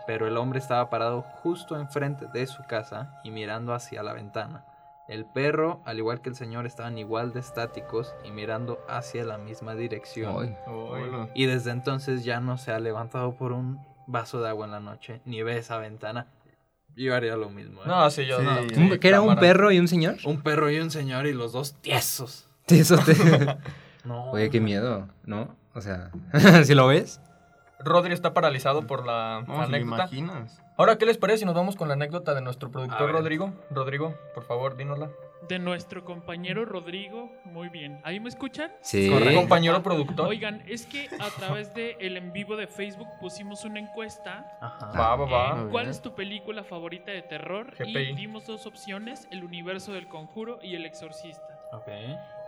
Pero 0.06 0.26
el 0.26 0.36
hombre 0.36 0.58
estaba 0.58 0.90
parado 0.90 1.22
justo 1.22 1.78
enfrente 1.78 2.26
de 2.32 2.46
su 2.46 2.62
casa 2.64 3.20
y 3.24 3.30
mirando 3.30 3.72
hacia 3.74 4.02
la 4.02 4.12
ventana. 4.12 4.64
El 5.08 5.26
perro, 5.26 5.82
al 5.84 5.98
igual 5.98 6.20
que 6.22 6.30
el 6.30 6.34
señor, 6.34 6.64
estaban 6.66 6.96
igual 6.96 7.32
de 7.34 7.40
estáticos 7.40 8.14
y 8.24 8.30
mirando 8.30 8.78
hacia 8.88 9.24
la 9.24 9.36
misma 9.38 9.74
dirección. 9.74 10.56
Y 11.34 11.46
desde 11.46 11.70
entonces 11.72 12.24
ya 12.24 12.40
no 12.40 12.56
se 12.58 12.72
ha 12.72 12.80
levantado 12.80 13.34
por 13.36 13.52
un 13.52 13.80
vaso 14.06 14.40
de 14.40 14.48
agua 14.48 14.64
en 14.66 14.72
la 14.72 14.80
noche, 14.80 15.20
ni 15.24 15.42
ve 15.42 15.58
esa 15.58 15.76
ventana. 15.78 16.26
Yo 16.96 17.14
haría 17.14 17.36
lo 17.36 17.50
mismo. 17.50 17.80
¿eh? 17.82 17.86
No, 17.86 18.08
sí, 18.10 18.24
yo 18.24 18.38
Sí. 18.38 18.44
no. 18.44 18.60
¿Un- 18.60 18.92
sí, 18.92 18.98
¿Que 18.98 19.08
era 19.08 19.20
un 19.20 19.36
perro 19.36 19.72
y 19.72 19.78
un 19.78 19.88
señor? 19.88 20.16
Un 20.24 20.42
perro 20.42 20.70
y 20.70 20.78
un 20.78 20.90
señor 20.90 21.26
y 21.26 21.32
los 21.32 21.52
dos 21.52 21.74
tiesos. 21.80 22.48
Sí, 22.66 22.80
eso 22.80 22.96
te... 22.98 23.14
No. 24.04 24.30
Oye, 24.32 24.48
qué 24.50 24.60
miedo, 24.60 25.08
¿no? 25.24 25.56
O 25.74 25.80
sea, 25.80 26.10
si 26.64 26.74
lo 26.74 26.86
ves. 26.86 27.20
Rodri 27.84 28.12
está 28.12 28.32
paralizado 28.34 28.86
por 28.86 29.06
la 29.06 29.44
No, 29.46 29.56
si 29.56 29.62
anécdota. 29.74 29.96
imaginas. 30.04 30.60
Ahora, 30.76 30.96
¿qué 30.98 31.06
les 31.06 31.18
parece 31.18 31.40
si 31.40 31.44
nos 31.44 31.54
vamos 31.54 31.76
con 31.76 31.88
la 31.88 31.94
anécdota 31.94 32.34
de 32.34 32.40
nuestro 32.40 32.70
productor. 32.70 33.12
Rodrigo? 33.12 33.52
Rodrigo, 33.70 34.14
por 34.34 34.44
favor, 34.44 34.76
dínosla. 34.76 35.10
De 35.48 35.58
nuestro 35.58 36.04
compañero 36.06 36.64
Rodrigo. 36.64 37.30
Muy 37.44 37.68
bien. 37.68 38.00
¿Ahí 38.02 38.18
me 38.18 38.30
escuchan? 38.30 38.72
Sí. 38.80 39.10
Correcto. 39.10 39.40
Compañero 39.40 39.82
productor. 39.82 40.26
Oigan, 40.26 40.62
es 40.66 40.86
que 40.86 41.08
a 41.20 41.28
través 41.38 41.74
de 41.74 41.98
el 42.00 42.16
en 42.16 42.32
vivo 42.32 42.56
de 42.56 42.66
Facebook 42.66 43.08
pusimos 43.20 43.64
una 43.66 43.78
encuesta. 43.78 44.46
Ajá. 44.62 44.90
Va, 44.98 45.16
va, 45.16 45.26
va. 45.26 45.70
¿Cuál 45.70 45.88
es 45.88 46.00
tu 46.00 46.14
película 46.14 46.64
favorita 46.64 47.12
de 47.12 47.20
terror? 47.20 47.74
GPI. 47.78 47.98
Y 47.98 48.14
dimos 48.14 48.46
dos 48.46 48.64
opciones, 48.66 49.28
El 49.30 49.44
universo 49.44 49.92
del 49.92 50.08
conjuro 50.08 50.58
y 50.62 50.76
El 50.76 50.86
exorcista. 50.86 51.60
Ok. 51.72 51.88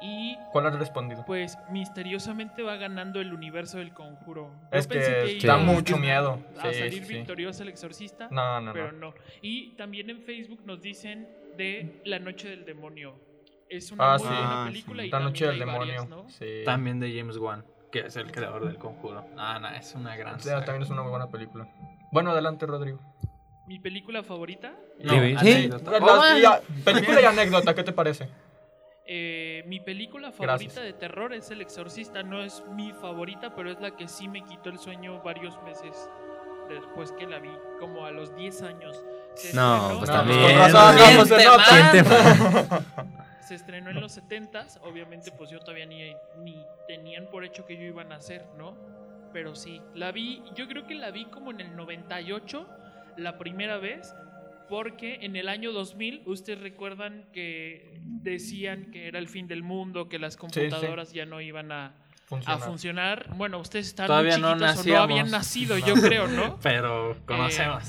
Y 0.00 0.36
¿Cuál 0.52 0.66
has 0.66 0.78
respondido? 0.78 1.24
pues 1.24 1.58
misteriosamente 1.70 2.62
va 2.62 2.76
ganando 2.76 3.20
El 3.20 3.32
universo 3.32 3.78
del 3.78 3.94
conjuro. 3.94 4.52
Es 4.70 4.86
que 4.86 5.38
iba 5.42 5.54
da 5.56 5.58
mucho 5.58 5.96
miedo. 5.96 6.38
A 6.58 6.70
Sí, 6.72 6.78
salir 6.78 7.04
sí. 7.04 7.14
victorioso 7.14 7.62
El 7.62 7.70
exorcista. 7.70 8.28
No, 8.30 8.60
no, 8.60 8.72
pero 8.72 8.92
no. 8.92 9.10
no. 9.10 9.14
Y 9.40 9.70
también 9.76 10.10
en 10.10 10.20
Facebook 10.22 10.60
nos 10.66 10.82
dicen 10.82 11.26
de 11.56 12.02
La 12.04 12.18
Noche 12.18 12.48
del 12.50 12.64
Demonio. 12.64 13.18
Es 13.68 13.90
una 13.90 14.14
Ah, 14.14 14.18
muy 14.18 14.20
sí. 14.20 14.26
buena 14.34 14.62
Ah, 14.62 14.66
película 14.66 15.02
sí. 15.02 15.08
y 15.08 15.10
La 15.10 15.20
noche 15.20 15.46
del 15.46 15.58
demonio. 15.58 15.78
varias, 15.80 16.08
¿no? 16.08 16.28
Sí. 16.28 16.62
También 16.64 17.00
de 17.00 17.16
James 17.18 17.36
Wan, 17.38 17.64
que 17.90 18.00
es 18.00 18.16
el 18.16 18.30
creador 18.30 18.66
del 18.66 18.76
conjuro. 18.78 19.26
Ah, 19.38 19.58
no, 19.60 19.68
es 19.70 19.94
una 19.94 20.14
gran 20.16 20.38
Sí, 20.40 20.48
saga. 20.50 20.64
también 20.64 20.82
es 20.82 20.90
una 20.90 21.02
muy 21.02 21.10
buena 21.10 21.28
película. 21.30 21.66
Bueno, 22.12 22.30
adelante, 22.30 22.66
Rodrigo. 22.66 23.00
Mi 23.66 23.80
película 23.80 24.22
favorita, 24.22 24.74
No, 25.02 25.12
Sí, 25.12 25.36
sí. 25.40 25.70
Oh, 26.00 26.60
película 26.84 27.20
y 27.20 27.24
anécdota, 27.24 27.74
¿qué 27.74 27.82
te 27.82 27.92
parece? 27.92 28.28
Eh, 29.06 29.62
mi 29.66 29.80
película 29.80 30.32
favorita 30.32 30.64
Gracias. 30.64 30.74
de 30.84 30.92
terror 30.92 31.32
es 31.32 31.50
El 31.50 31.60
Exorcista. 31.60 32.22
No 32.22 32.42
es 32.42 32.62
mi 32.74 32.92
favorita, 32.92 33.54
pero 33.54 33.70
es 33.70 33.80
la 33.80 33.92
que 33.96 34.08
sí 34.08 34.28
me 34.28 34.44
quitó 34.44 34.68
el 34.70 34.78
sueño 34.78 35.22
varios 35.22 35.60
meses 35.62 36.10
después 36.68 37.12
que 37.12 37.26
la 37.26 37.38
vi, 37.38 37.50
como 37.78 38.04
a 38.04 38.10
los 38.10 38.34
10 38.34 38.62
años. 38.62 39.04
Se 39.34 39.54
No, 39.54 39.76
estrenó- 39.92 39.98
pues 39.98 40.10
también. 40.10 40.58
razón, 40.58 40.96
¿Quién 40.96 41.16
no, 41.16 41.24
pues, 41.24 42.08
no, 42.10 43.06
Se 43.46 43.54
estrenó 43.54 43.90
en 43.90 44.00
los 44.00 44.16
70s, 44.18 44.80
obviamente 44.82 45.30
pues 45.30 45.50
yo 45.50 45.60
todavía 45.60 45.86
ni, 45.86 46.12
ni 46.38 46.66
tenían 46.88 47.26
por 47.30 47.44
hecho 47.44 47.64
que 47.64 47.76
yo 47.76 47.82
iba 47.84 48.02
a 48.02 48.04
nacer, 48.04 48.44
¿no? 48.58 48.76
Pero 49.32 49.54
sí, 49.54 49.80
la 49.94 50.10
vi, 50.10 50.42
yo 50.56 50.66
creo 50.66 50.84
que 50.88 50.96
la 50.96 51.12
vi 51.12 51.26
como 51.26 51.52
en 51.52 51.60
el 51.60 51.76
98, 51.76 52.66
la 53.18 53.38
primera 53.38 53.78
vez, 53.78 54.16
porque 54.68 55.18
en 55.22 55.36
el 55.36 55.48
año 55.48 55.72
2000, 55.72 56.22
ustedes 56.26 56.60
recuerdan 56.60 57.26
que 57.32 58.00
decían 58.04 58.90
que 58.90 59.06
era 59.08 59.18
el 59.18 59.28
fin 59.28 59.46
del 59.48 59.62
mundo, 59.62 60.08
que 60.08 60.18
las 60.18 60.34
sí. 60.34 60.38
computadoras 60.40 61.12
ya 61.12 61.26
no 61.26 61.40
iban 61.40 61.72
a, 61.72 61.86
a 61.86 61.92
Funciona. 62.26 62.58
funcionar. 62.58 63.34
Bueno, 63.36 63.58
ustedes 63.60 63.86
estaban 63.86 64.08
Todavía 64.08 64.32
muy 64.38 64.42
no 64.42 64.48
chiquitos 64.54 64.62
o 64.62 64.72
no 64.72 64.76
nacíamos. 64.76 65.10
habían 65.10 65.30
nacido, 65.30 65.78
yo 65.78 65.94
creo, 65.94 66.26
¿no? 66.26 66.58
Pero 66.62 67.16
conocemos. 67.24 67.84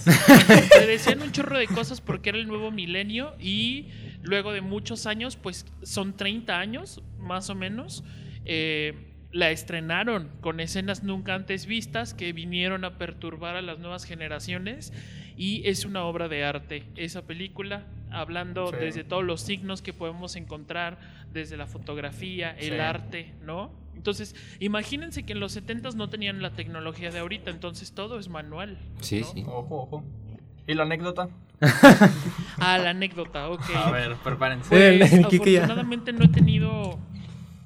Te 0.71 0.85
decían 0.85 1.21
un 1.21 1.31
chorro 1.31 1.57
de 1.57 1.67
cosas 1.67 2.01
porque 2.01 2.29
era 2.29 2.37
el 2.37 2.47
nuevo 2.47 2.69
milenio 2.71 3.35
y 3.39 3.87
luego 4.21 4.51
de 4.53 4.61
muchos 4.61 5.05
años, 5.07 5.35
pues 5.37 5.65
son 5.83 6.15
30 6.15 6.59
años 6.59 7.01
más 7.17 7.49
o 7.49 7.55
menos, 7.55 8.03
eh, 8.45 8.93
la 9.37 9.51
estrenaron 9.51 10.29
con 10.41 10.59
escenas 10.59 11.03
nunca 11.03 11.35
antes 11.35 11.67
vistas 11.67 12.15
que 12.15 12.33
vinieron 12.33 12.83
a 12.85 12.97
perturbar 12.97 13.55
a 13.55 13.61
las 13.61 13.77
nuevas 13.77 14.03
generaciones 14.03 14.91
y 15.37 15.61
es 15.69 15.85
una 15.85 16.03
obra 16.05 16.27
de 16.27 16.43
arte 16.43 16.83
esa 16.95 17.21
película, 17.21 17.85
hablando 18.09 18.71
Sí. 18.71 18.77
desde 18.79 19.03
todos 19.03 19.23
los 19.23 19.41
signos 19.41 19.83
que 19.83 19.93
podemos 19.93 20.35
encontrar, 20.35 20.97
desde 21.33 21.55
la 21.55 21.67
fotografía, 21.67 22.49
el 22.57 22.73
Sí. 22.73 22.79
arte, 22.79 23.33
¿no? 23.45 23.71
Entonces, 23.95 24.35
imagínense 24.59 25.21
que 25.21 25.33
en 25.33 25.39
los 25.39 25.51
70s 25.55 25.93
no 25.93 26.09
tenían 26.09 26.41
la 26.41 26.53
tecnología 26.53 27.11
de 27.11 27.19
ahorita, 27.19 27.51
entonces 27.51 27.91
todo 27.91 28.17
es 28.17 28.29
manual. 28.29 28.79
Sí, 29.01 29.19
¿no? 29.21 29.27
sí. 29.27 29.43
Ojo, 29.45 29.83
ojo. 29.83 30.03
¿Y 30.65 30.73
la 30.73 30.81
anécdota? 30.83 31.29
Ah, 32.59 32.79
la 32.79 32.89
anécdota, 32.89 33.49
ok. 33.49 33.61
A 33.75 33.91
ver, 33.91 34.15
prepárense. 34.23 34.69
Pues, 34.69 35.13
afortunadamente 35.13 36.11
no 36.11 36.25
he 36.25 36.27
tenido 36.27 36.97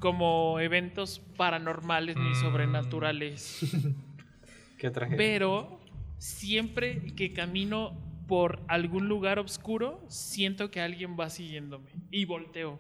como 0.01 0.59
eventos 0.59 1.19
paranormales 1.37 2.17
ni 2.17 2.31
Mm. 2.31 2.35
sobrenaturales. 2.35 3.59
Qué 4.77 4.89
tragedia. 4.89 5.15
Pero 5.17 5.79
siempre 6.17 7.13
que 7.15 7.31
camino 7.31 7.95
por 8.27 8.59
algún 8.67 9.07
lugar 9.07 9.39
oscuro, 9.39 10.03
siento 10.07 10.71
que 10.71 10.81
alguien 10.81 11.15
va 11.19 11.29
siguiéndome. 11.29 11.91
Y 12.11 12.25
volteo. 12.25 12.79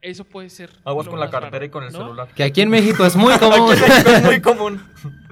Eso 0.00 0.22
puede 0.24 0.48
ser. 0.48 0.70
Aguas 0.84 1.08
con 1.08 1.18
la 1.18 1.26
más 1.26 1.32
cartera 1.32 1.50
raro, 1.50 1.64
y 1.64 1.70
con 1.70 1.82
el 1.82 1.92
¿no? 1.92 1.98
celular. 1.98 2.28
Que 2.34 2.44
aquí 2.44 2.60
en 2.60 2.70
México 2.70 3.04
es 3.04 3.16
muy 3.16 3.34
común. 3.38 3.74
es 3.74 4.22
muy 4.22 4.40
común. 4.42 4.80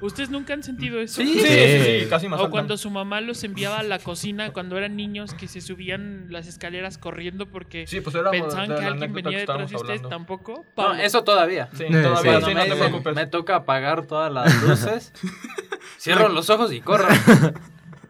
¿Ustedes 0.01 0.29
nunca 0.29 0.53
han 0.53 0.61
sentido 0.61 0.99
eso? 0.99 1.21
Sí, 1.21 1.39
sí, 1.39 1.47
sí, 1.47 1.99
sí, 2.01 2.05
casi 2.09 2.27
me 2.27 2.35
O 2.35 2.49
cuando 2.49 2.75
su 2.75 2.89
mamá 2.89 3.21
los 3.21 3.43
enviaba 3.45 3.79
a 3.79 3.83
la 3.83 3.97
cocina 3.99 4.51
cuando 4.51 4.77
eran 4.77 4.97
niños 4.97 5.33
que 5.33 5.47
se 5.47 5.61
subían 5.61 6.27
las 6.29 6.47
escaleras 6.47 6.97
corriendo 6.97 7.45
porque 7.45 7.87
Sí, 7.87 8.01
pues 8.01 8.13
era 8.15 8.29
pensaban 8.29 8.67
que 8.67 8.83
alguien 8.85 9.13
venía 9.13 9.31
que 9.31 9.37
detrás 9.39 9.69
de 9.69 9.75
ustedes 9.77 10.01
tampoco. 10.09 10.65
No, 10.75 10.93
eso 10.95 11.23
todavía. 11.23 11.69
Sí, 11.71 11.85
Sí, 11.87 11.93
todavía, 11.93 12.39
sí. 12.41 12.45
sí, 12.47 12.53
no 12.53 13.01
me, 13.01 13.11
me 13.13 13.25
toca 13.25 13.55
apagar 13.55 14.05
todas 14.05 14.31
las 14.33 14.61
luces. 14.63 15.13
Cierro 15.97 16.27
los 16.27 16.49
ojos 16.49 16.73
y 16.73 16.81
corro. 16.81 17.07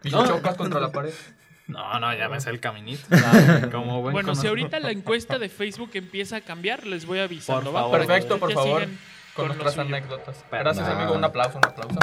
Y 0.03 0.09
No. 0.09 0.25
chocas 0.25 0.55
contra 0.57 0.79
la 0.79 0.91
pared. 0.91 1.13
No, 1.67 1.99
no, 1.99 2.15
ya 2.15 2.29
me 2.29 2.39
sé 2.39 2.49
el 2.49 2.59
caminito. 2.61 3.03
Como 3.71 4.01
buen 4.01 4.13
Bueno, 4.13 4.35
si 4.35 4.47
ahorita 4.47 4.79
la 4.79 4.91
encuesta 4.91 5.37
de 5.37 5.49
Facebook 5.49 5.91
empieza 5.95 6.37
a 6.37 6.41
cambiar, 6.41 6.85
les 6.87 7.05
voy 7.05 7.19
avisando. 7.19 7.71
Por 7.71 7.73
favor. 7.81 7.97
Perfecto, 7.99 8.37
por 8.39 8.53
favor. 8.53 8.83
Con 9.35 9.47
nuestras 9.47 9.77
anécdotas. 9.77 10.43
Pero 10.49 10.63
Gracias, 10.63 10.87
no. 10.87 10.93
amigo. 10.95 11.13
Un 11.13 11.23
aplauso, 11.23 11.57
un 11.57 11.65
aplauso. 11.65 11.99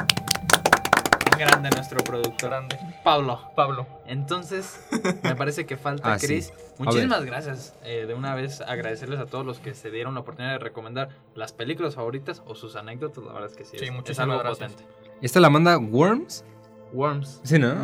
Grande 1.38 1.68
nuestro 1.70 1.98
productor. 2.04 2.48
Grande. 2.50 2.78
Pablo. 3.02 3.50
Pablo. 3.56 3.86
Entonces, 4.06 4.86
me 5.22 5.34
parece 5.34 5.66
que 5.66 5.76
falta 5.76 6.12
Ah. 6.14 6.18
Chris. 6.20 6.52
Muchísimas 6.78 7.24
gracias. 7.24 7.74
eh, 7.82 8.04
de 8.06 8.14
una 8.14 8.34
vez 8.36 8.60
agradecerles 8.60 9.18
a 9.18 9.26
todos 9.26 9.44
los 9.44 9.58
que 9.58 9.74
se 9.74 9.90
dieron 9.90 10.14
la 10.14 10.20
oportunidad 10.20 10.52
de 10.52 10.58
recomendar 10.58 11.08
las 11.34 11.52
películas 11.52 11.96
favoritas 11.96 12.42
o 12.46 12.54
sus 12.54 12.76
anécdotas. 12.76 13.24
La 13.24 13.32
verdad 13.32 13.50
es 13.50 13.56
que 13.56 13.64
sí, 13.64 13.70
Sí, 13.78 13.84
es- 13.84 13.90
es, 13.90 13.92
muchísimas 13.92 14.28
algo 14.28 14.38
gracias. 14.38 14.72
potente. 14.72 14.94
Esta 15.22 15.40
la 15.40 15.50
manda 15.50 15.76
Worms. 15.78 16.44
Worms. 16.92 17.40
Sí, 17.42 17.58
¿no? 17.58 17.74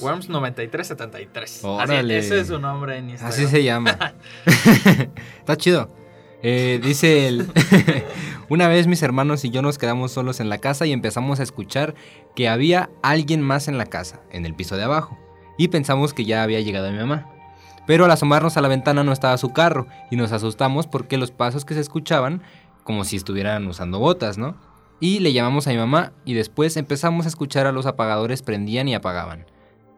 Worms 0.00 0.28
9373. 0.28 1.50
Así, 1.50 1.66
Órale. 1.66 2.18
ese 2.18 2.40
es 2.40 2.46
su 2.46 2.58
nombre 2.58 2.96
en 2.96 3.10
Instagram. 3.10 3.32
Así 3.32 3.46
se 3.46 3.62
llama. 3.62 3.98
Está 5.38 5.56
chido. 5.56 5.90
Eh, 6.46 6.78
dice 6.82 7.26
él, 7.26 7.48
una 8.50 8.68
vez 8.68 8.86
mis 8.86 9.02
hermanos 9.02 9.46
y 9.46 9.50
yo 9.50 9.62
nos 9.62 9.78
quedamos 9.78 10.12
solos 10.12 10.40
en 10.40 10.50
la 10.50 10.58
casa 10.58 10.84
y 10.84 10.92
empezamos 10.92 11.40
a 11.40 11.42
escuchar 11.42 11.94
que 12.36 12.50
había 12.50 12.90
alguien 13.02 13.40
más 13.40 13.66
en 13.66 13.78
la 13.78 13.86
casa, 13.86 14.20
en 14.30 14.44
el 14.44 14.54
piso 14.54 14.76
de 14.76 14.82
abajo, 14.84 15.18
y 15.56 15.68
pensamos 15.68 16.12
que 16.12 16.26
ya 16.26 16.42
había 16.42 16.60
llegado 16.60 16.92
mi 16.92 16.98
mamá. 16.98 17.30
Pero 17.86 18.04
al 18.04 18.10
asomarnos 18.10 18.58
a 18.58 18.60
la 18.60 18.68
ventana 18.68 19.04
no 19.04 19.12
estaba 19.12 19.38
su 19.38 19.54
carro 19.54 19.86
y 20.10 20.16
nos 20.16 20.32
asustamos 20.32 20.86
porque 20.86 21.16
los 21.16 21.30
pasos 21.30 21.64
que 21.64 21.72
se 21.72 21.80
escuchaban 21.80 22.42
como 22.82 23.04
si 23.04 23.16
estuvieran 23.16 23.66
usando 23.66 23.98
botas, 23.98 24.36
¿no? 24.36 24.54
Y 25.04 25.18
le 25.20 25.34
llamamos 25.34 25.66
a 25.66 25.70
mi 25.70 25.76
mamá 25.76 26.12
y 26.24 26.32
después 26.32 26.78
empezamos 26.78 27.26
a 27.26 27.28
escuchar 27.28 27.66
a 27.66 27.72
los 27.72 27.84
apagadores 27.84 28.40
prendían 28.40 28.88
y 28.88 28.94
apagaban. 28.94 29.44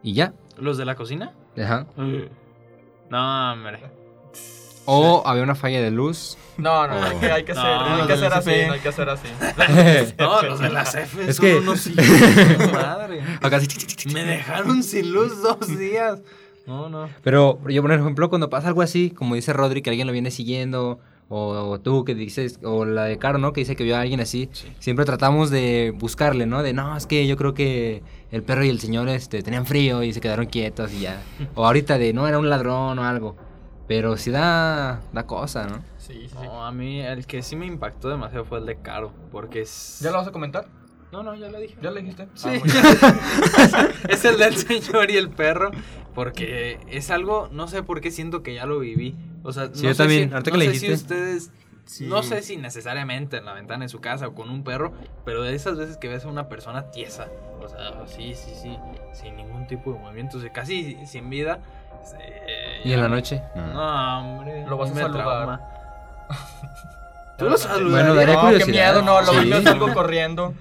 Y 0.03 0.11
ya. 0.11 0.33
¿Los 0.57 0.77
de 0.77 0.83
la 0.83 0.95
cocina? 0.95 1.31
Ajá. 1.57 1.87
No, 3.09 3.53
hombre. 3.53 3.79
O 4.83 5.23
había 5.25 5.43
una 5.43 5.55
falla 5.55 5.81
de 5.81 5.91
luz. 5.91 6.37
No, 6.57 6.85
no, 6.87 6.93
hay 7.01 7.15
que, 7.19 7.31
hay 7.31 7.43
que 7.45 7.53
No, 7.53 7.61
ser, 7.61 7.71
no 7.77 7.95
hay 8.01 8.07
que 8.07 8.17
ser 8.17 8.33
así, 8.33 8.51
no 8.67 8.73
hay 8.73 8.79
que 8.81 8.91
ser 8.91 9.09
así. 9.09 9.27
No, 10.19 10.41
los 10.41 10.59
de 10.59 10.69
la 10.71 10.83
CF 10.83 11.19
Es 11.29 11.35
son 11.37 11.45
que- 11.45 11.55
unos 11.55 11.87
hijos 11.87 12.05
madre. 12.73 13.21
Acá 13.41 13.61
sí. 13.61 13.67
Me 14.13 14.25
dejaron 14.25 14.83
sin 14.83 15.13
luz 15.13 15.41
dos 15.41 15.77
días. 15.77 16.19
No, 16.65 16.89
no. 16.89 17.07
Pero 17.23 17.59
yo, 17.69 17.81
por 17.81 17.93
ejemplo, 17.93 18.27
cuando 18.29 18.49
pasa 18.49 18.67
algo 18.67 18.81
así, 18.81 19.11
como 19.11 19.35
dice 19.35 19.53
Rodri, 19.53 19.81
que 19.81 19.89
alguien 19.89 20.05
lo 20.07 20.11
viene 20.11 20.31
siguiendo, 20.31 20.99
o, 21.29 21.49
o 21.49 21.79
tú 21.79 22.05
que 22.05 22.15
dices, 22.15 22.59
o 22.63 22.85
la 22.85 23.05
de 23.05 23.17
Caro, 23.17 23.37
¿no? 23.37 23.53
Que 23.53 23.61
dice 23.61 23.75
que 23.75 23.83
vio 23.83 23.97
a 23.97 24.01
alguien 24.01 24.19
así, 24.19 24.49
siempre 24.79 25.05
tratamos 25.05 25.49
de 25.49 25.93
buscarle, 25.97 26.45
¿no? 26.45 26.63
De, 26.63 26.73
no, 26.73 26.95
es 26.95 27.05
que 27.05 27.27
yo 27.27 27.37
creo 27.37 27.53
que 27.53 28.03
el 28.31 28.43
perro 28.43 28.63
y 28.63 28.69
el 28.69 28.79
señor 28.79 29.09
este, 29.09 29.43
tenían 29.43 29.65
frío 29.65 30.03
y 30.03 30.13
se 30.13 30.21
quedaron 30.21 30.45
quietos 30.45 30.93
y 30.93 31.01
ya. 31.01 31.21
O 31.55 31.65
ahorita 31.65 31.97
de, 31.97 32.13
no, 32.13 32.27
era 32.27 32.39
un 32.39 32.49
ladrón 32.49 32.99
o 32.99 33.03
algo. 33.03 33.35
Pero 33.87 34.17
sí 34.17 34.31
da, 34.31 35.01
da 35.13 35.25
cosa, 35.25 35.65
¿no? 35.65 35.77
Sí, 35.97 36.13
sí, 36.13 36.29
sí. 36.29 36.43
No, 36.43 36.65
a 36.65 36.71
mí 36.73 36.99
el 36.99 37.25
que 37.25 37.41
sí 37.41 37.55
me 37.55 37.65
impactó 37.65 38.09
demasiado 38.09 38.43
fue 38.43 38.59
el 38.59 38.65
de 38.65 38.75
Caro. 38.75 39.13
Porque 39.31 39.61
es. 39.61 39.99
¿Ya 40.01 40.11
lo 40.11 40.17
vas 40.17 40.27
a 40.27 40.31
comentar? 40.31 40.67
No, 41.11 41.23
no, 41.23 41.35
ya 41.35 41.49
lo 41.49 41.59
dije. 41.59 41.75
¿Ya 41.81 41.91
le 41.91 42.01
dijiste? 42.01 42.27
Sí. 42.35 42.49
Ah, 42.49 42.51
bien. 42.51 43.89
es 44.09 44.25
el 44.25 44.37
del 44.37 44.55
señor 44.57 45.09
y 45.09 45.17
el 45.17 45.29
perro. 45.29 45.71
Porque 46.13 46.79
es 46.89 47.11
algo, 47.11 47.47
no 47.51 47.67
sé 47.67 47.83
por 47.83 48.01
qué 48.01 48.11
siento 48.11 48.41
que 48.43 48.53
ya 48.55 48.65
lo 48.65 48.79
viví. 48.79 49.15
O 49.43 49.53
sea, 49.53 49.67
no 49.67 49.75
Sí, 49.75 49.83
yo 49.83 49.93
sé 49.93 49.97
también, 49.99 50.29
si- 50.29 50.33
ahorita 50.33 50.51
no 50.51 50.53
que 50.53 50.57
le 50.59 50.65
sé 50.65 50.71
dijiste. 50.71 50.97
si 50.97 51.01
ustedes. 51.03 51.51
Sí. 51.85 52.05
No 52.07 52.21
sé 52.23 52.41
si 52.41 52.57
necesariamente 52.57 53.37
en 53.37 53.45
la 53.45 53.53
ventana 53.53 53.85
de 53.85 53.89
su 53.89 54.01
casa 54.01 54.27
o 54.27 54.35
con 54.35 54.49
un 54.49 54.63
perro, 54.65 54.91
pero 55.23 55.41
de 55.43 55.55
esas 55.55 55.77
veces 55.77 55.95
que 55.95 56.09
ves 56.09 56.25
a 56.25 56.27
una 56.27 56.49
persona 56.49 56.91
tiesa, 56.91 57.27
o 57.63 57.69
sea, 57.69 58.05
sí, 58.07 58.35
sí, 58.35 58.51
sí, 58.61 58.77
sin 59.13 59.37
ningún 59.37 59.67
tipo 59.67 59.93
de 59.93 59.99
movimiento, 59.99 60.37
o 60.37 60.41
sea, 60.41 60.51
casi 60.51 60.97
sin 61.05 61.29
vida. 61.29 61.59
eh, 62.19 62.81
Y 62.83 62.91
en 62.91 62.99
la 62.99 63.07
noche. 63.07 63.41
No, 63.55 64.19
hombre. 64.19 64.65
Lo 64.67 64.75
vas 64.77 64.91
a 64.91 64.95
saludar. 64.95 65.13
trauma. 65.23 65.61
Tú 67.37 67.45
lo 67.45 67.51
Bueno, 67.51 67.57
saludarías. 67.57 68.15
daría 68.17 68.35
No, 68.51 68.57
qué 68.57 68.65
miedo, 68.65 69.01
no, 69.03 69.21
lo 69.21 69.31
Sí. 69.33 69.39
vi, 69.45 69.49
yo 69.51 69.61
salgo 69.61 69.93
corriendo. 69.93 70.53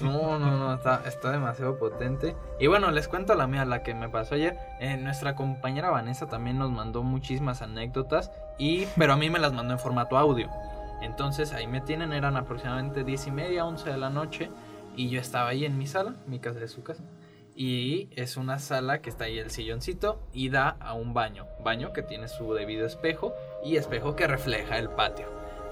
No, 0.00 0.38
no, 0.38 0.56
no, 0.58 0.74
está, 0.74 1.02
está 1.06 1.30
demasiado 1.30 1.78
potente. 1.78 2.34
Y 2.58 2.66
bueno, 2.66 2.90
les 2.90 3.08
cuento 3.08 3.34
la 3.34 3.46
mía, 3.46 3.64
la 3.64 3.82
que 3.82 3.94
me 3.94 4.08
pasó 4.08 4.34
ayer. 4.34 4.58
Eh, 4.80 4.96
nuestra 4.96 5.36
compañera 5.36 5.90
Vanessa 5.90 6.26
también 6.26 6.58
nos 6.58 6.70
mandó 6.70 7.02
muchísimas 7.02 7.62
anécdotas, 7.62 8.30
y, 8.58 8.86
pero 8.96 9.12
a 9.12 9.16
mí 9.16 9.30
me 9.30 9.38
las 9.38 9.52
mandó 9.52 9.74
en 9.74 9.78
formato 9.78 10.18
audio. 10.18 10.48
Entonces 11.00 11.52
ahí 11.52 11.66
me 11.66 11.80
tienen, 11.80 12.12
eran 12.12 12.36
aproximadamente 12.36 13.04
10 13.04 13.26
y 13.28 13.30
media, 13.32 13.64
11 13.64 13.90
de 13.90 13.98
la 13.98 14.10
noche, 14.10 14.50
y 14.96 15.08
yo 15.08 15.20
estaba 15.20 15.50
ahí 15.50 15.64
en 15.64 15.78
mi 15.78 15.86
sala, 15.86 16.14
mi 16.26 16.38
casa 16.38 16.60
de 16.60 16.68
su 16.68 16.82
casa. 16.82 17.02
Y 17.54 18.08
es 18.16 18.36
una 18.36 18.58
sala 18.58 19.02
que 19.02 19.10
está 19.10 19.24
ahí 19.24 19.38
el 19.38 19.50
silloncito 19.50 20.20
y 20.32 20.48
da 20.48 20.76
a 20.80 20.94
un 20.94 21.12
baño. 21.12 21.46
Baño 21.62 21.92
que 21.92 22.02
tiene 22.02 22.28
su 22.28 22.54
debido 22.54 22.86
espejo 22.86 23.34
y 23.62 23.76
espejo 23.76 24.16
que 24.16 24.26
refleja 24.26 24.78
el 24.78 24.88
patio. 24.88 25.26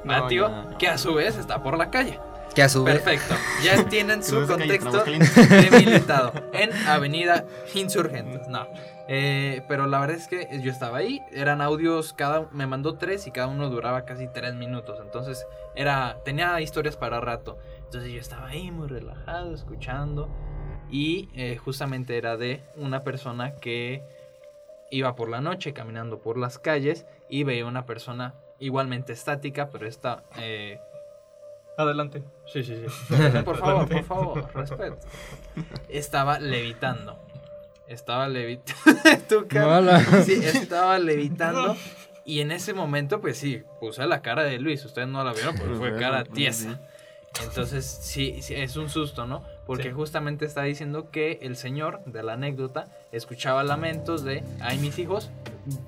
No, 0.05 0.13
Patio 0.21 0.49
no. 0.49 0.79
que 0.79 0.89
a 0.89 0.99
su 0.99 1.15
vez 1.15 1.37
está 1.37 1.63
por 1.63 1.79
la 1.79 1.91
calle. 1.91 2.19
Que 2.55 2.63
a 2.63 2.69
su 2.69 2.85
vez. 2.85 3.01
Perfecto. 3.01 3.35
Ya 3.63 3.85
tienen 3.89 4.23
su 4.23 4.47
contexto 4.47 5.05
delimitado 5.05 6.33
en 6.53 6.73
Avenida 6.89 7.45
Insurgentes. 7.75 8.49
No. 8.49 8.67
Eh, 9.09 9.63
pero 9.69 9.87
la 9.87 10.01
verdad 10.01 10.17
es 10.17 10.29
que 10.29 10.49
yo 10.63 10.71
estaba 10.71 10.99
ahí. 10.99 11.21
Eran 11.33 11.61
audios, 11.61 12.13
cada 12.13 12.49
me 12.53 12.67
mandó 12.67 12.97
tres 12.97 13.27
y 13.27 13.31
cada 13.31 13.49
uno 13.49 13.69
duraba 13.69 14.05
casi 14.05 14.29
tres 14.29 14.55
minutos. 14.55 14.99
Entonces 15.01 15.47
era 15.75 16.19
tenía 16.25 16.61
historias 16.61 16.97
para 16.97 17.21
rato. 17.21 17.59
Entonces 17.85 18.13
yo 18.13 18.21
estaba 18.21 18.49
ahí 18.49 18.71
muy 18.71 18.89
relajado, 18.89 19.55
escuchando. 19.55 20.29
Y 20.91 21.29
eh, 21.35 21.57
justamente 21.57 22.17
era 22.19 22.37
de 22.37 22.65
una 22.75 23.03
persona 23.03 23.55
que 23.55 24.03
iba 24.91 25.15
por 25.15 25.29
la 25.29 25.41
noche 25.41 25.73
caminando 25.73 26.21
por 26.21 26.37
las 26.37 26.59
calles 26.59 27.07
y 27.29 27.45
veía 27.45 27.65
una 27.65 27.87
persona 27.87 28.35
igualmente 28.59 29.13
estática, 29.13 29.71
pero 29.71 29.87
esta 29.87 30.25
eh, 30.39 30.81
Adelante. 31.77 32.23
Sí, 32.47 32.63
sí, 32.65 32.77
sí. 32.77 33.15
Por 33.45 33.57
favor, 33.59 33.89
por 33.89 34.05
favor, 34.05 34.51
respeto. 34.55 34.99
Estaba 35.89 36.39
levitando. 36.39 37.19
Estaba 37.87 38.29
levitando. 38.29 39.01
tu 39.29 39.49
cara. 39.49 39.79
Hola. 39.79 40.01
Sí, 40.25 40.35
estaba 40.35 40.99
levitando. 40.99 41.77
Y 42.25 42.41
en 42.41 42.53
ese 42.53 42.75
momento, 42.75 43.21
pues 43.21 43.39
sí, 43.39 43.63
puse 43.81 44.07
la 44.07 44.21
cara 44.23 44.45
de 44.45 44.59
Luis. 44.59 44.85
Ustedes 44.85 45.09
no 45.09 45.25
la 45.25 45.33
vieron, 45.33 45.57
pero 45.57 45.75
fue 45.77 45.97
cara 45.99 46.25
tiesa. 46.25 46.81
Entonces, 47.43 47.85
sí, 47.87 48.43
sí, 48.43 48.55
es 48.57 48.77
un 48.77 48.89
susto, 48.91 49.25
¿no? 49.27 49.43
Porque 49.67 49.85
Sí. 49.85 49.93
justamente 49.93 50.45
está 50.45 50.63
diciendo 50.63 51.11
que 51.11 51.39
el 51.43 51.57
señor 51.57 52.01
de 52.05 52.23
la 52.25 52.33
anécdota 52.35 52.89
escuchaba 53.13 53.63
lamentos 53.63 54.25
de, 54.25 54.43
ay, 54.61 54.79
mis 54.79 54.99
hijos, 54.99 55.31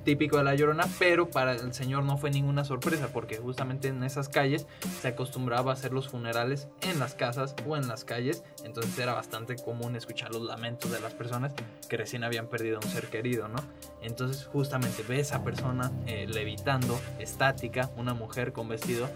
típico 0.05 0.39
de 0.39 0.45
la 0.45 0.55
llorona, 0.55 0.87
pero 0.99 1.29
para 1.29 1.53
el 1.53 1.73
señor 1.73 2.05
no 2.05 2.17
fue 2.17 2.31
ninguna 2.31 2.65
sorpresa, 2.65 3.09
porque 3.13 3.37
justamente 3.37 3.89
en 3.89 4.03
esas 4.03 4.29
calles 4.29 4.67
se 5.01 5.09
acostumbraba 5.09 5.73
a 5.73 5.75
hacer 5.75 5.93
los 5.93 6.09
funerales 6.09 6.69
en 6.83 6.99
las 6.99 7.15
casas 7.15 7.55
o 7.67 7.77
en 7.77 7.89
las 7.89 8.05
calles, 8.05 8.43
entonces 8.65 8.99
era 8.99 9.15
bastante 9.15 9.57
común 9.57 9.97
escuchar 9.97 10.33
los 10.33 10.43
lamentos 10.43 10.91
de 10.91 11.01
las 11.01 11.15
personas 11.15 11.53
que 11.89 11.97
recién 11.97 12.25
habían 12.25 12.49
perdido 12.49 12.79
a 12.79 12.85
un 12.85 12.91
ser 12.91 13.09
querido, 13.09 13.49
¿no? 13.49 13.59
Entonces 14.03 14.47
justamente 14.47 15.03
ve 15.09 15.21
esa 15.21 15.43
persona 15.43 15.93
eh, 16.07 16.27
levitando, 16.29 17.01
estática, 17.19 17.91
una 17.97 18.15
mujer 18.15 18.53
con 18.53 18.69
vestido, 18.69 19.09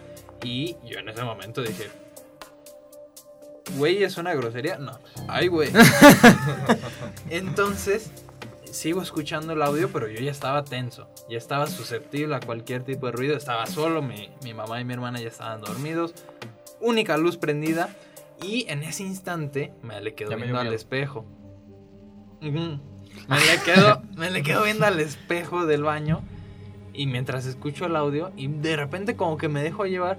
y 0.42 0.76
yo 0.84 0.98
en 0.98 1.08
ese 1.08 1.22
momento 1.24 1.62
dije, 1.62 1.88
güey, 3.76 4.02
¿es 4.02 4.16
una 4.16 4.34
grosería? 4.34 4.78
No, 4.78 4.98
ay, 5.28 5.48
güey. 5.48 5.70
Entonces, 7.30 8.10
sigo 8.66 9.02
escuchando 9.02 9.52
el 9.52 9.62
audio, 9.62 9.90
pero 9.92 10.08
yo 10.08 10.20
ya 10.20 10.30
estaba 10.30 10.64
tenso, 10.64 11.08
ya 11.28 11.38
estaba 11.38 11.66
susceptible 11.66 12.34
a 12.34 12.40
cualquier 12.40 12.82
tipo 12.82 13.06
de 13.06 13.12
ruido, 13.12 13.36
estaba 13.36 13.66
solo, 13.66 14.02
mi, 14.02 14.30
mi 14.42 14.54
mamá 14.54 14.80
y 14.80 14.84
mi 14.84 14.92
hermana 14.92 15.20
ya 15.20 15.28
estaban 15.28 15.60
dormidos, 15.60 16.14
única 16.80 17.16
luz 17.16 17.36
prendida, 17.36 17.88
y 18.42 18.66
en 18.68 18.82
ese 18.82 19.02
instante 19.02 19.72
me 19.82 20.00
le 20.00 20.14
quedo 20.14 20.30
Ya 20.30 20.36
viendo 20.36 20.58
al 20.58 20.72
espejo. 20.72 21.24
Me 23.28 23.40
le 23.40 23.62
quedo, 23.64 24.02
me 24.16 24.30
le 24.30 24.42
quedo 24.42 24.64
viendo 24.64 24.86
al 24.86 25.00
espejo 25.00 25.66
del 25.66 25.82
baño 25.82 26.22
y 26.92 27.06
mientras 27.06 27.46
escucho 27.46 27.86
el 27.86 27.96
audio 27.96 28.32
y 28.36 28.48
de 28.48 28.76
repente 28.76 29.16
como 29.16 29.36
que 29.36 29.48
me 29.48 29.62
dejo 29.62 29.86
llevar 29.86 30.18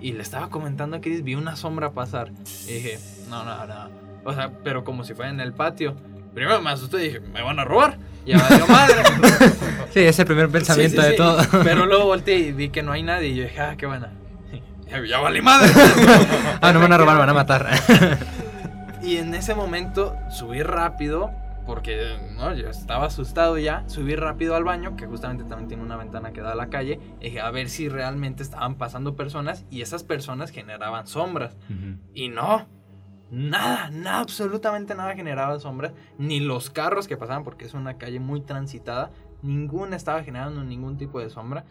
y 0.00 0.12
le 0.12 0.22
estaba 0.22 0.50
comentando 0.50 0.96
a 0.96 1.00
Chris, 1.00 1.22
vi 1.22 1.34
una 1.34 1.56
sombra 1.56 1.92
pasar 1.92 2.32
y 2.66 2.74
dije, 2.74 2.98
no, 3.30 3.44
no, 3.44 3.66
no. 3.66 3.88
O 4.24 4.32
sea, 4.34 4.52
pero 4.62 4.84
como 4.84 5.04
si 5.04 5.14
fuera 5.14 5.30
en 5.30 5.40
el 5.40 5.52
patio. 5.52 5.96
Primero 6.34 6.60
me 6.60 6.70
asusté 6.70 6.96
y 6.98 7.06
dije, 7.08 7.20
me 7.20 7.42
van 7.42 7.58
a 7.58 7.64
robar. 7.64 7.98
Y 8.26 8.30
ya 8.32 8.38
valió 8.38 8.66
madre. 8.66 8.94
Sí, 9.94 10.00
es 10.00 10.18
el 10.18 10.26
primer 10.26 10.48
pensamiento 10.48 10.96
Sí, 11.00 11.02
sí, 11.02 11.06
de 11.06 11.10
sí. 11.12 11.16
todo. 11.16 11.62
Pero 11.62 11.86
luego 11.86 12.06
volteé 12.06 12.38
y 12.38 12.52
vi 12.52 12.70
que 12.70 12.82
no 12.82 12.90
hay 12.90 13.04
nadie 13.04 13.28
y 13.28 13.36
yo 13.36 13.44
dije, 13.44 13.60
ah, 13.60 13.74
qué 13.76 13.86
buena. 13.86 14.12
Ya, 14.90 15.04
ya 15.04 15.18
valí 15.18 15.40
madre. 15.40 15.70
ah, 16.60 16.72
no 16.72 16.78
me 16.80 16.84
van 16.86 16.92
a 16.92 16.98
robar, 16.98 17.14
me 17.14 17.20
van 17.20 17.30
a 17.30 17.34
matar. 17.34 17.68
Y 19.02 19.16
en 19.18 19.34
ese 19.34 19.54
momento 19.54 20.14
subí 20.30 20.62
rápido, 20.62 21.30
porque 21.66 22.16
no, 22.36 22.54
yo 22.54 22.68
estaba 22.70 23.06
asustado 23.06 23.56
ya. 23.58 23.84
Subí 23.88 24.14
rápido 24.14 24.54
al 24.56 24.64
baño, 24.64 24.96
que 24.96 25.06
justamente 25.06 25.44
también 25.44 25.68
tiene 25.68 25.82
una 25.82 25.96
ventana 25.96 26.32
que 26.32 26.40
da 26.42 26.52
a 26.52 26.54
la 26.56 26.68
calle. 26.68 27.00
y 27.20 27.24
dije, 27.24 27.40
a 27.40 27.50
ver 27.50 27.68
si 27.70 27.88
realmente 27.88 28.42
estaban 28.42 28.76
pasando 28.76 29.14
personas 29.16 29.64
y 29.70 29.80
esas 29.82 30.04
personas 30.04 30.50
generaban 30.50 31.06
sombras. 31.06 31.56
Y 32.14 32.28
no, 32.28 32.66
nada, 33.30 33.90
nada, 33.90 34.20
absolutamente 34.20 34.94
nada 34.94 35.14
generaba 35.14 35.58
sombras. 35.60 35.92
Ni 36.18 36.40
los 36.40 36.70
carros 36.70 37.08
que 37.08 37.16
pasaban, 37.16 37.44
porque 37.44 37.64
es 37.64 37.74
una 37.74 37.98
calle 37.98 38.20
muy 38.20 38.40
transitada. 38.40 39.10
Ninguna 39.42 39.96
estaba 39.96 40.22
generando 40.22 40.62
ningún 40.64 40.96
tipo 40.96 41.20
de 41.20 41.30
sombra. 41.30 41.64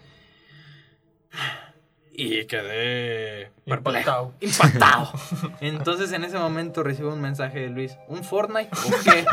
Y 2.15 2.45
quedé 2.45 3.51
perplejo, 3.65 3.97
Impactado. 3.99 4.33
impactado. 4.39 5.11
Entonces 5.61 6.11
en 6.11 6.23
ese 6.23 6.37
momento 6.37 6.83
recibo 6.83 7.11
un 7.11 7.19
mensaje 7.21 7.61
de 7.61 7.69
Luis, 7.69 7.97
¿un 8.07 8.23
Fortnite 8.23 8.69
o 8.71 9.03
qué? 9.03 9.25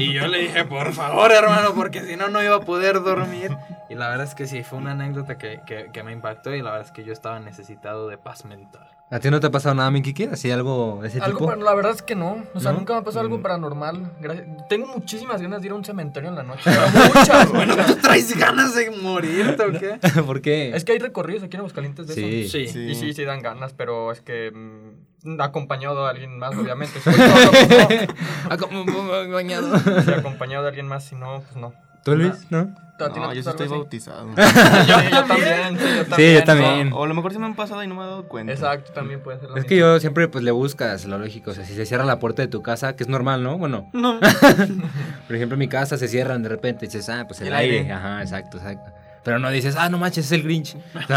Y 0.00 0.12
yo 0.12 0.28
le 0.28 0.38
dije, 0.38 0.64
por 0.64 0.92
favor 0.92 1.32
hermano, 1.32 1.74
porque 1.74 2.02
si 2.02 2.14
no, 2.14 2.28
no 2.28 2.40
iba 2.40 2.54
a 2.54 2.60
poder 2.60 3.02
dormir. 3.02 3.56
Y 3.90 3.96
la 3.96 4.08
verdad 4.10 4.26
es 4.28 4.36
que 4.36 4.46
sí, 4.46 4.62
fue 4.62 4.78
una 4.78 4.92
anécdota 4.92 5.38
que, 5.38 5.60
que- 5.66 5.90
que 5.92 6.02
me 6.04 6.12
impactó 6.12 6.54
y 6.54 6.62
la 6.62 6.70
verdad 6.70 6.86
es 6.86 6.92
que 6.92 7.02
yo 7.02 7.12
estaba 7.12 7.40
necesitado 7.40 8.06
de 8.06 8.16
paz 8.16 8.44
mental. 8.44 8.88
¿A 9.10 9.20
ti 9.20 9.30
no 9.30 9.38
te 9.38 9.46
ha 9.46 9.50
pasado 9.50 9.76
nada, 9.76 9.90
mi 9.92 10.02
Kiki? 10.02 10.24
¿Así 10.24 10.50
algo 10.50 10.98
de 11.02 11.08
ese 11.08 11.20
Algo 11.20 11.38
tipo? 11.38 11.50
para- 11.50 11.62
la 11.62 11.74
verdad 11.74 11.92
es 11.92 12.02
que 12.02 12.16
no. 12.16 12.42
O 12.54 12.58
sea, 12.58 12.72
¿No? 12.72 12.78
nunca 12.78 12.94
me 12.94 13.00
ha 13.00 13.04
pasado 13.04 13.20
algo 13.20 13.38
Mm. 13.38 13.42
paranormal. 13.42 14.12
Gracias- 14.20 14.46
Tengo 14.68 14.86
muchísimas 14.88 15.40
ganas 15.40 15.60
de 15.60 15.66
ir 15.66 15.72
a 15.72 15.76
un 15.76 15.84
cementerio 15.84 16.30
en 16.30 16.34
la 16.34 16.42
noche. 16.42 16.62
Muchas, 17.14 17.52
Bueno. 17.52 17.76
¿tú 17.86 17.94
traes 17.96 18.36
ganas 18.36 18.74
de 18.74 18.90
morirte 18.90 19.62
o 19.62 19.72
qué? 19.78 20.00
¿Por 20.26 20.40
qué? 20.40 20.74
Es 20.74 20.84
que 20.84 20.92
hay 20.92 20.98
recorridos 20.98 21.44
aquí 21.44 21.54
en 21.56 21.60
Aguascalientes 21.60 22.08
de 22.08 22.14
Sí. 22.14 22.40
eso. 22.42 22.52
Sí. 22.58 22.66
Sí. 22.68 22.78
Y 22.90 22.94
sí, 22.96 23.12
sí 23.12 23.24
dan 23.24 23.40
ganas, 23.42 23.72
pero 23.74 24.10
es 24.10 24.20
que 24.20 24.50
mm, 24.50 25.40
acompañado 25.40 26.02
de 26.04 26.10
alguien 26.10 26.36
más, 26.38 26.56
obviamente. 26.56 26.98
Pues. 27.04 27.14
Si 30.04 30.10
acompañado 30.12 30.62
de 30.62 30.68
alguien 30.68 30.88
más, 30.88 31.04
si 31.04 31.14
no, 31.14 31.42
pues 31.42 31.56
no. 31.56 31.72
¿Tú, 32.04 32.14
Luis? 32.16 32.46
¿No? 32.50 32.70
¿A 33.00 33.08
ti 33.12 33.18
No, 33.18 33.34
yo 33.34 33.42
sí 33.42 33.48
estoy 33.48 33.66
bautizado. 33.66 34.28
Sí, 34.36 35.10
yo 35.10 35.24
también, 35.24 35.78
sí, 35.78 35.84
yo 35.96 36.04
también. 36.06 36.34
yo 36.38 36.44
también. 36.44 36.92
O 36.92 37.02
a 37.02 37.06
lo 37.08 37.14
mejor 37.14 37.32
se 37.32 37.40
me 37.40 37.46
han 37.46 37.56
pasado 37.56 37.82
y 37.82 37.88
no 37.88 37.96
me 37.96 38.02
he 38.02 38.06
dado 38.06 38.28
cuenta. 38.28 38.52
Exacto, 38.52 38.92
también 38.92 39.20
puede 39.20 39.40
ser 39.40 39.50
lo 39.50 39.56
Es 39.56 39.64
que 39.64 39.76
yo 39.76 39.98
siempre 39.98 40.28
pues 40.28 40.44
le 40.44 40.52
buscas 40.52 41.04
lo 41.06 41.18
lógico, 41.18 41.50
o 41.50 41.54
sea, 41.54 41.64
si 41.64 41.74
se 41.74 41.86
cierra 41.86 42.04
la 42.04 42.20
puerta 42.20 42.42
de 42.42 42.48
tu 42.48 42.62
casa, 42.62 42.94
que 42.94 43.02
es 43.02 43.08
normal, 43.08 43.42
¿no? 43.42 43.58
Bueno, 43.58 43.90
No. 43.92 44.20
por 45.26 45.36
ejemplo, 45.36 45.54
en 45.54 45.58
mi 45.58 45.68
casa 45.68 45.96
se 45.98 46.06
cierran 46.06 46.42
de 46.44 46.48
repente 46.50 46.84
y 46.84 46.88
dices, 46.88 47.08
ah, 47.08 47.24
pues 47.26 47.40
el, 47.40 47.48
El 47.48 47.54
aire. 47.54 47.78
aire. 47.80 47.92
Ajá, 47.92 48.22
exacto, 48.22 48.58
exacto. 48.58 48.92
Pero 49.24 49.38
no 49.40 49.50
dices, 49.50 49.74
ah, 49.76 49.88
no 49.88 49.98
manches, 49.98 50.26
es 50.26 50.32
el 50.32 50.42
Grinch. 50.44 50.76
No. 51.08 51.16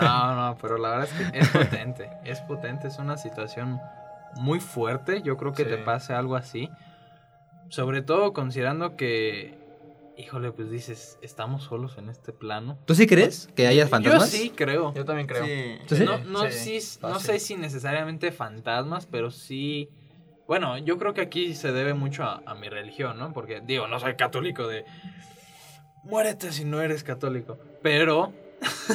No, 0.00 0.34
no, 0.34 0.56
pero 0.60 0.76
la 0.78 0.90
verdad 0.90 1.08
es 1.10 1.30
que 1.30 1.38
es 1.38 1.48
potente. 1.48 2.10
Es 2.24 2.40
potente, 2.40 2.88
es 2.88 2.98
una 2.98 3.16
situación 3.16 3.80
muy 4.36 4.60
fuerte. 4.60 5.22
Yo 5.22 5.36
creo 5.36 5.52
que 5.52 5.64
Sí. 5.64 5.70
te 5.70 5.78
pase 5.78 6.14
algo 6.14 6.36
así. 6.36 6.70
Sobre 7.68 8.02
todo 8.02 8.32
considerando 8.32 8.96
que, 8.96 9.54
híjole, 10.16 10.52
pues 10.52 10.70
dices, 10.70 11.18
estamos 11.22 11.64
solos 11.64 11.98
en 11.98 12.08
este 12.08 12.32
plano. 12.32 12.78
¿Tú 12.86 12.94
sí 12.94 13.06
crees 13.06 13.48
que 13.54 13.66
haya 13.66 13.86
fantasmas? 13.86 14.32
Yo 14.32 14.38
sí 14.38 14.50
creo. 14.50 14.94
Yo 14.94 15.04
también 15.04 15.26
creo. 15.26 15.44
Sí. 15.44 15.78
¿Tú 15.86 15.96
sí? 15.96 16.04
No, 16.04 16.18
no, 16.18 16.50
Sí, 16.50 16.80
sí, 16.80 16.98
no 17.02 17.10
fácil. 17.10 17.26
sé 17.34 17.38
si 17.40 17.56
necesariamente 17.56 18.32
fantasmas, 18.32 19.06
pero 19.06 19.30
sí. 19.30 19.90
Bueno, 20.46 20.78
yo 20.78 20.96
creo 20.98 21.12
que 21.12 21.20
aquí 21.20 21.54
se 21.54 21.72
debe 21.72 21.92
mucho 21.92 22.24
a, 22.24 22.42
a 22.46 22.54
mi 22.54 22.68
religión, 22.70 23.18
¿no? 23.18 23.32
Porque, 23.34 23.60
digo, 23.60 23.86
no 23.86 24.00
soy 24.00 24.16
católico 24.16 24.66
de. 24.66 24.84
Muérete 26.04 26.52
si 26.52 26.64
no 26.64 26.80
eres 26.80 27.04
católico. 27.04 27.58
Pero. 27.82 28.32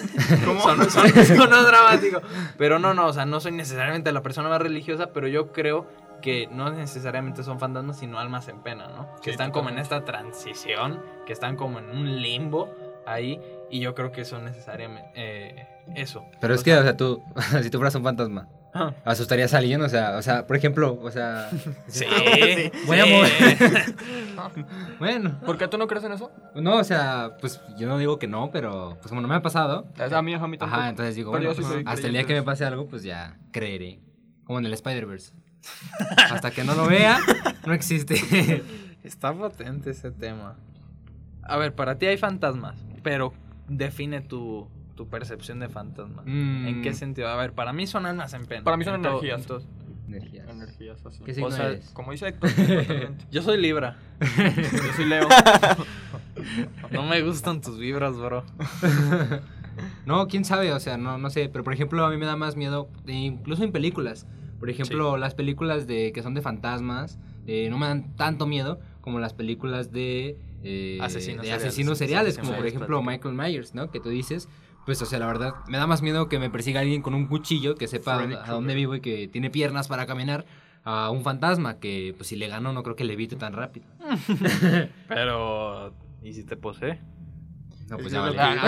Son, 0.62 0.90
son, 0.90 1.10
sonó 1.26 1.64
dramático. 1.64 2.22
Pero 2.58 2.80
no, 2.80 2.94
no, 2.94 3.08
o 3.08 3.14
sea, 3.14 3.26
no 3.26 3.40
soy 3.40 3.54
necesariamente 3.54 4.12
la 4.12 4.22
persona 4.22 4.50
más 4.50 4.62
religiosa, 4.62 5.14
pero 5.14 5.28
yo 5.28 5.54
creo 5.54 5.88
que 6.24 6.48
no 6.48 6.72
necesariamente 6.72 7.44
son 7.44 7.60
fantasmas, 7.60 8.00
sino 8.00 8.18
almas 8.18 8.48
en 8.48 8.62
pena, 8.64 8.88
¿no? 8.88 9.14
Que 9.18 9.26
Sí, 9.26 9.30
están 9.32 9.52
como 9.52 9.70
en 9.70 9.78
esta 9.78 10.04
transición, 10.06 11.02
que 11.28 11.34
están 11.34 11.56
como 11.58 11.78
en 11.80 11.90
un 11.92 12.22
limbo 12.22 12.74
ahí, 13.06 13.40
y 13.70 13.82
yo 13.82 13.94
creo 13.94 14.12
que 14.14 14.24
son 14.24 14.46
necesariamente 14.46 15.12
eh, 15.16 15.68
eso. 15.96 16.26
Pero 16.40 16.54
O 16.54 16.56
es 16.56 16.64
que, 16.64 16.74
o 16.76 16.82
sea, 16.82 16.96
tú, 16.98 17.22
si 17.62 17.70
tú 17.70 17.78
fueras 17.78 17.94
un 17.96 18.04
fantasma, 18.04 18.48
ah, 18.74 18.94
¿asustarías 19.04 19.54
a 19.54 19.58
alguien? 19.58 19.82
O 19.82 19.90
sea, 19.90 20.18
o 20.18 20.22
sea, 20.22 20.48
por 20.48 20.56
ejemplo, 20.56 20.98
o 21.02 21.12
sea... 21.12 21.50
Sí, 21.88 22.06
Voy 22.88 23.00
a 23.00 23.06
mover. 23.06 23.32
Bueno, 25.00 25.40
¿Por 25.46 25.58
qué 25.58 25.68
tú 25.68 25.78
no 25.78 25.88
crees 25.88 26.04
en 26.06 26.14
eso? 26.14 26.32
no, 26.56 26.78
o 26.78 26.84
sea, 26.84 27.38
pues 27.40 27.62
yo 27.78 27.88
no 27.88 27.98
digo 27.98 28.18
que 28.20 28.28
no, 28.28 28.50
pero 28.52 28.96
pues 29.00 29.08
como 29.10 29.22
no 29.22 29.28
me 29.28 29.36
ha 29.36 29.42
pasado, 29.42 29.88
A 29.98 30.22
mí, 30.22 30.34
a 30.34 30.40
mí 30.48 30.58
tampoco. 30.58 30.66
ajá, 30.80 30.90
entonces 30.90 31.16
digo, 31.16 31.32
bueno, 31.32 31.52
pues, 31.56 31.68
hasta 31.86 32.08
el 32.08 32.14
día 32.14 32.24
que 32.26 32.34
me 32.34 32.44
pase 32.44 32.66
algo, 32.66 32.88
pues 32.88 33.04
ya 33.04 33.38
creeré. 33.52 34.00
Como 34.46 34.60
en 34.60 34.66
el 34.66 34.74
Spider-Verse. 34.74 35.34
Hasta 36.18 36.52
que 36.52 36.64
no 36.64 36.76
lo 36.76 36.88
vea, 36.88 37.20
no 37.66 37.74
existe. 37.74 38.64
Está 39.04 39.34
potente 39.34 39.92
ese 39.92 40.12
tema. 40.12 40.56
A 41.42 41.58
ver, 41.58 41.76
para 41.76 41.98
ti 41.98 42.06
hay 42.06 42.18
fantasmas, 42.18 42.76
pero 43.04 43.34
define 43.68 44.22
tu, 44.22 44.68
tu 44.96 45.08
percepción 45.10 45.60
de 45.60 45.70
fantasmas. 45.70 46.26
Mm. 46.26 46.68
¿En 46.68 46.82
qué 46.82 46.94
sentido? 46.94 47.28
A 47.28 47.36
ver, 47.36 47.54
para 47.54 47.74
mí 47.74 47.86
son 47.88 48.06
almas 48.06 48.34
en 48.34 48.46
pena. 48.46 48.64
Para 48.64 48.78
mí 48.78 48.86
son 48.86 48.96
En 48.96 49.06
energías. 49.06 49.46
Energías. 50.08 50.48
Energías 50.50 51.06
así. 51.06 51.24
¿Qué 51.24 51.34
signo 51.34 51.50
o 51.50 51.52
sea, 51.52 51.70
eres? 51.70 51.90
como 51.90 52.12
dice 52.12 52.28
Héctor. 52.28 52.50
Yo 53.32 53.42
soy 53.42 53.60
Libra. 53.60 53.98
Yo 54.20 54.94
soy 54.96 55.06
Leo. 55.06 55.28
No 56.92 57.04
me 57.04 57.22
gustan 57.22 57.62
tus 57.62 57.78
vibras, 57.80 58.16
bro. 58.18 58.44
No, 60.06 60.28
quién 60.28 60.46
sabe, 60.46 60.72
o 60.72 60.80
sea, 60.80 60.98
no, 60.98 61.18
no 61.18 61.30
sé, 61.30 61.50
pero 61.50 61.64
por 61.64 61.74
ejemplo 61.74 62.06
a 62.06 62.10
mí 62.10 62.18
me 62.18 62.26
da 62.26 62.36
más 62.36 62.56
miedo, 62.56 62.90
eh, 63.08 63.14
incluso 63.14 63.64
en 63.64 63.72
películas. 63.72 64.28
Por 64.64 64.70
ejemplo, 64.70 65.18
las 65.18 65.36
películas 65.36 65.88
de 65.88 66.14
que 66.14 66.24
son 66.24 66.34
de 66.36 66.42
fantasmas 66.42 67.20
eh, 67.48 67.68
no 67.70 67.78
me 67.78 67.86
dan 67.88 68.16
tanto 68.16 68.48
miedo 68.48 68.80
como 69.02 69.20
las 69.20 69.34
películas 69.34 69.92
de, 69.92 70.38
eh, 70.64 71.00
Asesinos 71.02 71.42
de 71.42 71.48
seriales. 71.50 71.64
asesinos 71.68 71.98
seriales, 71.98 72.36
Sí, 72.36 72.40
como 72.40 72.56
por 72.56 72.66
ejemplo. 72.66 73.04
Michael 73.04 73.36
Myers, 73.36 73.76
¿no? 73.76 73.92
Que 73.92 74.00
tú 74.00 74.08
dices, 74.08 74.48
pues, 74.86 75.02
o 75.02 75.06
sea, 75.06 75.20
la 75.20 75.28
verdad, 75.28 75.56
me 75.68 75.78
da 75.78 75.86
más 75.86 76.02
miedo 76.02 76.30
que 76.30 76.40
me 76.40 76.50
persiga 76.50 76.80
alguien 76.80 77.02
con 77.02 77.14
un 77.14 77.28
cuchillo 77.28 77.76
que 77.76 77.90
sepa 77.90 78.20
Freddy 78.20 78.36
a 78.36 78.52
dónde 78.54 78.74
vivo 78.74 78.96
y 78.96 79.02
que 79.02 79.28
tiene 79.28 79.50
piernas 79.50 79.90
para 79.90 80.06
caminar 80.06 80.46
a 80.86 81.10
un 81.10 81.24
fantasma 81.24 81.80
que, 81.82 82.14
pues, 82.16 82.30
si 82.30 82.38
le 82.38 82.48
gano 82.48 82.72
no 82.72 82.84
creo 82.84 82.96
que 82.96 83.04
le 83.04 83.12
evite 83.16 83.36
tan 83.36 83.52
rápido. 83.52 83.86
Pero, 85.10 85.94
¿y 86.24 86.32
si 86.32 86.46
te 86.46 86.56
posee? 86.56 87.02
No, 87.90 87.98
pues 87.98 88.08
Es 88.08 88.14
ya 88.14 88.22
vale. 88.22 88.38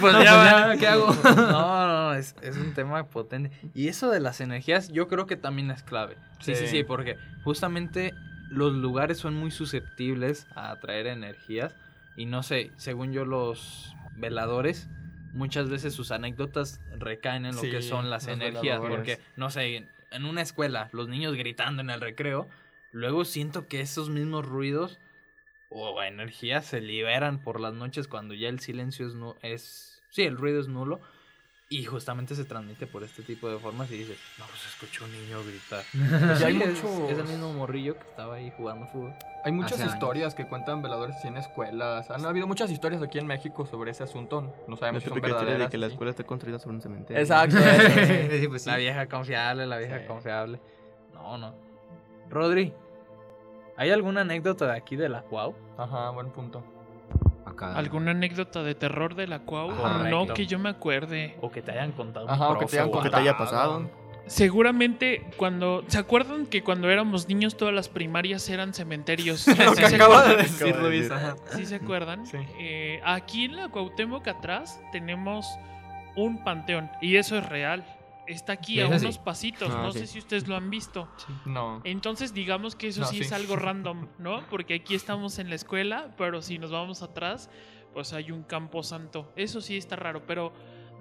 pues 0.00 0.12
No, 0.14 0.18
pues 0.18 0.24
ya, 0.24 0.74
¿qué 0.78 0.86
hago? 0.86 1.14
No, 1.22 1.34
no, 1.36 2.01
no, 2.12 2.18
es, 2.18 2.34
es 2.42 2.56
un 2.56 2.74
tema 2.74 3.08
potente. 3.10 3.50
Y 3.74 3.88
eso 3.88 4.10
de 4.10 4.20
las 4.20 4.40
energías, 4.40 4.88
yo 4.88 5.08
creo 5.08 5.26
que 5.26 5.36
también 5.36 5.70
es 5.70 5.82
clave. 5.82 6.16
Sí, 6.40 6.54
sí, 6.54 6.66
sí, 6.66 6.76
Sí. 6.78 6.84
porque 6.84 7.16
justamente 7.44 8.14
los 8.50 8.72
lugares 8.72 9.18
son 9.18 9.34
muy 9.34 9.50
susceptibles 9.50 10.46
a 10.54 10.70
atraer 10.72 11.06
energías. 11.06 11.74
Y 12.16 12.26
no 12.26 12.42
sé, 12.42 12.70
según 12.76 13.12
yo, 13.12 13.24
los 13.24 13.94
veladores, 14.16 14.88
muchas 15.32 15.70
veces 15.70 15.94
sus 15.94 16.10
anécdotas 16.10 16.80
recaen 16.98 17.46
en 17.46 17.54
lo 17.54 17.60
Sí, 17.62 17.70
que 17.70 17.80
son 17.82 18.10
las 18.10 18.26
energías. 18.26 18.80
veladores. 18.80 18.96
Porque, 18.96 19.18
no 19.36 19.50
sé, 19.50 19.76
en- 20.10 20.24
una 20.26 20.42
escuela, 20.42 20.90
los 20.92 21.08
niños 21.08 21.34
gritando 21.34 21.80
en 21.80 21.88
el 21.88 22.00
recreo, 22.02 22.46
luego 22.90 23.24
siento 23.24 23.66
que 23.66 23.80
esos 23.80 24.10
mismos 24.10 24.44
ruidos 24.46 24.98
o 25.70 26.02
energías 26.02 26.66
se 26.66 26.82
liberan 26.82 27.38
por 27.38 27.58
las 27.58 27.72
noches 27.72 28.08
cuando 28.08 28.34
ya 28.34 28.50
el 28.50 28.60
silencio 28.60 29.06
es, 29.06 29.14
es 29.42 30.02
sí, 30.10 30.24
el 30.24 30.36
ruido 30.36 30.60
es 30.60 30.68
nulo 30.68 31.00
y 31.78 31.84
justamente 31.84 32.34
se 32.34 32.44
transmite 32.44 32.86
por 32.86 33.02
este 33.02 33.22
tipo 33.22 33.48
de 33.48 33.58
formas 33.58 33.90
y 33.90 33.96
dices, 33.98 34.18
no, 34.38 34.44
pues 34.46 34.66
escuché 34.66 35.04
un 35.04 35.12
niño 35.12 35.38
gritar. 35.44 35.82
Y 36.40 36.44
hay 36.44 36.56
Sí, 36.56 36.62
es, 36.62 36.82
mucho- 36.84 37.08
es 37.10 37.18
el 37.18 37.24
mismo 37.24 37.52
morrillo 37.52 37.94
que 37.98 38.02
estaba 38.08 38.34
ahí 38.34 38.52
jugando 38.56 38.86
fútbol. 38.88 39.14
Hay 39.44 39.52
muchas 39.52 39.72
Hace 39.72 39.82
años. 39.84 39.94
historias 39.94 40.34
que 40.34 40.46
cuentan 40.46 40.82
veladores 40.82 41.16
en 41.24 41.36
escuelas. 41.36 42.10
Han 42.10 42.24
habido 42.26 42.46
muchas 42.46 42.70
historias 42.70 43.02
aquí 43.02 43.18
en 43.18 43.26
México 43.26 43.66
sobre 43.66 43.90
ese 43.90 44.04
asunto. 44.04 44.54
No 44.68 44.76
sabemos 44.76 45.02
si 45.02 45.08
son 45.08 45.18
historia 45.18 45.36
de 45.36 45.42
verdaderas. 45.44 45.70
que 45.70 45.78
la 45.78 45.86
sí. 45.88 45.92
escuela 45.94 46.10
está 46.10 46.24
construida 46.24 46.58
sobre 46.58 46.76
un 46.76 46.82
cementerio. 46.82 47.20
Exacto. 47.22 47.58
eso, 47.58 48.06
sí. 48.30 48.38
Sí, 48.40 48.48
pues 48.48 48.62
sí. 48.62 48.70
La 48.70 48.76
vieja 48.76 49.06
confiable, 49.08 49.66
la 49.66 49.78
vieja 49.78 49.98
Sí. 50.00 50.06
confiable. 50.06 50.60
No, 51.14 51.38
no. 51.38 51.54
Rodri, 52.30 52.72
¿hay 53.76 53.90
alguna 53.90 54.20
anécdota 54.22 54.66
de 54.66 54.76
aquí 54.76 54.96
de 54.96 55.08
la 55.08 55.22
Cuau? 55.22 55.54
Ajá, 55.76 56.10
buen 56.10 56.30
punto. 56.30 56.62
Acá. 57.52 57.74
¿Alguna 57.76 58.10
anécdota 58.10 58.62
de 58.62 58.74
terror 58.74 59.14
de 59.14 59.26
la 59.26 59.40
cual 59.40 59.74
Correcto. 59.76 60.08
no 60.26 60.34
que 60.34 60.46
yo 60.46 60.58
me 60.58 60.68
acuerde? 60.68 61.36
O 61.40 61.50
que 61.50 61.62
te 61.62 61.70
hayan 61.72 61.92
contado. 61.92 62.26
un 62.26 62.30
Ajá, 62.32 62.48
o 62.50 62.58
que 62.58 62.66
te 62.66 62.76
profe 62.76 62.78
hayan 62.80 62.88
o 62.88 62.90
O 62.90 62.92
que 63.02 63.08
algo. 63.08 63.10
te 63.10 63.16
haya 63.22 63.36
pasado. 63.38 63.90
Seguramente 64.26 65.24
cuando... 65.36 65.84
¿Se 65.88 65.98
acuerdan 65.98 66.46
que 66.46 66.62
cuando 66.62 66.88
éramos 66.90 67.28
niños 67.28 67.56
todas 67.56 67.74
las 67.74 67.88
primarias 67.88 68.48
eran 68.48 68.72
cementerios? 68.72 69.46
Lo 69.46 69.54
¿Sí 69.74 69.82
que 69.82 69.88
se 69.88 69.94
acaba 69.96 70.22
de 70.24 70.30
acuerdan? 70.32 70.58
decir 70.58 70.76
Luis. 70.76 71.10
ajá. 71.10 71.36
¿Sí 71.54 71.66
se 71.66 71.74
acuerdan? 71.76 72.26
Sí. 72.26 72.38
Eh, 72.58 73.00
aquí 73.04 73.44
en 73.44 73.56
la 73.56 73.68
Cuauhtémoc 73.68 74.26
atrás 74.28 74.80
tenemos 74.92 75.46
un 76.16 76.42
panteón 76.44 76.90
y 77.00 77.16
eso 77.16 77.36
es 77.36 77.46
real. 77.48 77.84
Está 78.26 78.52
aquí 78.54 78.80
a 78.80 78.86
unos 78.86 79.18
pasitos, 79.18 79.68
no 79.70 79.92
sí. 79.92 80.00
sé 80.00 80.06
si 80.06 80.18
ustedes 80.20 80.46
lo 80.46 80.56
han 80.56 80.70
visto. 80.70 81.08
No. 81.44 81.80
Entonces 81.84 82.32
digamos 82.32 82.76
que 82.76 82.88
eso 82.88 83.00
No, 83.00 83.06
sí, 83.08 83.16
sí. 83.16 83.22
es 83.22 83.32
algo 83.32 83.56
random, 83.56 84.08
¿no? 84.18 84.46
Porque 84.48 84.74
aquí 84.74 84.94
estamos 84.94 85.38
en 85.38 85.48
la 85.48 85.56
escuela, 85.56 86.14
pero 86.16 86.40
si 86.40 86.58
nos 86.58 86.70
vamos 86.70 87.02
atrás, 87.02 87.50
pues 87.92 88.12
hay 88.12 88.30
un 88.30 88.42
campo 88.42 88.82
santo. 88.82 89.32
Eso 89.36 89.60
sí 89.60 89.76
está 89.76 89.96
raro, 89.96 90.24
pero 90.26 90.52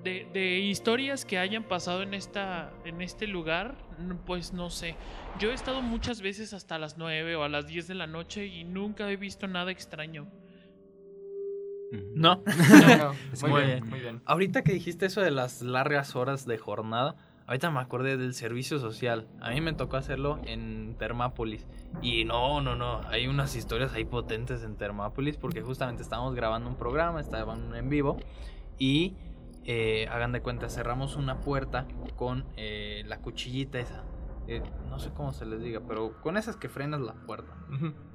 de, 0.04 0.28
de 0.34 0.60
historias 0.60 1.26
que 1.26 1.38
hayan 1.38 1.64
pasado 1.64 2.02
en, 2.02 2.16
esta, 2.16 2.72
en 2.86 3.02
este 3.02 3.28
lugar, 3.28 3.76
pues 4.26 4.52
no 4.52 4.70
sé. 4.72 4.96
Yo 5.40 5.52
he 5.52 5.54
estado 5.54 5.82
muchas 5.84 6.22
veces 6.22 6.54
hasta 6.54 6.80
las 6.80 6.98
9 6.98 7.36
o 7.36 7.44
a 7.44 7.50
las 7.50 7.68
10 7.68 7.88
de 7.88 7.94
la 7.96 8.08
noche 8.08 8.48
y 8.48 8.64
nunca 8.64 9.10
he 9.12 9.16
visto 9.16 9.48
nada 9.48 9.70
extraño. 9.72 10.28
No. 12.16 12.42
No, 12.46 13.12
Es 13.34 13.42
muy 13.44 13.52
muy 13.52 13.62
bien, 13.62 13.72
bien. 13.80 13.90
muy 13.90 14.00
bien. 14.00 14.22
Ahorita 14.26 14.64
que 14.64 14.74
dijiste 14.74 15.06
eso 15.06 15.22
de 15.22 15.32
las 15.32 15.62
largas 15.62 16.16
horas 16.16 16.46
de 16.46 16.58
jornada, 16.58 17.16
ahorita 17.48 17.70
me 17.72 17.80
acordé 17.80 18.18
del 18.18 18.34
servicio 18.34 18.80
social. 18.80 19.28
A 19.42 19.52
mí 19.52 19.62
me 19.62 19.74
tocó 19.74 19.98
hacerlo 19.98 20.40
en 20.46 20.96
Termápolis. 20.98 21.68
Y 22.02 22.24
no, 22.26 22.62
no, 22.62 22.76
no. 22.76 23.02
Hay 23.10 23.28
unas 23.28 23.56
historias 23.56 23.94
ahí 23.94 24.06
potentes 24.06 24.64
en 24.64 24.76
Termápolis 24.78 25.38
porque 25.38 25.62
justamente 25.62 26.02
estábamos 26.02 26.34
grabando 26.36 26.70
un 26.70 26.76
programa, 26.78 27.20
estaban 27.20 27.76
en 27.76 27.90
vivo. 27.90 28.18
Y 28.78 29.16
eh, 29.66 30.08
hagan 30.10 30.32
de 30.32 30.42
cuenta, 30.42 30.70
cerramos 30.70 31.16
una 31.16 31.42
puerta 31.42 31.86
con 32.16 32.46
eh, 32.58 33.04
la 33.06 33.18
cuchillita 33.20 33.80
esa. 33.80 34.04
Eh, 34.48 34.62
no 34.90 35.00
sé 35.00 35.12
cómo 35.16 35.34
se 35.34 35.46
les 35.46 35.62
diga, 35.62 35.82
pero 35.88 36.14
con 36.22 36.36
esas 36.38 36.56
que 36.58 36.68
frenas 36.68 37.00
la 37.02 37.14
puerta. 37.14 37.54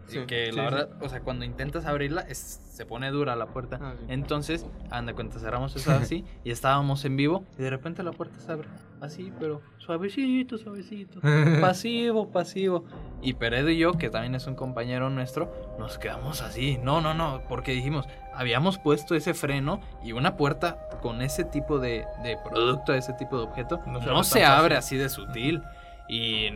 Sí, 0.06 0.20
que 0.26 0.50
sí, 0.50 0.56
la 0.56 0.68
sí. 0.68 0.74
verdad, 0.74 1.02
o 1.02 1.08
sea, 1.08 1.20
cuando 1.20 1.44
intentas 1.44 1.86
abrirla, 1.86 2.20
es- 2.22 2.38
se 2.72 2.84
pone 2.86 3.10
dura 3.10 3.34
la 3.36 3.46
puerta. 3.46 3.78
Ah, 3.80 3.94
sí. 3.98 4.04
Entonces, 4.08 4.66
anda 4.90 5.14
cuenta, 5.14 5.38
cerramos 5.38 5.74
eso 5.76 5.90
así 5.92 6.24
y 6.44 6.50
estábamos 6.50 7.04
en 7.04 7.16
vivo 7.16 7.44
y 7.58 7.62
de 7.62 7.70
repente 7.70 8.02
la 8.02 8.12
puerta 8.12 8.38
se 8.38 8.52
abre. 8.52 8.68
Así, 9.00 9.32
pero 9.38 9.62
suavecito, 9.78 10.58
suavecito. 10.58 11.20
pasivo, 11.60 12.30
pasivo. 12.30 12.84
Y 13.22 13.34
Peredo 13.34 13.70
y 13.70 13.78
yo, 13.78 13.92
que 13.92 14.10
también 14.10 14.34
es 14.34 14.46
un 14.46 14.54
compañero 14.54 15.10
nuestro, 15.10 15.52
nos 15.78 15.98
quedamos 15.98 16.42
así. 16.42 16.78
No, 16.82 17.00
no, 17.00 17.14
no, 17.14 17.42
porque 17.48 17.72
dijimos, 17.72 18.06
habíamos 18.34 18.78
puesto 18.78 19.14
ese 19.14 19.32
freno 19.34 19.80
y 20.04 20.12
una 20.12 20.36
puerta 20.36 20.88
con 21.02 21.22
ese 21.22 21.44
tipo 21.44 21.78
de, 21.78 22.04
de 22.22 22.36
producto, 22.44 22.92
ese 22.94 23.12
tipo 23.14 23.38
de 23.38 23.44
objeto, 23.44 23.80
No 23.86 24.00
no 24.00 24.24
se 24.24 24.44
abre 24.44 24.76
así 24.76 24.96
de 24.96 25.08
sutil. 25.08 25.62
Y 26.08 26.50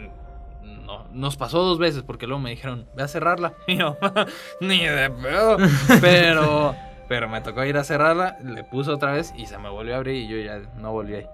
no, 0.63 1.05
nos 1.13 1.37
pasó 1.37 1.63
dos 1.63 1.79
veces 1.79 2.03
porque 2.03 2.27
luego 2.27 2.41
me 2.41 2.51
dijeron, 2.51 2.87
ve 2.95 3.03
a 3.03 3.09
cerrarla. 3.09 3.55
Y 3.67 3.77
yo, 3.77 3.97
ni 4.61 4.85
de 4.85 5.11
pedo. 5.11 5.57
Pero, 6.01 6.75
pero 7.09 7.29
me 7.29 7.41
tocó 7.41 7.65
ir 7.65 7.77
a 7.77 7.83
cerrarla, 7.83 8.39
le 8.45 8.63
puse 8.63 8.89
otra 8.93 9.11
vez 9.11 9.35
y 9.37 9.47
se 9.47 9.59
me 9.59 9.69
volvió 9.69 9.95
a 9.95 9.97
abrir 9.97 10.15
y 10.15 10.29
yo 10.29 10.37
ya 10.37 10.61
no 10.77 10.93
volví 10.93 11.17
ahí. 11.17 11.27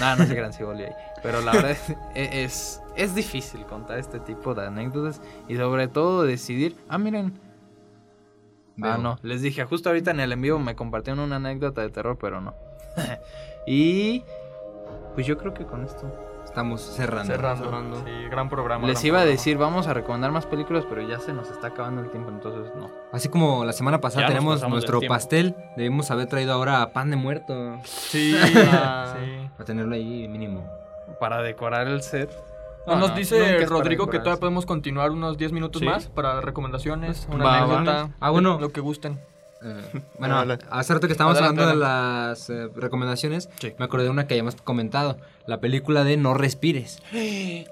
Nada, 0.00 0.16
no 0.16 0.24
sé 0.24 0.34
qué 0.34 0.52
sí 0.54 0.62
volví 0.62 0.84
ahí. 0.84 0.92
Pero 1.22 1.42
la 1.42 1.52
verdad 1.52 1.72
es, 1.72 1.94
es, 2.14 2.82
es 2.96 3.14
difícil 3.14 3.66
contar 3.66 3.98
este 3.98 4.20
tipo 4.20 4.54
de 4.54 4.66
anécdotas 4.66 5.20
y 5.46 5.56
sobre 5.56 5.86
todo 5.86 6.22
decidir, 6.22 6.76
ah, 6.88 6.96
miren. 6.96 7.38
Ah, 8.80 8.96
no, 8.96 9.18
les 9.22 9.42
dije, 9.42 9.66
justo 9.66 9.90
ahorita 9.90 10.12
en 10.12 10.20
el 10.20 10.32
en 10.32 10.40
vivo 10.40 10.58
me 10.60 10.74
compartieron 10.74 11.20
una 11.20 11.36
anécdota 11.36 11.82
de 11.82 11.90
terror, 11.90 12.16
pero 12.18 12.40
no. 12.40 12.54
y 13.66 14.24
pues 15.14 15.26
yo 15.26 15.36
creo 15.36 15.52
que 15.52 15.66
con 15.66 15.84
esto 15.84 16.10
Estamos 16.58 16.80
cerrando. 16.82 17.32
Cerrando. 17.32 17.64
Cerrando. 17.64 17.96
Sí, 18.04 18.10
gran 18.28 18.48
programa. 18.48 18.84
les 18.88 18.96
gran 18.98 19.06
iba 19.06 19.20
a 19.20 19.24
decir, 19.24 19.56
vamos 19.58 19.86
a 19.86 19.94
recomendar 19.94 20.32
más 20.32 20.44
películas, 20.44 20.84
pero 20.88 21.02
ya 21.02 21.20
se 21.20 21.32
nos 21.32 21.48
está 21.50 21.68
acabando 21.68 22.00
el 22.02 22.10
tiempo, 22.10 22.30
entonces 22.30 22.72
no. 22.74 22.90
Así 23.12 23.28
como 23.28 23.64
la 23.64 23.72
semana 23.72 24.00
pasada 24.00 24.22
Ya 24.22 24.28
tenemos 24.28 24.68
nuestro 24.68 25.00
pastel, 25.02 25.54
debimos 25.76 26.10
haber 26.10 26.26
traído 26.26 26.52
ahora 26.52 26.92
pan 26.92 27.10
de 27.10 27.16
muerto. 27.16 27.78
Sí, 27.84 28.34
Ah. 28.72 29.14
sí. 29.16 29.48
Para 29.52 29.64
tenerlo 29.66 29.94
ahí 29.94 30.26
mínimo. 30.26 30.68
Para 31.20 31.42
decorar 31.42 31.86
el 31.86 32.02
set. 32.02 32.28
Nos 32.88 32.98
No, 33.10 33.14
dice 33.14 33.64
Rodrigo 33.66 34.08
que 34.08 34.18
todavía 34.18 34.40
podemos 34.40 34.66
continuar 34.66 35.12
unos 35.12 35.38
10 35.38 35.52
minutos 35.52 35.78
Sí. 35.78 35.86
más 35.86 36.08
para 36.08 36.40
recomendaciones, 36.40 37.28
una 37.30 37.44
Va, 37.44 37.50
va. 37.66 37.78
anécdota, 37.78 38.10
Ah, 38.18 38.30
bueno. 38.30 38.58
lo 38.60 38.72
que 38.72 38.80
gusten. 38.80 39.20
Eh, 39.62 40.00
bueno, 40.18 40.36
Adelante. 40.36 40.66
hace 40.70 40.94
rato 40.94 41.06
que 41.08 41.12
estábamos 41.12 41.38
hablando 41.38 41.66
de 41.66 41.74
las 41.76 42.48
eh, 42.50 42.68
recomendaciones, 42.76 43.48
Sí. 43.60 43.72
me 43.78 43.84
acordé 43.84 44.04
de 44.04 44.10
una 44.10 44.26
que 44.26 44.34
hayamos 44.34 44.54
comentado, 44.56 45.16
la 45.46 45.58
película 45.60 46.04
de 46.04 46.16
No 46.16 46.34
Respires. 46.34 47.02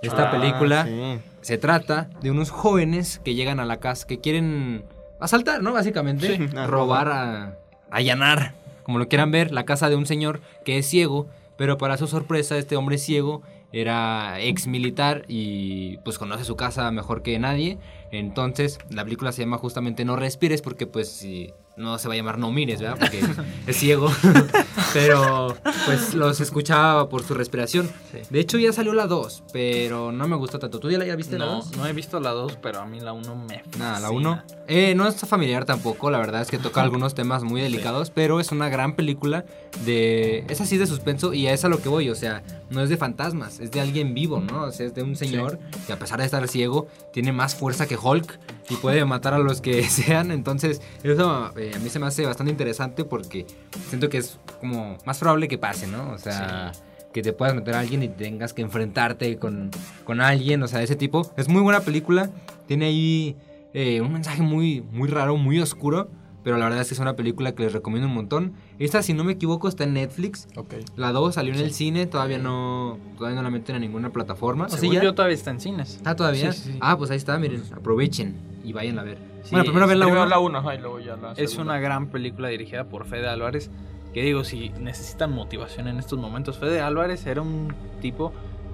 Esta 0.03 0.29
Ah, 0.29 0.31
película 0.33 0.85
sí. 0.85 1.19
se 1.43 1.59
trata 1.59 2.11
de 2.23 2.31
unos 2.31 2.51
jóvenes 2.51 3.21
que 3.25 3.35
llegan 3.35 3.61
a 3.61 3.65
la 3.65 3.79
casa, 3.79 4.07
que 4.07 4.19
quieren 4.21 4.85
asaltar, 5.21 5.63
¿no? 5.63 5.73
Básicamente, 5.73 6.37
Sí, 6.37 6.47
robar, 6.67 7.09
a, 7.09 7.59
allanar, 7.91 8.55
como 8.83 8.99
lo 8.99 9.09
quieran 9.09 9.31
ver, 9.31 9.53
la 9.53 9.65
casa 9.65 9.89
de 9.89 9.97
un 9.97 10.07
señor 10.07 10.41
que 10.65 10.79
es 10.79 10.87
ciego, 10.87 11.29
pero 11.57 11.79
para 11.79 11.97
su 11.97 12.07
sorpresa 12.09 12.57
este 12.59 12.77
hombre 12.77 12.99
ciego 12.99 13.43
era 13.73 14.41
ex 14.41 14.67
militar 14.67 15.25
y 15.29 15.99
pues 15.99 16.19
conoce 16.19 16.45
su 16.45 16.57
casa 16.57 16.91
mejor 16.91 17.23
que 17.23 17.39
nadie. 17.39 17.79
Entonces 18.11 18.79
la 18.91 19.05
película 19.05 19.33
se 19.33 19.43
llama 19.43 19.59
justamente 19.59 20.05
No 20.05 20.17
Respires 20.17 20.63
porque 20.63 20.87
pues 20.87 21.09
si 21.11 21.53
no 21.77 21.99
se 21.99 22.09
va 22.09 22.15
a 22.15 22.17
llamar 22.17 22.39
No 22.39 22.51
Mires, 22.51 22.81
¿verdad? 22.81 22.97
Porque 22.99 23.23
es 23.67 23.77
ciego. 23.77 24.11
pero 24.93 25.55
pues 25.85 26.15
los 26.15 26.41
escuchaba 26.41 27.09
por 27.09 27.23
su 27.23 27.35
respiración. 27.35 27.91
Sí. 28.11 28.19
De 28.31 28.41
hecho 28.41 28.59
ya 28.59 28.73
salió 28.73 28.95
la 28.95 29.07
2, 29.07 29.45
pero 29.53 30.11
no 30.13 30.27
me 30.27 30.37
gustó 30.37 30.59
tanto. 30.59 30.81
¿Tú 30.81 30.91
ya 30.91 30.99
la 30.99 31.05
ya 31.05 31.17
viste 31.17 31.39
la 31.39 31.47
No, 31.47 31.57
2? 31.57 31.77
no 31.77 31.87
he 31.87 31.93
visto 31.93 32.19
la 32.21 32.31
2, 32.31 32.59
pero 32.63 32.81
a 32.81 32.87
mí 32.87 33.01
la 33.01 33.13
1 33.13 33.37
me 33.37 33.63
Nada, 33.79 34.01
la 34.01 34.09
fascina. 34.09 34.45
1. 34.49 34.57
Eh, 34.69 34.95
no 34.95 35.07
está 35.07 35.27
familiar 35.27 35.65
tampoco, 35.65 36.11
la 36.11 36.19
verdad 36.19 36.41
es 36.43 36.51
que 36.51 36.59
toca 36.59 36.81
algunos 36.81 37.15
temas 37.15 37.45
muy 37.45 37.61
delicados, 37.61 38.11
pero 38.11 38.41
es 38.41 38.51
una 38.53 38.69
gran 38.69 38.97
película 38.97 39.45
de... 39.85 40.45
Es 40.49 40.61
así 40.61 40.79
de 40.79 40.87
suspenso 40.87 41.35
y 41.35 41.47
es 41.47 41.65
a 41.65 41.69
lo 41.69 41.79
que 41.81 41.89
voy, 41.89 42.09
o 42.09 42.15
sea, 42.15 42.43
no 42.71 42.81
es 42.83 42.89
de 42.89 42.97
fantasmas, 42.97 43.61
es 43.61 43.71
de 43.71 43.81
alguien 43.81 44.15
vivo, 44.15 44.41
¿no? 44.41 44.63
O 44.63 44.73
sea, 44.73 44.87
es 44.87 44.95
de 44.95 45.03
un 45.03 45.15
señor 45.15 45.59
que 45.87 45.93
a 45.93 45.99
pesar 45.99 46.19
de 46.19 46.25
estar 46.25 46.47
ciego, 46.49 46.89
tiene 47.13 47.33
más 47.33 47.55
fuerza 47.55 47.87
que 47.87 47.97
Hulk 47.97 48.39
y 48.69 48.77
puede 48.77 49.05
matar 49.05 49.35
a 49.35 49.39
los 49.39 49.61
que 49.61 49.83
sean, 49.89 50.31
entonces 50.31 50.81
eso 51.03 51.53
eh, 51.57 51.73
a 51.75 51.79
mí 51.79 51.89
se 51.89 51.99
me 51.99 52.07
hace 52.07 52.25
bastante 52.27 52.51
interesante 52.51 53.05
porque 53.05 53.47
siento 53.89 54.09
que 54.09 54.19
es 54.19 54.39
como 54.61 54.99
más 55.05 55.19
probable 55.19 55.49
que 55.49 55.59
pase, 55.59 55.87
¿no? 55.87 56.13
O 56.13 56.19
sea... 56.19 56.73
Que 57.13 57.23
te 57.23 57.33
puedas 57.33 57.55
meter 57.55 57.75
a 57.75 57.81
alguien 57.81 58.03
y 58.03 58.09
tengas 58.09 58.53
que 58.53 58.61
enfrentarte 58.61 59.39
con, 59.39 59.71
con 60.05 60.21
alguien, 60.21 60.63
o 60.63 60.69
sea, 60.69 60.81
de 60.81 60.85
ese 60.85 60.97
tipo. 60.97 61.33
Es 61.39 61.49
muy 61.49 61.63
buena 61.63 61.81
película. 61.81 62.29
Tiene 62.67 62.85
ahí 62.85 63.37
eh, 63.73 64.03
un 64.03 64.13
mensaje 64.13 64.43
muy, 64.43 64.83
muy 64.93 65.09
raro, 65.09 65.39
muy 65.39 65.59
oscuro. 65.59 66.11
Pero 66.45 66.59
la 66.59 66.67
verdad 66.67 66.83
es 66.83 66.89
que 66.89 66.95
es 66.95 67.01
una 67.01 67.17
película 67.17 67.55
que 67.55 67.63
les 67.63 67.73
recomiendo 67.73 68.07
un 68.07 68.13
montón. 68.13 68.53
Esta, 68.79 69.03
si 69.03 69.15
no 69.15 69.25
me 69.25 69.33
equivoco, 69.33 69.67
está 69.67 69.85
en 69.85 69.95
Netflix. 69.95 70.47
Ok. 70.57 70.75
La 70.95 71.11
2 71.11 71.37
salió 71.37 71.55
en 71.55 71.61
el 71.61 71.73
cine, 71.73 72.05
todavía 72.05 72.37
no, 72.37 72.99
todavía 73.17 73.37
no 73.37 73.43
la 73.43 73.51
meten 73.51 73.77
en 73.77 73.81
ninguna 73.81 74.11
plataforma. 74.11 74.67
¿O 74.67 74.69
Según 74.69 74.97
ya? 74.97 75.03
yo 75.03 75.15
todavía 75.15 75.37
está 75.37 75.53
en 75.53 75.61
cines. 75.61 76.01
Ah, 76.05 76.17
todavía. 76.17 76.53
Sí. 76.53 76.77
Ah, 76.83 76.99
pues 76.99 77.11
ahí 77.11 77.17
está, 77.17 77.39
miren, 77.39 77.63
aprovechen 77.75 78.56
y 78.69 78.73
vayan 78.73 78.99
a 78.99 79.03
ver. 79.03 79.19
Sí, 79.43 79.51
bueno, 79.53 79.65
primero 79.65 79.87
ven 79.87 79.99
la 80.01 80.07
Primero 80.07 80.23
1. 80.23 80.31
la 80.31 80.39
1, 80.41 80.75
y 80.75 80.79
luego 80.79 81.01
ya 81.01 81.17
la 81.17 81.33
Es 81.33 81.51
segunda. 81.53 81.73
una 81.75 81.81
gran 81.81 82.09
película 82.09 82.49
dirigida 82.49 82.85
por 82.85 83.07
Fede 83.07 83.29
Álvarez. 83.29 83.71
Que 84.13 84.23
digo, 84.23 84.45
si 84.45 84.71
necesitan 84.81 85.33
motivación 85.33 85.89
en 85.89 85.99
estos 85.99 86.19
momentos, 86.19 86.59
Fede 86.59 86.81
Álvarez 86.81 87.27
era 87.27 87.43
un 87.43 87.75
tipo 88.01 88.33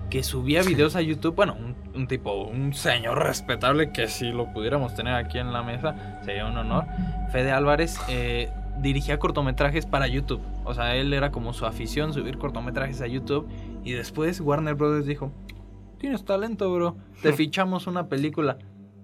que 0.08 0.22
subía 0.22 0.62
videos 0.62 0.94
a 0.94 1.00
YouTube. 1.02 1.34
Bueno, 1.34 1.56
un, 1.58 1.74
un 1.94 2.06
tipo, 2.06 2.44
un 2.44 2.74
señor 2.74 3.18
respetable 3.24 3.92
que 3.92 4.08
si 4.08 4.30
lo 4.30 4.52
pudiéramos 4.52 4.94
tener 4.94 5.14
aquí 5.14 5.38
en 5.38 5.52
la 5.52 5.62
mesa 5.62 6.20
sería 6.24 6.46
un 6.46 6.56
honor. 6.56 6.84
Fede 7.32 7.50
Álvarez 7.50 7.98
eh, 8.08 8.50
dirigía 8.78 9.18
cortometrajes 9.18 9.84
para 9.86 10.06
YouTube. 10.06 10.40
O 10.64 10.74
sea, 10.74 10.94
él 10.96 11.12
era 11.12 11.32
como 11.32 11.52
su 11.54 11.66
afición 11.66 12.12
subir 12.12 12.38
cortometrajes 12.38 13.00
a 13.00 13.06
YouTube. 13.08 13.48
Y 13.84 13.92
después 13.92 14.40
Warner 14.40 14.74
Brothers 14.74 15.06
dijo: 15.06 15.32
Tienes 15.98 16.24
talento, 16.24 16.72
bro. 16.72 16.96
Te 17.22 17.32
fichamos 17.32 17.86
una 17.86 18.06
película. 18.08 18.58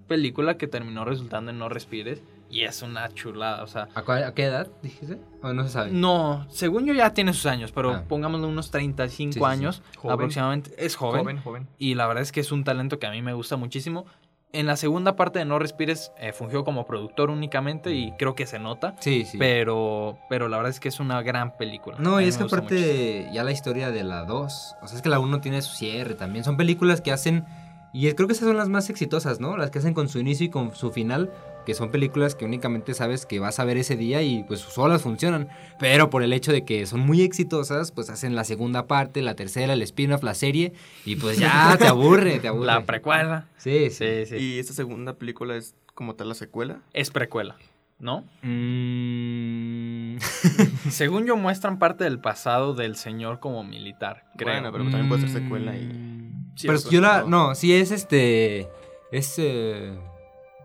Película 0.08 0.56
que 0.56 0.66
terminó 0.66 1.04
resultando 1.04 1.50
en 1.50 1.58
No 1.58 1.68
Respires. 1.68 2.20
Y 2.50 2.62
es 2.62 2.80
una 2.82 3.08
chulada. 3.12 3.62
O 3.62 3.66
sea, 3.66 3.88
¿A, 3.94 4.02
cuál- 4.02 4.24
a 4.24 4.32
qué 4.32 4.44
edad 4.44 4.68
dijiste? 4.82 5.18
¿O 5.42 5.52
no 5.52 5.64
se 5.64 5.68
sabe? 5.70 5.90
no, 5.92 6.46
según 6.50 6.86
yo 6.86 6.94
ya 6.94 7.12
tiene 7.12 7.34
sus 7.34 7.44
años, 7.44 7.72
pero 7.72 7.90
Ah. 7.92 8.04
pongámosle 8.08 8.46
unos 8.46 8.70
35 8.70 9.32
Sí, 9.34 9.38
sí, 9.38 9.44
años 9.44 9.82
aproximadamente. 10.02 10.72
Es 10.78 10.96
joven, 10.96 11.20
Joven, 11.20 11.38
joven. 11.42 11.68
Y 11.78 11.94
la 11.94 12.06
verdad 12.06 12.22
es 12.22 12.32
que 12.32 12.40
es 12.40 12.50
un 12.50 12.64
talento 12.64 12.98
que 12.98 13.06
a 13.06 13.10
mí 13.10 13.20
me 13.22 13.34
gusta 13.34 13.56
muchísimo. 13.56 14.06
En 14.50 14.64
la 14.64 14.76
segunda 14.76 15.14
parte 15.14 15.38
de 15.40 15.44
No 15.44 15.58
Respires 15.58 16.10
eh, 16.18 16.32
fungió 16.32 16.64
como 16.64 16.86
productor 16.86 17.28
únicamente 17.28 17.92
y 17.92 18.12
creo 18.12 18.34
que 18.34 18.46
se 18.46 18.58
nota. 18.58 18.96
Sí, 18.98 19.26
sí. 19.26 19.36
Pero, 19.36 20.16
pero 20.30 20.48
la 20.48 20.56
verdad 20.56 20.70
es 20.70 20.80
que 20.80 20.88
es 20.88 21.00
una 21.00 21.20
gran 21.20 21.54
película. 21.58 21.98
No, 22.00 22.18
y 22.18 22.24
es 22.24 22.38
que 22.38 22.44
aparte 22.44 23.28
ya 23.30 23.44
la 23.44 23.52
historia 23.52 23.90
de 23.90 24.04
la 24.04 24.24
2, 24.24 24.76
o 24.80 24.86
sea, 24.88 24.96
es 24.96 25.02
que 25.02 25.10
la 25.10 25.18
1 25.18 25.42
tiene 25.42 25.60
su 25.60 25.74
cierre 25.74 26.14
también. 26.14 26.44
Son 26.46 26.56
películas 26.56 27.02
que 27.02 27.12
hacen, 27.12 27.44
y 27.92 28.12
creo 28.12 28.26
que 28.26 28.34
esas 28.34 28.46
son 28.46 28.56
las 28.56 28.68
más 28.68 28.90
exitosas, 28.90 29.40
¿no? 29.40 29.56
Las 29.56 29.70
que 29.70 29.78
hacen 29.78 29.94
con 29.94 30.08
su 30.08 30.18
inicio 30.18 30.46
y 30.46 30.50
con 30.50 30.74
su 30.74 30.90
final, 30.90 31.30
que 31.64 31.74
son 31.74 31.90
películas 31.90 32.34
que 32.34 32.44
únicamente 32.44 32.94
sabes 32.94 33.26
que 33.26 33.40
vas 33.40 33.58
a 33.58 33.64
ver 33.64 33.76
ese 33.76 33.96
día 33.96 34.22
y 34.22 34.42
pues 34.44 34.60
solas 34.60 35.02
funcionan. 35.02 35.48
Pero 35.78 36.10
por 36.10 36.22
el 36.22 36.32
hecho 36.32 36.52
de 36.52 36.64
que 36.64 36.86
son 36.86 37.00
muy 37.00 37.22
exitosas, 37.22 37.92
pues 37.92 38.10
hacen 38.10 38.34
la 38.34 38.44
segunda 38.44 38.86
parte, 38.86 39.22
la 39.22 39.34
tercera, 39.34 39.72
el 39.72 39.82
spin-off, 39.82 40.22
la 40.22 40.34
serie, 40.34 40.72
y 41.04 41.16
pues 41.16 41.38
ya 41.38 41.76
te 41.78 41.86
aburre, 41.86 42.38
te 42.40 42.48
aburre. 42.48 42.66
La 42.66 42.84
precuela. 42.84 43.48
Sí, 43.56 43.90
sí. 43.90 44.24
Sí, 44.24 44.26
sí. 44.26 44.36
Y 44.36 44.58
esta 44.58 44.72
segunda 44.74 45.14
película 45.14 45.56
es 45.56 45.74
como 45.94 46.14
tal 46.14 46.28
la 46.28 46.34
secuela. 46.34 46.80
Es 46.92 47.10
precuela, 47.10 47.56
¿no? 47.98 48.24
Mm, 48.42 50.18
Según 50.90 51.26
yo, 51.26 51.36
muestran 51.36 51.78
parte 51.78 52.04
del 52.04 52.18
pasado 52.20 52.74
del 52.74 52.96
señor 52.96 53.40
como 53.40 53.64
militar, 53.64 54.24
creo. 54.36 54.54
Bueno, 54.54 54.72
pero 54.72 54.84
también 54.84 55.08
puede 55.08 55.22
ser 55.22 55.30
secuela 55.42 55.76
y... 55.76 56.27
Sí, 56.58 56.66
Pero 56.66 56.78
yo 56.90 57.00
la... 57.00 57.22
no. 57.22 57.48
No, 57.48 57.54
sí 57.54 57.72
es 57.72 57.90
este... 57.92 58.68
Es 59.12 59.36
eh, 59.38 59.96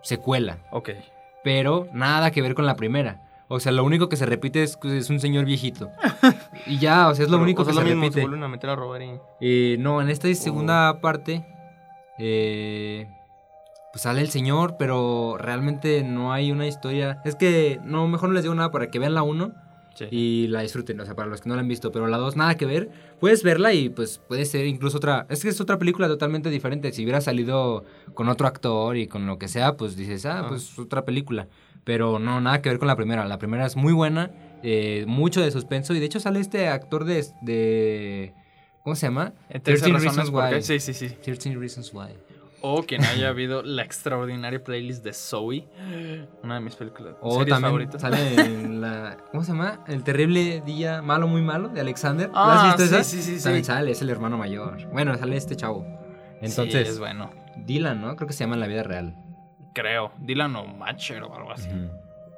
secuela. 0.01 0.57
Ok. 0.71 0.89
pero 1.43 1.87
nada 1.93 2.31
que 2.31 2.41
ver 2.41 2.55
con 2.55 2.65
la 2.65 2.75
primera. 2.75 3.21
O 3.47 3.59
sea, 3.59 3.71
lo 3.71 3.83
único 3.83 4.09
que 4.09 4.15
se 4.17 4.25
repite 4.25 4.63
es 4.63 4.75
que 4.77 4.97
es 4.97 5.09
un 5.09 5.19
señor 5.19 5.45
viejito. 5.45 5.91
y 6.65 6.79
ya, 6.79 7.09
o 7.09 7.15
sea, 7.15 7.25
es 7.25 7.29
lo 7.29 7.37
Pero, 7.37 7.43
único 7.43 7.61
o 7.61 7.65
sea, 7.65 7.73
que 7.73 7.77
se 7.77 7.83
lo 7.83 7.89
mismo, 7.89 8.01
repite. 8.03 8.21
se 8.21 8.25
vuelven 8.25 8.43
a 8.43 8.47
meter 8.47 8.69
a 8.71 8.75
robar 8.75 9.01
y... 9.03 9.19
Eh, 9.39 9.77
no, 9.79 10.01
en 10.01 10.09
esta 10.09 10.33
segunda 10.33 10.99
parte, 10.99 11.45
eh, 12.17 13.07
pues 13.91 14.01
sale 14.01 14.21
el 14.21 14.29
señor, 14.29 14.75
pero 14.79 15.35
realmente 15.37 16.03
no 16.03 16.33
hay 16.33 16.51
una 16.51 16.65
historia. 16.65 17.21
Es 17.25 17.35
que, 17.35 17.79
no, 17.83 18.07
mejor 18.07 18.29
no 18.29 18.35
les 18.35 18.43
digo 18.43 18.55
nada 18.55 18.71
para 18.71 18.87
que 18.87 18.97
vean 18.97 19.13
la 19.13 19.21
1 19.23 19.53
Sí. 19.95 20.05
y 20.11 20.47
la 20.47 20.61
disfruten, 20.61 20.99
o 20.99 21.05
sea, 21.05 21.15
para 21.15 21.27
los 21.29 21.39
que 21.41 21.49
no 21.49 21.55
la 21.55 21.61
han 21.61 21.67
visto, 21.67 21.91
pero 21.91 22.07
la 22.07 22.17
2 22.17 22.35
nada 22.35 22.55
que 22.55 22.65
ver. 22.65 22.89
Puedes 23.19 23.43
verla 23.43 23.73
y 23.73 23.89
pues 23.89 24.19
puede 24.27 24.45
ser 24.45 24.65
incluso 24.65 24.97
otra, 24.97 25.27
es 25.29 25.43
que 25.43 25.49
es 25.49 25.61
otra 25.61 25.77
película 25.77 26.07
totalmente 26.07 26.49
diferente. 26.49 26.91
Si 26.91 27.03
hubiera 27.03 27.21
salido 27.21 27.83
con 28.13 28.27
otro 28.29 28.47
actor 28.47 28.97
y 28.97 29.07
con 29.07 29.27
lo 29.27 29.37
que 29.37 29.47
sea, 29.47 29.77
pues 29.77 29.95
dices, 29.95 30.25
ah, 30.25 30.41
Ah. 30.43 30.45
pues 30.49 30.77
otra 30.79 31.05
película. 31.05 31.47
Pero 31.83 32.17
no, 32.17 32.39
nada 32.41 32.61
que 32.61 32.69
ver 32.69 32.79
con 32.79 32.87
la 32.87 32.95
primera. 32.95 33.25
La 33.25 33.37
primera 33.37 33.65
es 33.65 33.75
muy 33.75 33.93
buena, 33.93 34.31
eh, 34.63 35.03
mucho 35.07 35.41
de 35.41 35.51
suspenso 35.51 35.93
y 35.93 35.99
de 35.99 36.05
hecho 36.05 36.19
sale 36.19 36.39
este 36.39 36.67
actor 36.69 37.03
de... 37.05 37.25
de 37.41 38.33
¿Cómo 38.83 38.95
se 38.97 39.05
llama? 39.07 39.33
Eh, 39.49 39.59
13 39.59 39.89
13 39.91 39.91
razones 39.93 40.29
Reasons. 40.29 40.53
Why. 40.53 40.61
Sí, 40.61 40.79
sí, 40.79 40.93
sí. 40.93 41.09
13 41.23 41.55
Reasons 41.55 41.93
Why. 41.93 42.09
O 42.65 42.81
quien 42.83 43.03
haya 43.03 43.27
habido 43.27 43.61
la 43.61 43.83
extraordinaria 43.83 44.63
playlist 44.63 45.03
de 45.03 45.11
Zoe. 45.11 45.67
Una 46.43 46.55
de 46.55 46.61
mis 46.61 46.75
películas. 46.75 47.15
O 47.19 47.31
series 47.39 47.49
también 47.49 47.61
favoritas. 47.71 48.01
sale 48.01 48.35
en 48.41 48.79
la... 48.79 49.17
¿Cómo 49.31 49.43
se 49.43 49.51
llama? 49.51 49.83
El 49.85 50.01
terrible 50.03 50.61
día 50.65 51.01
malo, 51.01 51.27
muy 51.27 51.41
malo 51.41 51.67
de 51.67 51.81
Alexander. 51.81 52.29
¿La 52.29 52.33
Ah, 52.33 52.71
has 52.71 52.77
visto 52.77 52.87
sí, 52.87 52.95
esa? 52.95 53.03
sí, 53.03 53.21
sí, 53.21 53.37
sí. 53.37 53.43
También 53.43 53.65
sale, 53.65 53.91
es 53.91 54.01
el 54.01 54.09
hermano 54.09 54.37
mayor. 54.37 54.77
Bueno, 54.93 55.13
sale 55.17 55.35
este 55.35 55.57
chavo. 55.57 55.85
Entonces, 56.41 56.87
Sí, 56.87 56.93
es 56.93 56.99
bueno. 56.99 57.31
Dylan, 57.57 57.99
¿no? 58.01 58.15
Creo 58.15 58.27
que 58.27 58.33
se 58.33 58.45
llama 58.45 58.53
en 58.55 58.61
la 58.61 58.67
vida 58.67 58.83
real. 58.83 59.13
Creo. 59.73 60.13
Dylan 60.19 60.55
o 60.55 60.65
Matcher 60.65 61.21
o 61.23 61.35
algo 61.35 61.51
así. 61.51 61.69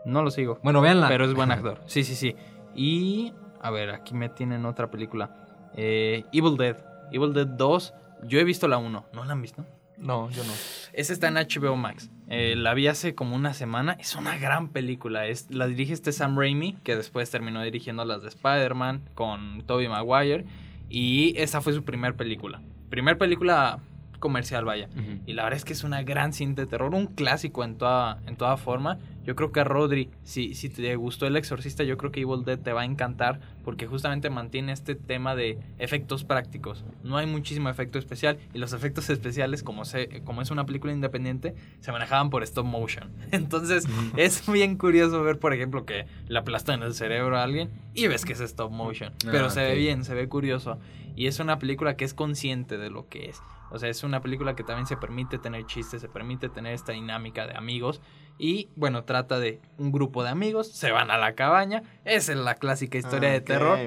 No 0.05 0.23
lo 0.23 0.32
sigo. 0.32 0.59
Bueno, 0.63 0.82
véanla. 0.82 1.07
Pero 1.07 1.26
es 1.26 1.36
buen 1.36 1.51
actor. 1.51 1.82
Sí, 1.86 2.03
sí, 2.03 2.15
sí. 2.15 2.36
Y. 2.76 3.32
A 3.61 3.69
ver, 3.69 3.91
aquí 3.91 4.15
me 4.15 4.30
tienen 4.30 4.65
otra 4.65 4.89
película. 4.89 5.30
Eh, 5.76 6.23
Evil 6.32 6.57
Dead. 6.57 6.78
Evil 7.11 7.32
Dead 7.34 7.45
2. 7.47 7.93
Yo 8.23 8.39
he 8.39 8.43
visto 8.43 8.67
la 8.67 8.78
1. 8.78 9.05
¿No 9.13 9.23
la 9.26 9.32
han 9.34 9.41
visto? 9.41 9.63
No, 9.97 10.29
yo 10.29 10.43
no. 10.43 10.53
Esa 10.93 11.13
está 11.13 11.27
en 11.27 11.35
HBO 11.35 11.75
Max. 11.75 12.09
Eh, 12.27 12.55
la 12.57 12.73
vi 12.73 12.87
hace 12.87 13.15
como 13.15 13.35
una 13.35 13.53
semana. 13.53 13.95
Es 13.99 14.15
una 14.15 14.37
gran 14.37 14.69
película. 14.69 15.27
Es, 15.27 15.49
la 15.51 15.67
dirige 15.67 15.93
este 15.93 16.11
Sam 16.11 16.37
Raimi, 16.37 16.73
que 16.83 16.95
después 16.95 17.29
terminó 17.29 17.61
dirigiendo 17.61 18.05
las 18.05 18.21
de 18.21 18.29
Spider-Man 18.29 19.09
con 19.13 19.63
Tobey 19.65 19.87
Maguire. 19.87 20.45
Y 20.89 21.33
esa 21.37 21.61
fue 21.61 21.73
su 21.73 21.83
primer 21.83 22.15
película. 22.15 22.61
Primer 22.89 23.17
película 23.17 23.79
comercial, 24.19 24.65
vaya. 24.65 24.89
Y 25.25 25.33
la 25.33 25.43
verdad 25.43 25.57
es 25.57 25.65
que 25.65 25.73
es 25.73 25.83
una 25.83 26.03
gran 26.03 26.33
cinta 26.33 26.61
de 26.61 26.67
terror, 26.67 26.93
un 26.95 27.07
clásico 27.07 27.63
en 27.63 27.77
toda, 27.77 28.19
en 28.25 28.35
toda 28.35 28.57
forma. 28.57 28.97
Yo 29.26 29.36
creo 29.36 29.51
que 29.51 29.59
a 29.59 29.63
Rodri, 29.63 30.09
si, 30.23 30.53
si 30.55 30.69
te 30.69 30.95
gustó 30.95 31.26
El 31.26 31.36
Exorcista, 31.36 31.84
yo 31.84 31.97
creo 31.97 32.11
que 32.11 32.21
Evil 32.21 32.43
Dead 32.45 32.59
te 32.59 32.73
va 32.73 32.82
a 32.82 32.86
encantar 32.86 33.39
porque 33.63 33.88
justamente 33.88 34.30
mantiene 34.30 34.71
este 34.71 34.95
tema 34.95 35.36
de 35.36 35.57
efectos 35.80 36.23
prácticos. 36.23 36.86
No 37.03 37.17
hay 37.17 37.26
muchísimo 37.26 37.69
efecto 37.69 37.97
especial 37.97 38.38
y 38.53 38.59
los 38.59 38.73
efectos 38.73 39.09
especiales, 39.09 39.63
como, 39.63 39.86
se, 39.86 40.21
como 40.23 40.41
es 40.41 40.51
una 40.51 40.65
película 40.65 40.93
independiente, 40.93 41.55
se 41.80 41.91
manejaban 41.91 42.30
por 42.30 42.43
stop 42.43 42.65
motion. 42.65 43.09
Entonces 43.32 43.88
es 44.15 44.49
bien 44.51 44.78
curioso 44.78 45.23
ver, 45.23 45.39
por 45.39 45.53
ejemplo, 45.53 45.86
que 45.86 46.05
le 46.28 46.39
aplastan 46.39 46.84
el 46.84 46.93
cerebro 46.93 47.38
a 47.38 47.43
alguien 47.43 47.71
y 47.93 48.07
ves 48.07 48.26
que 48.26 48.34
es 48.34 48.41
stop 48.41 48.71
motion. 48.71 49.13
Ah, 49.26 49.30
Pero 49.32 49.49
se 49.49 49.61
ve 49.61 49.76
bien, 49.76 50.03
se 50.03 50.13
ve 50.13 50.28
curioso. 50.30 50.78
Y 51.15 51.28
es 51.28 51.39
una 51.39 51.59
película 51.59 51.95
que 51.95 52.05
es 52.05 52.13
consciente 52.13 52.78
de 52.78 52.89
lo 52.89 53.07
que 53.07 53.30
es. 53.30 53.41
O 53.72 53.80
sea, 53.80 53.89
es 53.89 54.03
una 54.03 54.22
película 54.22 54.55
que 54.55 54.63
también 54.63 54.86
se 54.88 54.95
permite 54.97 55.38
tener 55.38 55.66
chistes, 55.66 56.01
se 56.01 56.07
permite 56.09 56.49
tener 56.49 56.74
esta 56.74 56.91
dinámica 56.93 57.47
de 57.47 57.55
amigos. 57.57 58.01
Y 58.38 58.70
bueno, 58.76 59.03
trata 59.03 59.39
de 59.39 59.59
un 59.78 59.91
grupo 59.91 60.24
de 60.24 60.30
amigos, 60.30 60.72
se 60.72 60.91
van 60.91 61.09
a 61.11 61.18
la 61.18 61.34
cabaña. 61.36 61.84
Esa 62.03 62.34
es 62.34 62.38
la 62.38 62.55
clásica 62.55 62.97
historia 62.97 63.30
Ah, 63.30 63.34
de 63.34 63.41
terror. 63.41 63.80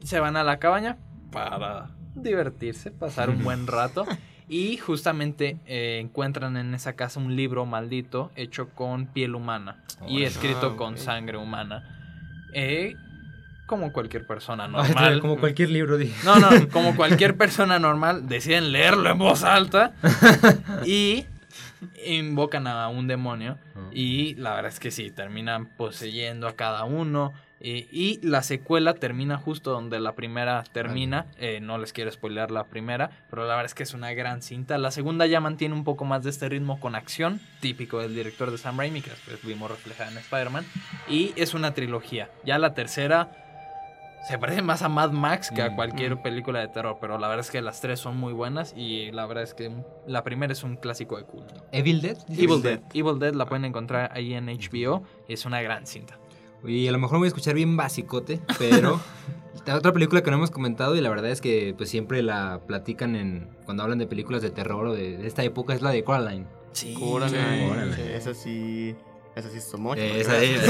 Se 0.00 0.20
van 0.20 0.36
a 0.36 0.44
la 0.44 0.58
cabaña 0.58 0.96
para 1.30 1.90
divertirse, 2.14 2.90
pasar 2.90 3.30
un 3.30 3.42
buen 3.44 3.66
rato. 3.66 4.04
Y 4.46 4.76
justamente 4.76 5.58
eh, 5.64 6.00
encuentran 6.02 6.58
en 6.58 6.74
esa 6.74 6.92
casa 6.92 7.18
un 7.18 7.34
libro 7.34 7.64
maldito 7.64 8.30
hecho 8.36 8.68
con 8.68 9.06
piel 9.06 9.34
humana 9.34 9.82
y 10.06 10.24
escrito 10.24 10.72
Ah, 10.74 10.76
con 10.76 10.98
sangre 10.98 11.38
humana. 11.38 11.82
Eh, 12.52 12.94
como 13.66 13.92
cualquier 13.92 14.26
persona 14.26 14.68
normal. 14.68 15.20
como 15.20 15.38
cualquier 15.38 15.70
libro. 15.70 15.96
dije. 15.96 16.14
No, 16.24 16.38
no, 16.38 16.68
como 16.72 16.94
cualquier 16.96 17.36
persona 17.36 17.78
normal, 17.78 18.28
deciden 18.28 18.72
leerlo 18.72 19.10
en 19.10 19.18
voz 19.18 19.42
alta 19.44 19.92
y 20.86 21.26
invocan 22.06 22.66
a 22.66 22.88
un 22.88 23.06
demonio. 23.06 23.58
Y 23.92 24.34
la 24.36 24.54
verdad 24.54 24.72
es 24.72 24.80
que 24.80 24.90
sí, 24.90 25.10
terminan 25.10 25.66
poseyendo 25.66 26.48
a 26.48 26.56
cada 26.56 26.84
uno. 26.84 27.32
y 27.60 28.20
la 28.22 28.42
secuela 28.42 28.94
termina 28.94 29.38
justo 29.38 29.70
donde 29.70 29.98
la 30.00 30.12
primera 30.14 30.64
termina. 30.72 31.26
eh, 31.38 31.60
no 31.62 31.78
les 31.78 31.92
quiero 31.92 32.10
spoilear 32.10 32.50
la 32.50 32.64
primera, 32.64 33.10
pero 33.30 33.42
la 33.46 33.50
verdad 33.54 33.66
es 33.66 33.74
que 33.74 33.82
es 33.84 33.94
una 33.94 34.12
gran 34.12 34.42
cinta. 34.42 34.76
La 34.78 34.90
segunda 34.90 35.26
ya 35.26 35.40
mantiene 35.40 35.74
un 35.74 35.84
poco 35.84 36.04
más 36.04 36.22
de 36.24 36.30
este 36.30 36.48
ritmo 36.48 36.78
con 36.80 36.94
acción, 36.94 37.40
típico 37.60 38.00
del 38.00 38.14
director 38.14 38.50
de 38.50 38.58
Sam 38.58 38.78
Raimi, 38.78 39.00
que 39.00 39.10
después 39.10 39.38
vimos 39.44 39.70
reflejada 39.70 40.10
en 40.10 40.18
Spider-Man. 40.18 40.64
Y 41.08 41.32
es 41.36 41.54
una 41.54 41.72
trilogía. 41.74 42.28
Ya 42.44 42.58
la 42.58 42.74
tercera 42.74 43.30
se 44.28 44.38
parece 44.38 44.62
más 44.62 44.82
a 44.82 44.88
Mad 44.88 45.10
Max 45.12 45.50
que 45.54 45.62
a 45.62 45.70
Mm. 45.70 45.74
cualquier 45.76 46.22
película 46.22 46.60
de 46.60 46.68
terror, 46.68 46.96
pero 47.00 47.18
la 47.18 47.28
verdad 47.28 47.44
es 47.44 47.50
que 47.50 47.60
las 47.62 47.80
tres 47.80 48.00
son 48.00 48.16
muy 48.16 48.32
buenas 48.32 48.72
y 48.76 49.10
la 49.12 49.26
verdad 49.26 49.44
es 49.44 49.54
que 49.54 49.70
la 50.06 50.24
primera 50.24 50.52
es 50.52 50.62
un 50.64 50.76
clásico 50.76 51.16
de 51.16 51.24
culto. 51.24 51.54
Evil 51.72 52.00
Dead. 52.00 52.16
Evil 52.30 52.62
Dead. 52.62 52.78
Dead. 52.80 52.90
Evil 52.94 53.18
Dead 53.18 53.34
la 53.34 53.46
pueden 53.46 53.64
encontrar 53.64 54.10
ahí 54.14 54.34
en 54.34 54.46
HBO 54.48 55.02
y 55.28 55.34
es 55.34 55.44
una 55.44 55.60
gran 55.62 55.86
cinta. 55.86 56.18
Y 56.66 56.88
a 56.88 56.92
lo 56.92 56.98
mejor 56.98 57.14
me 57.14 57.18
voy 57.20 57.26
a 57.26 57.28
escuchar 57.28 57.54
bien 57.54 57.76
basicote, 57.76 58.40
pero 58.58 58.98
la 59.66 59.74
otra 59.76 59.92
película 59.92 60.22
que 60.22 60.30
no 60.30 60.38
hemos 60.38 60.50
comentado 60.50 60.96
y 60.96 61.02
la 61.02 61.10
verdad 61.10 61.30
es 61.30 61.42
que 61.42 61.74
pues 61.76 61.90
siempre 61.90 62.22
la 62.22 62.60
platican 62.66 63.16
en 63.16 63.50
cuando 63.66 63.82
hablan 63.82 63.98
de 63.98 64.06
películas 64.06 64.40
de 64.40 64.50
terror 64.50 64.86
o 64.86 64.94
de, 64.94 65.18
de 65.18 65.26
esta 65.26 65.42
época 65.42 65.74
es 65.74 65.82
la 65.82 65.90
de 65.90 66.02
Coraline. 66.04 66.46
Sí. 66.72 66.94
Coraline. 66.98 68.16
Esa 68.16 68.32
sí... 68.32 68.96
Esa 69.36 69.50
sí 69.50 69.56
es 69.58 69.64
stop 69.64 69.80
motion, 69.80 70.06
Esa 70.06 70.36
es, 70.42 70.62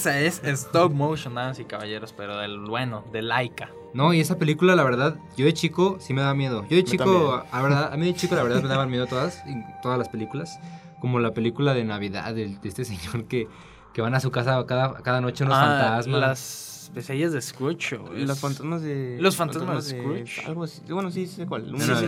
Esa 0.00 0.20
es 0.20 0.42
stop 0.44 0.92
motion, 0.92 1.34
damas 1.34 1.58
y 1.60 1.64
caballeros, 1.64 2.12
pero 2.12 2.36
del 2.38 2.58
bueno, 2.60 3.04
de 3.12 3.22
Laika. 3.22 3.70
No, 3.94 4.12
y 4.12 4.20
esa 4.20 4.38
película 4.38 4.74
la 4.74 4.82
verdad, 4.84 5.16
yo 5.36 5.46
de 5.46 5.54
chico 5.54 5.96
sí 6.00 6.12
me 6.12 6.20
daba 6.20 6.34
miedo. 6.34 6.64
Yo 6.68 6.76
de 6.76 6.84
chico, 6.84 7.42
a, 7.50 7.62
verdad, 7.62 7.92
a 7.92 7.96
mí 7.96 8.06
de 8.06 8.14
chico 8.14 8.34
la 8.34 8.42
verdad 8.42 8.60
me 8.62 8.68
daban 8.68 8.90
miedo 8.90 9.06
todas, 9.06 9.42
todas 9.82 9.98
las 9.98 10.08
películas, 10.08 10.58
como 11.00 11.20
la 11.20 11.32
película 11.32 11.74
de 11.74 11.84
Navidad 11.84 12.34
del- 12.34 12.60
de, 12.60 12.68
este 12.68 12.84
señor 12.84 13.24
que, 13.26 13.46
que 13.94 14.02
van 14.02 14.14
a 14.14 14.20
su 14.20 14.30
casa 14.30 14.64
cada, 14.66 14.94
cada 15.02 15.20
noche 15.20 15.44
unos 15.44 15.56
Ah, 15.56 15.66
fantasmas. 15.66 16.20
Las 16.20 16.90
pesadillas 16.92 17.32
de 17.32 17.40
Scrooge. 17.40 17.94
o 17.96 18.12
Los 18.12 18.30
es- 18.30 18.40
fantasmas 18.40 18.82
de... 18.82 19.16
Los 19.20 19.36
fantasmas 19.36 19.88
de 19.88 19.98
Scrooge. 19.98 20.44
Algo 20.46 20.64
así. 20.64 20.82
Bueno, 20.90 21.10
sí, 21.10 21.26
sé 21.26 21.46
cuál. 21.46 21.72
Un, 21.72 21.78
No, 21.78 21.86
no, 21.86 22.00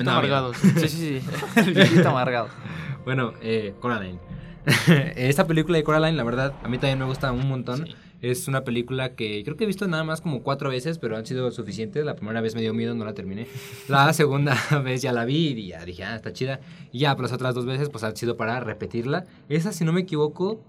un 0.00 0.08
amargado. 0.08 0.54
Sí, 0.54 0.70
sí, 0.88 0.88
sí. 0.88 1.20
El 1.60 2.06
amargado. 2.06 2.48
Bueno, 3.04 3.34
eh, 3.40 3.72
Coraline. 3.78 4.18
Esta 5.16 5.46
película 5.46 5.78
de 5.78 5.84
Coraline, 5.84 6.16
la 6.16 6.24
verdad, 6.24 6.54
a 6.62 6.68
mí 6.68 6.78
también 6.78 6.98
me 6.98 7.04
gusta 7.04 7.30
un 7.32 7.48
montón. 7.48 7.86
Sí. 7.86 7.94
Es 8.22 8.48
una 8.48 8.64
película 8.64 9.14
que 9.14 9.44
creo 9.44 9.56
que 9.56 9.64
he 9.64 9.66
visto 9.66 9.86
nada 9.86 10.02
más 10.02 10.20
como 10.20 10.42
cuatro 10.42 10.70
veces, 10.70 10.98
pero 10.98 11.16
han 11.16 11.26
sido 11.26 11.50
suficientes. 11.50 12.04
La 12.04 12.16
primera 12.16 12.40
vez 12.40 12.54
me 12.54 12.62
dio 12.62 12.72
miedo, 12.72 12.94
no 12.94 13.04
la 13.04 13.14
terminé. 13.14 13.46
La 13.88 14.12
segunda 14.14 14.56
vez 14.84 15.02
ya 15.02 15.12
la 15.12 15.24
vi 15.24 15.48
y 15.48 15.68
ya 15.68 15.84
dije, 15.84 16.04
ah, 16.04 16.16
está 16.16 16.32
chida. 16.32 16.60
Y 16.92 17.00
ya, 17.00 17.14
pero 17.14 17.24
las 17.24 17.32
otras 17.32 17.54
dos 17.54 17.66
veces 17.66 17.90
pues 17.90 18.04
han 18.04 18.16
sido 18.16 18.36
para 18.36 18.58
repetirla. 18.60 19.24
Esa, 19.48 19.72
si 19.72 19.84
no 19.84 19.92
me 19.92 20.00
equivoco, 20.00 20.60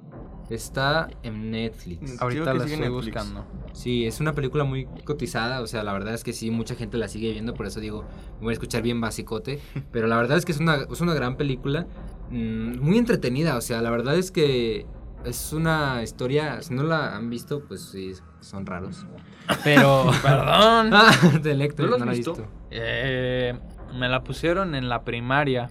está 0.56 1.10
en 1.24 1.52
Netflix. 1.52 2.22
Ahorita 2.22 2.44
Creo 2.44 2.54
que 2.54 2.60
la 2.60 2.66
estoy 2.66 2.80
Netflix. 2.90 3.06
buscando. 3.16 3.46
Sí, 3.74 4.06
es 4.06 4.20
una 4.20 4.34
película 4.34 4.64
muy 4.64 4.86
cotizada, 5.06 5.62
o 5.62 5.68
sea, 5.68 5.84
la 5.84 5.94
verdad 5.94 6.14
es 6.14 6.24
que 6.24 6.34
sí, 6.34 6.52
mucha 6.52 6.76
gente 6.76 6.98
la 6.98 7.08
sigue 7.08 7.32
viendo, 7.32 7.54
por 7.54 7.66
eso 7.68 7.80
digo, 7.80 8.06
me 8.40 8.44
voy 8.46 8.50
a 8.52 8.54
escuchar 8.54 8.82
bien 8.82 9.00
basicote, 9.02 9.60
pero 9.92 10.08
la 10.08 10.18
verdad 10.18 10.38
es 10.38 10.46
que 10.46 10.52
es 10.52 10.60
una, 10.60 10.76
es 10.92 11.02
una 11.02 11.14
gran 11.14 11.36
película, 11.38 11.86
mm, 12.30 12.80
muy 12.80 12.98
entretenida, 12.98 13.58
o 13.58 13.62
sea, 13.62 13.82
la 13.82 13.90
verdad 13.90 14.16
es 14.18 14.32
que 14.32 14.86
es 15.26 15.52
una 15.54 16.02
historia, 16.04 16.62
si 16.62 16.74
no 16.74 16.84
la 16.84 17.16
han 17.16 17.30
visto, 17.30 17.64
pues 17.68 17.82
sí, 17.82 18.14
son 18.40 18.66
raros, 18.66 19.06
pero... 19.64 20.10
Perdón. 20.22 20.92
ah, 20.94 21.12
de 21.42 21.52
Electro, 21.52 21.88
¿No 21.98 21.98
la 22.06 22.14
he 22.14 22.16
visto? 22.16 22.34
visto. 22.34 22.48
Eh, 22.72 23.58
me 23.98 24.08
la 24.10 24.24
pusieron 24.24 24.76
en 24.76 24.90
la 24.90 25.04
primaria. 25.04 25.70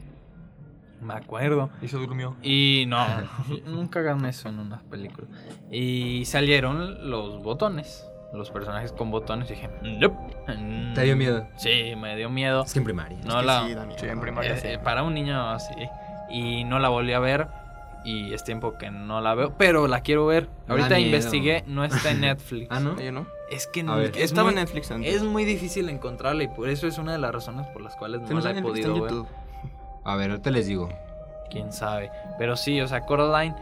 Me 1.01 1.15
acuerdo. 1.15 1.71
Y 1.83 1.89
se 1.89 1.97
durmió. 1.97 2.37
Y 2.43 2.85
no, 2.89 3.05
nunca 3.67 4.01
hagan 4.01 4.25
eso 4.27 4.49
en 4.49 4.59
unas 4.59 4.83
películas. 4.85 5.31
Y 5.71 6.25
salieron 6.27 7.11
los 7.11 7.43
botones, 7.43 8.07
los 8.33 8.51
personajes 8.51 8.93
con 8.93 9.11
botones. 9.11 9.51
Y 9.51 9.55
dije, 9.55 9.71
nope. 9.83 10.17
¿Te 10.95 11.03
dio 11.03 11.17
miedo? 11.17 11.47
Sí, 11.57 11.95
me 11.97 12.17
dio 12.17 12.31
miedo. 12.31 12.65
Es 12.65 12.73
que 12.73 12.79
en 12.79 12.85
primaria. 12.85 13.19
No 13.25 13.41
que 13.41 13.47
la, 13.47 13.67
sí, 13.67 13.75
da 13.75 13.85
miedo. 13.87 13.99
Sí, 14.01 14.07
en 14.07 14.21
primaria 14.21 14.55
eh, 14.55 14.61
sí. 14.61 14.69
eh, 14.69 14.79
para 14.79 15.03
un 15.03 15.15
niño 15.15 15.51
así. 15.51 15.75
Y 16.31 16.65
no 16.65 16.79
la 16.79 16.89
volví 16.89 17.13
a 17.13 17.19
ver. 17.21 17.49
Y 18.05 18.33
es 18.33 18.45
tiempo 18.45 18.79
que 18.79 18.91
no 18.91 19.21
la 19.21 19.35
veo. 19.35 19.55
Pero 19.59 19.89
la 19.89 20.01
quiero 20.01 20.27
ver. 20.27 20.49
Ahorita 20.69 20.99
investigué, 20.99 21.65
no 21.67 21.85
está 21.85 22.13
en 22.13 22.21
Netflix. 22.23 22.69
Ah, 22.71 22.79
¿no? 22.81 22.99
¿Yo 23.01 23.11
no? 23.13 23.27
Es 23.51 23.67
que 23.67 23.83
no- 23.83 23.97
ver. 23.97 24.11
es, 24.17 24.17
Estaba 24.25 24.51
muy, 24.51 24.59
en 24.59 24.65
Netflix 24.65 24.91
antes. 24.93 25.13
es 25.15 25.23
muy 25.25 25.45
difícil 25.45 25.89
encontrarla. 25.89 26.45
Y 26.45 26.49
por 26.49 26.69
eso 26.69 26.87
es 26.87 26.99
una 26.99 27.13
de 27.13 27.19
las 27.19 27.33
razones 27.33 27.67
por 27.69 27.83
las 27.83 27.97
cuales 27.97 28.23
no 28.23 28.41
la 28.41 28.51
he 28.53 28.63
podido 28.63 29.01
ver. 29.03 29.13
A 30.07 30.17
ver, 30.17 30.31
ahorita 30.31 30.51
les 30.51 30.67
digo. 30.67 30.89
quién 31.51 31.73
sabe. 31.73 32.11
Pero 32.39 32.57
sí, 32.57 32.81
o 32.81 32.89
sea, 32.89 33.03
Coraline 33.03 33.55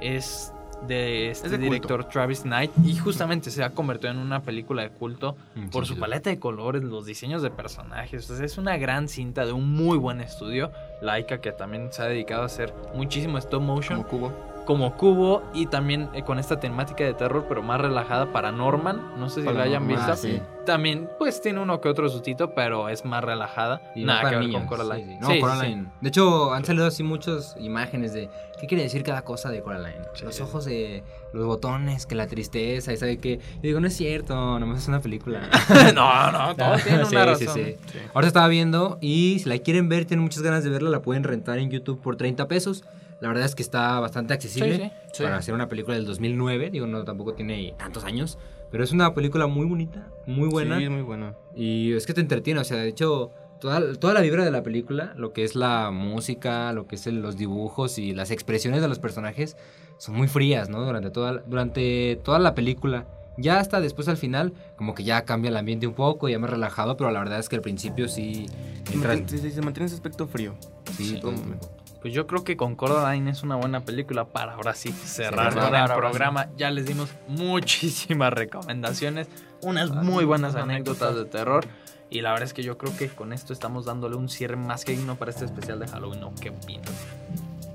es 0.00 0.52
de 0.86 1.30
este 1.30 1.46
Es 1.46 1.50
de 1.52 1.58
culto. 1.58 1.72
director 1.72 2.04
Travis 2.06 2.40
Knight 2.42 2.70
y 2.84 2.96
justamente 2.96 3.50
se 3.50 3.62
ha 3.62 3.68
convertido 3.70 4.12
en 4.12 4.18
una 4.18 4.40
película 4.40 4.80
de 4.82 4.88
culto 4.90 5.36
Mm, 5.54 5.68
por 5.68 5.84
sí, 5.84 5.88
su 5.88 5.94
sí. 5.94 6.00
paleta 6.00 6.30
de 6.30 6.38
colores, 6.38 6.82
los 6.82 7.04
diseños 7.04 7.42
de 7.42 7.50
personajes. 7.50 8.30
O 8.30 8.36
sea, 8.36 8.46
es 8.46 8.56
una 8.56 8.78
gran 8.78 9.08
cinta 9.08 9.44
de 9.44 9.52
un 9.52 9.70
muy 9.74 9.98
buen 9.98 10.20
estudio. 10.22 10.70
Laika, 11.02 11.40
que 11.42 11.52
también 11.52 11.92
se 11.92 12.02
ha 12.02 12.06
dedicado 12.06 12.42
a 12.42 12.46
hacer 12.46 12.72
muchísimo 12.94 13.36
stop 13.38 13.60
motion, 13.62 14.02
Como 14.04 14.08
cubo. 14.28 14.32
Como, 14.66 14.96
Cubo, 14.96 15.42
y 15.54 15.66
también 15.66 16.08
eh, 16.14 16.22
con 16.22 16.38
esta 16.38 16.60
temática 16.60 17.04
de 17.04 17.14
terror, 17.14 17.46
pero 17.48 17.62
más 17.62 17.80
relajada 17.80 18.32
para 18.32 18.52
Norman. 18.52 19.18
No 19.18 19.28
sé 19.28 19.42
si 19.42 19.52
la 19.52 19.62
hayan 19.64 19.86
visto. 19.88 20.04
Ah, 20.12 20.16
sí. 20.16 20.40
También, 20.66 21.08
pues 21.18 21.40
tiene 21.40 21.58
uno 21.60 21.80
que 21.80 21.88
otro 21.88 22.08
sustito, 22.08 22.54
pero 22.54 22.88
es 22.88 23.04
más 23.04 23.24
relajada. 23.24 23.80
Y 23.94 24.04
Nada 24.04 24.28
que 24.30 24.36
ver 24.36 24.44
niños, 24.46 24.60
con 24.60 24.68
Coraline. 24.68 25.18
sí, 25.20 25.26
sí. 25.26 25.34
No, 25.34 25.40
Coraline. 25.40 25.86
De 26.00 26.08
hecho, 26.08 26.52
han 26.52 26.64
salido 26.64 26.86
así 26.86 27.02
muchas 27.02 27.56
imágenes 27.58 28.12
de 28.12 28.28
qué 28.60 28.66
quiere 28.66 28.82
decir 28.84 29.02
cada 29.02 29.22
cosa 29.22 29.50
de 29.50 29.62
Coraline. 29.62 30.02
Los 30.22 30.40
ojos 30.40 30.66
de 30.66 31.02
los 31.32 31.46
botones, 31.46 32.06
que 32.06 32.14
la 32.14 32.26
tristeza, 32.26 32.92
y 32.92 32.96
sabe 32.98 33.18
que. 33.18 33.40
Y 33.62 33.66
digo, 33.66 33.80
no 33.80 33.86
es 33.88 33.96
cierto, 33.96 34.58
nomás 34.60 34.78
es 34.82 34.88
una 34.88 35.00
película. 35.00 35.40
no, 35.94 36.30
no, 36.32 36.54
todo 36.56 36.76
tiene 36.84 37.04
Sí, 37.06 37.16
una 37.16 37.34
sí, 37.36 37.46
razón. 37.46 37.64
sí. 37.64 37.76
Ahora 38.14 38.26
estaba 38.28 38.46
viendo 38.48 38.98
y 39.00 39.38
si 39.42 39.48
la 39.48 39.58
quieren 39.58 39.88
ver, 39.88 40.04
tienen 40.04 40.22
muchas 40.22 40.42
ganas 40.42 40.62
de 40.62 40.70
verla, 40.70 40.90
la 40.90 41.02
pueden 41.02 41.24
rentar 41.24 41.58
en 41.58 41.70
YouTube 41.70 42.00
por 42.00 42.16
30 42.16 42.46
pesos. 42.48 42.84
La 43.20 43.28
verdad 43.28 43.44
es 43.44 43.54
que 43.54 43.62
está 43.62 44.00
bastante 44.00 44.32
accesible 44.34 44.76
Sí, 44.76 44.82
sí, 44.82 44.90
sí. 45.14 45.22
para 45.24 45.36
hacer 45.36 45.54
una 45.54 45.68
película 45.68 45.94
del 45.96 46.06
2009. 46.06 46.70
Digo, 46.70 46.86
no, 46.86 47.04
tampoco 47.04 47.34
tiene 47.34 47.74
tantos 47.78 48.04
años. 48.04 48.38
Pero 48.70 48.82
es 48.84 48.92
una 48.92 49.12
película 49.14 49.46
muy 49.46 49.66
bonita, 49.66 50.08
muy 50.26 50.48
buena. 50.48 50.78
Sí, 50.78 50.88
muy 50.88 51.02
buena. 51.02 51.34
Y 51.54 51.92
es 51.92 52.06
que 52.06 52.14
te 52.14 52.20
entretiene, 52.20 52.60
o 52.60 52.64
sea, 52.64 52.76
de 52.78 52.88
hecho, 52.88 53.30
toda, 53.60 53.94
toda 53.94 54.14
la 54.14 54.20
vibra 54.20 54.44
de 54.44 54.50
la 54.50 54.62
película, 54.62 55.12
lo 55.16 55.32
que 55.32 55.44
es 55.44 55.54
la 55.56 55.90
música, 55.90 56.72
lo 56.72 56.86
que 56.86 56.94
es 56.94 57.06
el- 57.06 57.20
los 57.20 57.36
dibujos 57.36 57.98
y 57.98 58.14
las 58.14 58.30
expresiones 58.30 58.80
de 58.80 58.88
los 58.88 58.98
personajes, 59.00 59.56
son 59.98 60.14
muy 60.14 60.28
frías, 60.28 60.68
¿no? 60.70 60.84
Durante 60.84 61.10
toda, 61.10 61.42
durante 61.46 62.18
toda 62.24 62.38
la 62.38 62.54
película. 62.54 63.06
Ya 63.36 63.58
hasta 63.58 63.80
después 63.80 64.06
al 64.08 64.16
final, 64.18 64.52
como 64.76 64.94
que 64.94 65.02
ya 65.04 65.24
cambia 65.24 65.48
el 65.50 65.56
ambiente 65.56 65.86
un 65.86 65.94
poco, 65.94 66.28
ya 66.28 66.38
más 66.38 66.50
relajado, 66.50 66.96
pero 66.96 67.10
la 67.10 67.18
verdad 67.20 67.38
es 67.38 67.48
que 67.48 67.56
al 67.56 67.62
principio 67.62 68.06
sí... 68.08 68.46
Se 68.90 68.96
mantiene, 68.96 69.42
sí, 69.42 69.50
se 69.50 69.62
mantiene 69.62 69.86
ese 69.86 69.94
aspecto 69.96 70.26
frío. 70.26 70.54
sí, 70.96 71.04
sí, 71.04 71.20
todo- 71.20 71.32
todo 71.32 71.42
momento. 71.42 71.70
Pues 72.00 72.14
yo 72.14 72.26
creo 72.26 72.44
que 72.44 72.56
con 72.56 72.76
Coraline 72.76 73.30
es 73.30 73.42
una 73.42 73.56
buena 73.56 73.80
película 73.80 74.24
para 74.24 74.54
ahora 74.54 74.74
sí 74.74 74.90
cerrar 74.92 75.48
el 75.52 75.86
sí. 75.88 75.94
programa. 75.94 76.48
Ya 76.56 76.70
les 76.70 76.86
dimos 76.86 77.10
muchísimas 77.28 78.32
recomendaciones, 78.34 79.28
unas 79.62 79.90
muy 79.90 80.24
buenas 80.24 80.54
anécdotas 80.54 81.14
de 81.14 81.24
terror. 81.26 81.66
Y 82.08 82.22
la 82.22 82.30
verdad 82.30 82.46
es 82.46 82.54
que 82.54 82.62
yo 82.62 82.76
creo 82.78 82.96
que 82.96 83.08
con 83.08 83.32
esto 83.32 83.52
estamos 83.52 83.84
dándole 83.84 84.16
un 84.16 84.28
cierre 84.28 84.56
más 84.56 84.84
que 84.84 84.92
digno 84.92 85.14
para 85.16 85.30
este 85.30 85.44
especial 85.44 85.78
de 85.78 85.86
Halloween. 85.86 86.20
¿no? 86.20 86.34
¿Qué 86.40 86.50
opinas? 86.50 86.90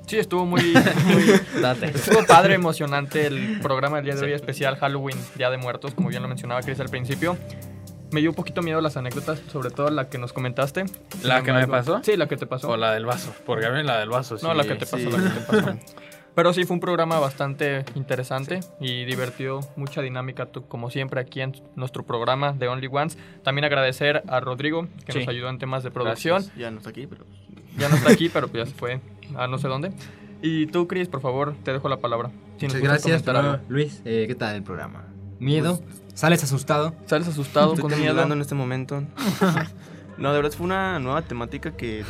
Sí, 0.08 0.18
estuvo 0.18 0.46
muy, 0.46 0.62
muy- 1.06 1.42
Date. 1.62 1.88
estuvo 1.88 2.26
padre, 2.26 2.56
emocionante 2.56 3.28
el 3.28 3.60
programa 3.62 3.98
del 3.98 4.06
día 4.06 4.16
de 4.16 4.26
hoy 4.26 4.34
especial 4.34 4.76
Halloween, 4.78 5.18
Día 5.36 5.50
de 5.50 5.58
Muertos, 5.58 5.94
como 5.96 6.10
bien 6.10 6.22
lo 6.22 6.28
mencionaba 6.28 6.62
Chris 6.62 6.80
al 6.80 6.90
principio. 6.90 7.38
Me 8.16 8.22
dio 8.22 8.30
un 8.30 8.36
poquito 8.38 8.62
miedo 8.62 8.80
las 8.80 8.96
anécdotas, 8.96 9.42
sobre 9.52 9.72
todo 9.72 9.90
la 9.90 10.08
que 10.08 10.18
nos 10.18 10.32
comentaste. 10.32 10.86
¿La 11.22 11.44
que 11.44 11.52
me 11.52 11.68
pasó? 11.68 12.00
Sí, 12.02 12.16
la 12.16 12.30
que 12.30 12.38
te 12.38 12.48
pasó. 12.48 12.70
O 12.70 12.78
la 12.78 12.94
del 12.94 13.06
vaso, 13.06 13.36
porque 13.46 13.66
a 13.66 13.72
mí 13.72 13.84
la 13.84 14.00
del 14.00 14.08
vaso 14.08 14.38
sí. 14.38 14.46
No, 14.46 14.54
la 14.54 14.64
que 14.64 14.76
te 14.76 14.86
pasó, 14.86 14.98
Sí. 14.98 15.04
la 15.12 15.18
que 15.22 15.30
te 15.42 15.42
pasó. 15.62 15.80
Pero 16.34 16.54
sí, 16.54 16.64
fue 16.64 16.76
un 16.76 16.80
programa 16.80 17.20
bastante 17.20 17.84
interesante 17.94 18.62
y 18.80 19.04
divertido, 19.04 19.60
mucha 19.76 20.02
dinámica, 20.02 20.48
como 20.70 20.90
siempre, 20.90 21.20
aquí 21.20 21.42
en 21.42 21.62
nuestro 21.76 22.04
programa 22.06 22.54
de 22.54 22.70
Only 22.70 22.88
Ones. 22.90 23.18
También 23.44 23.66
agradecer 23.66 24.24
a 24.30 24.40
Rodrigo, 24.40 24.88
que 25.06 25.12
Sí. 25.12 25.20
nos 25.20 25.28
ayudó 25.28 25.50
en 25.50 25.60
temas 25.60 25.84
de 25.84 25.92
producción. 25.92 26.36
Gracias. 26.38 26.58
Ya 26.58 26.72
no 26.72 26.78
está 26.78 26.92
aquí, 26.92 27.08
pero. 27.08 27.26
Ya 27.78 27.90
no 27.90 27.96
está 27.98 28.12
aquí, 28.14 28.30
pero 28.30 28.48
pues 28.48 28.64
ya 28.66 28.72
se 28.72 28.78
fue 28.78 29.02
a 29.36 29.48
no 29.48 29.58
sé 29.58 29.68
dónde. 29.68 29.92
Y 30.42 30.68
tú, 30.68 30.88
Chris, 30.88 31.10
por 31.10 31.20
favor, 31.20 31.54
te 31.66 31.74
dejo 31.74 31.90
la 31.90 31.98
palabra. 31.98 32.32
Si 32.60 32.66
Muchas 32.68 32.82
gracias. 32.82 33.24
Luis. 33.68 34.02
eh, 34.06 34.24
¿Qué 34.26 34.36
tal 34.36 34.56
el 34.56 34.64
programa? 34.64 35.04
¿Miedo? 35.40 35.82
¿Sales 36.14 36.44
asustado? 36.44 36.94
¿Sales 37.08 37.28
asustado 37.28 37.74
Estoy 37.74 37.90
con 37.90 38.00
miedo? 38.00 38.22
en 38.22 38.42
este 38.42 38.56
momento. 38.56 39.04
no, 40.18 40.32
de 40.32 40.42
verdad 40.42 40.56
fue 40.56 40.66
una 40.66 41.00
nueva 41.00 41.22
temática 41.24 41.76
que 41.76 42.06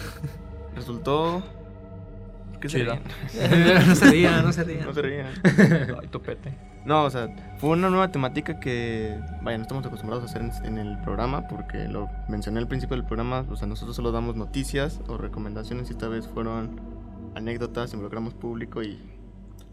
resultó. 0.76 1.44
¿Qué 2.62 2.70
se 2.70 2.80
Chida. 2.80 3.00
ríen? 3.34 3.88
no 3.88 3.96
se 3.96 4.12
rían, 4.12 4.46
no 4.46 4.52
se 4.54 4.64
rían. 4.64 4.86
No 4.86 4.94
se 4.94 5.02
rían. 5.02 5.28
Ay, 6.02 6.08
topete. 6.10 6.54
No, 6.86 7.04
o 7.04 7.10
sea, 7.10 7.56
fue 7.58 7.72
una 7.72 7.90
nueva 7.90 8.12
temática 8.12 8.60
que, 8.60 9.20
vaya, 9.42 9.58
no 9.58 9.64
estamos 9.64 9.86
acostumbrados 9.88 10.24
a 10.24 10.28
hacer 10.28 10.44
en, 10.44 10.52
en 10.66 10.78
el 10.78 11.02
programa 11.02 11.48
porque 11.48 11.88
lo 11.88 12.08
mencioné 12.30 12.60
al 12.60 12.68
principio 12.68 12.96
del 12.96 13.06
programa, 13.06 13.44
o 13.50 13.56
sea, 13.56 13.68
nosotros 13.68 13.96
solo 13.96 14.12
damos 14.12 14.36
noticias 14.36 15.02
o 15.08 15.18
recomendaciones 15.18 15.90
y 15.90 15.94
esta 15.94 16.08
vez 16.08 16.28
fueron 16.28 16.80
anécdotas, 17.34 17.92
involucramos 17.94 18.36
público 18.36 18.84
y 18.84 19.00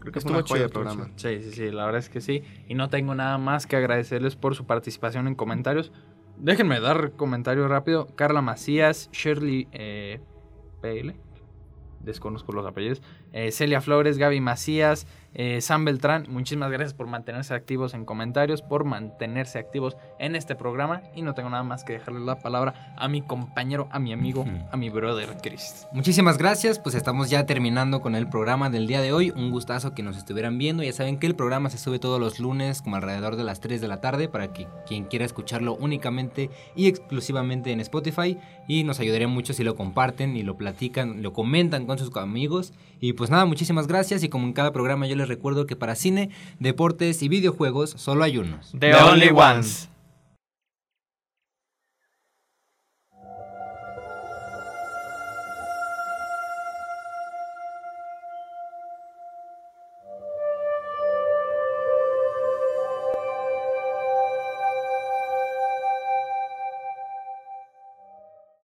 creo 0.03 0.11
que 0.11 0.19
Estuvo 0.19 0.41
chido, 0.41 0.65
estuvo 0.65 0.83
programa. 0.83 1.11
Sí, 1.15 1.41
sí, 1.41 1.51
sí, 1.51 1.71
la 1.71 1.85
verdad 1.85 1.99
es 1.99 2.09
que 2.09 2.19
sí. 2.19 2.43
Y 2.67 2.75
no 2.75 2.89
tengo 2.89 3.15
nada 3.15 3.37
más 3.37 3.65
que 3.65 3.77
agradecerles 3.77 4.35
por 4.35 4.53
su 4.53 4.65
participación 4.65 5.27
en 5.27 5.35
comentarios. 5.35 5.93
Déjenme 6.37 6.81
dar 6.81 7.13
comentario 7.13 7.67
rápido. 7.69 8.07
Carla 8.15 8.41
Macías, 8.41 9.09
Shirley 9.13 9.67
eh, 9.71 10.19
PL, 10.81 11.15
desconozco 12.01 12.51
los 12.51 12.65
apellidos. 12.65 13.01
Eh, 13.33 13.51
Celia 13.51 13.81
Flores, 13.81 14.17
Gaby 14.17 14.39
Macías, 14.39 15.05
eh, 15.35 15.61
Sam 15.61 15.85
Beltrán. 15.85 16.25
Muchísimas 16.29 16.71
gracias 16.71 16.93
por 16.93 17.07
mantenerse 17.07 17.53
activos 17.53 17.93
en 17.93 18.05
comentarios, 18.05 18.61
por 18.61 18.83
mantenerse 18.83 19.57
activos 19.57 19.97
en 20.19 20.35
este 20.35 20.55
programa. 20.55 21.01
Y 21.15 21.23
no 21.23 21.33
tengo 21.33 21.49
nada 21.49 21.63
más 21.63 21.83
que 21.83 21.93
dejarle 21.93 22.19
la 22.19 22.39
palabra 22.39 22.93
a 22.97 23.07
mi 23.07 23.21
compañero, 23.21 23.87
a 23.91 23.99
mi 23.99 24.13
amigo, 24.13 24.45
a 24.71 24.77
mi 24.77 24.89
brother 24.89 25.37
Chris. 25.41 25.87
Muchísimas 25.91 26.37
gracias, 26.37 26.79
pues 26.79 26.95
estamos 26.95 27.29
ya 27.29 27.45
terminando 27.45 28.01
con 28.01 28.15
el 28.15 28.29
programa 28.29 28.69
del 28.69 28.87
día 28.87 29.01
de 29.01 29.11
hoy. 29.11 29.31
Un 29.31 29.49
gustazo 29.49 29.93
que 29.93 30.03
nos 30.03 30.17
estuvieran 30.17 30.57
viendo. 30.57 30.83
Ya 30.83 30.93
saben 30.93 31.17
que 31.17 31.27
el 31.27 31.35
programa 31.35 31.69
se 31.69 31.77
sube 31.77 31.99
todos 31.99 32.19
los 32.19 32.39
lunes 32.39 32.81
como 32.81 32.95
alrededor 32.95 33.35
de 33.35 33.43
las 33.43 33.59
3 33.59 33.81
de 33.81 33.87
la 33.87 34.01
tarde 34.01 34.29
para 34.29 34.53
que 34.53 34.67
quien 34.87 35.05
quiera 35.05 35.25
escucharlo 35.25 35.73
únicamente 35.75 36.49
y 36.75 36.87
exclusivamente 36.87 37.71
en 37.71 37.79
Spotify. 37.79 38.37
Y 38.67 38.83
nos 38.83 38.99
ayudaría 38.99 39.27
mucho 39.27 39.53
si 39.53 39.63
lo 39.63 39.75
comparten 39.75 40.37
y 40.37 40.43
lo 40.43 40.57
platican, 40.57 41.23
lo 41.23 41.33
comentan 41.33 41.85
con 41.85 41.97
sus 41.97 42.15
amigos. 42.15 42.73
Y 42.99 43.13
pues 43.23 43.31
nada, 43.31 43.45
muchísimas 43.45 43.87
gracias 43.87 44.21
y 44.25 44.27
como 44.27 44.47
en 44.47 44.51
cada 44.51 44.73
programa 44.73 45.07
yo 45.07 45.15
les 45.15 45.29
recuerdo 45.29 45.65
que 45.65 45.77
para 45.77 45.95
cine, 45.95 46.29
deportes 46.59 47.23
y 47.23 47.29
videojuegos 47.29 47.91
solo 47.91 48.25
hay 48.25 48.37
unos. 48.37 48.75
The 48.77 48.93
Only 48.95 49.29
Ones. 49.29 49.87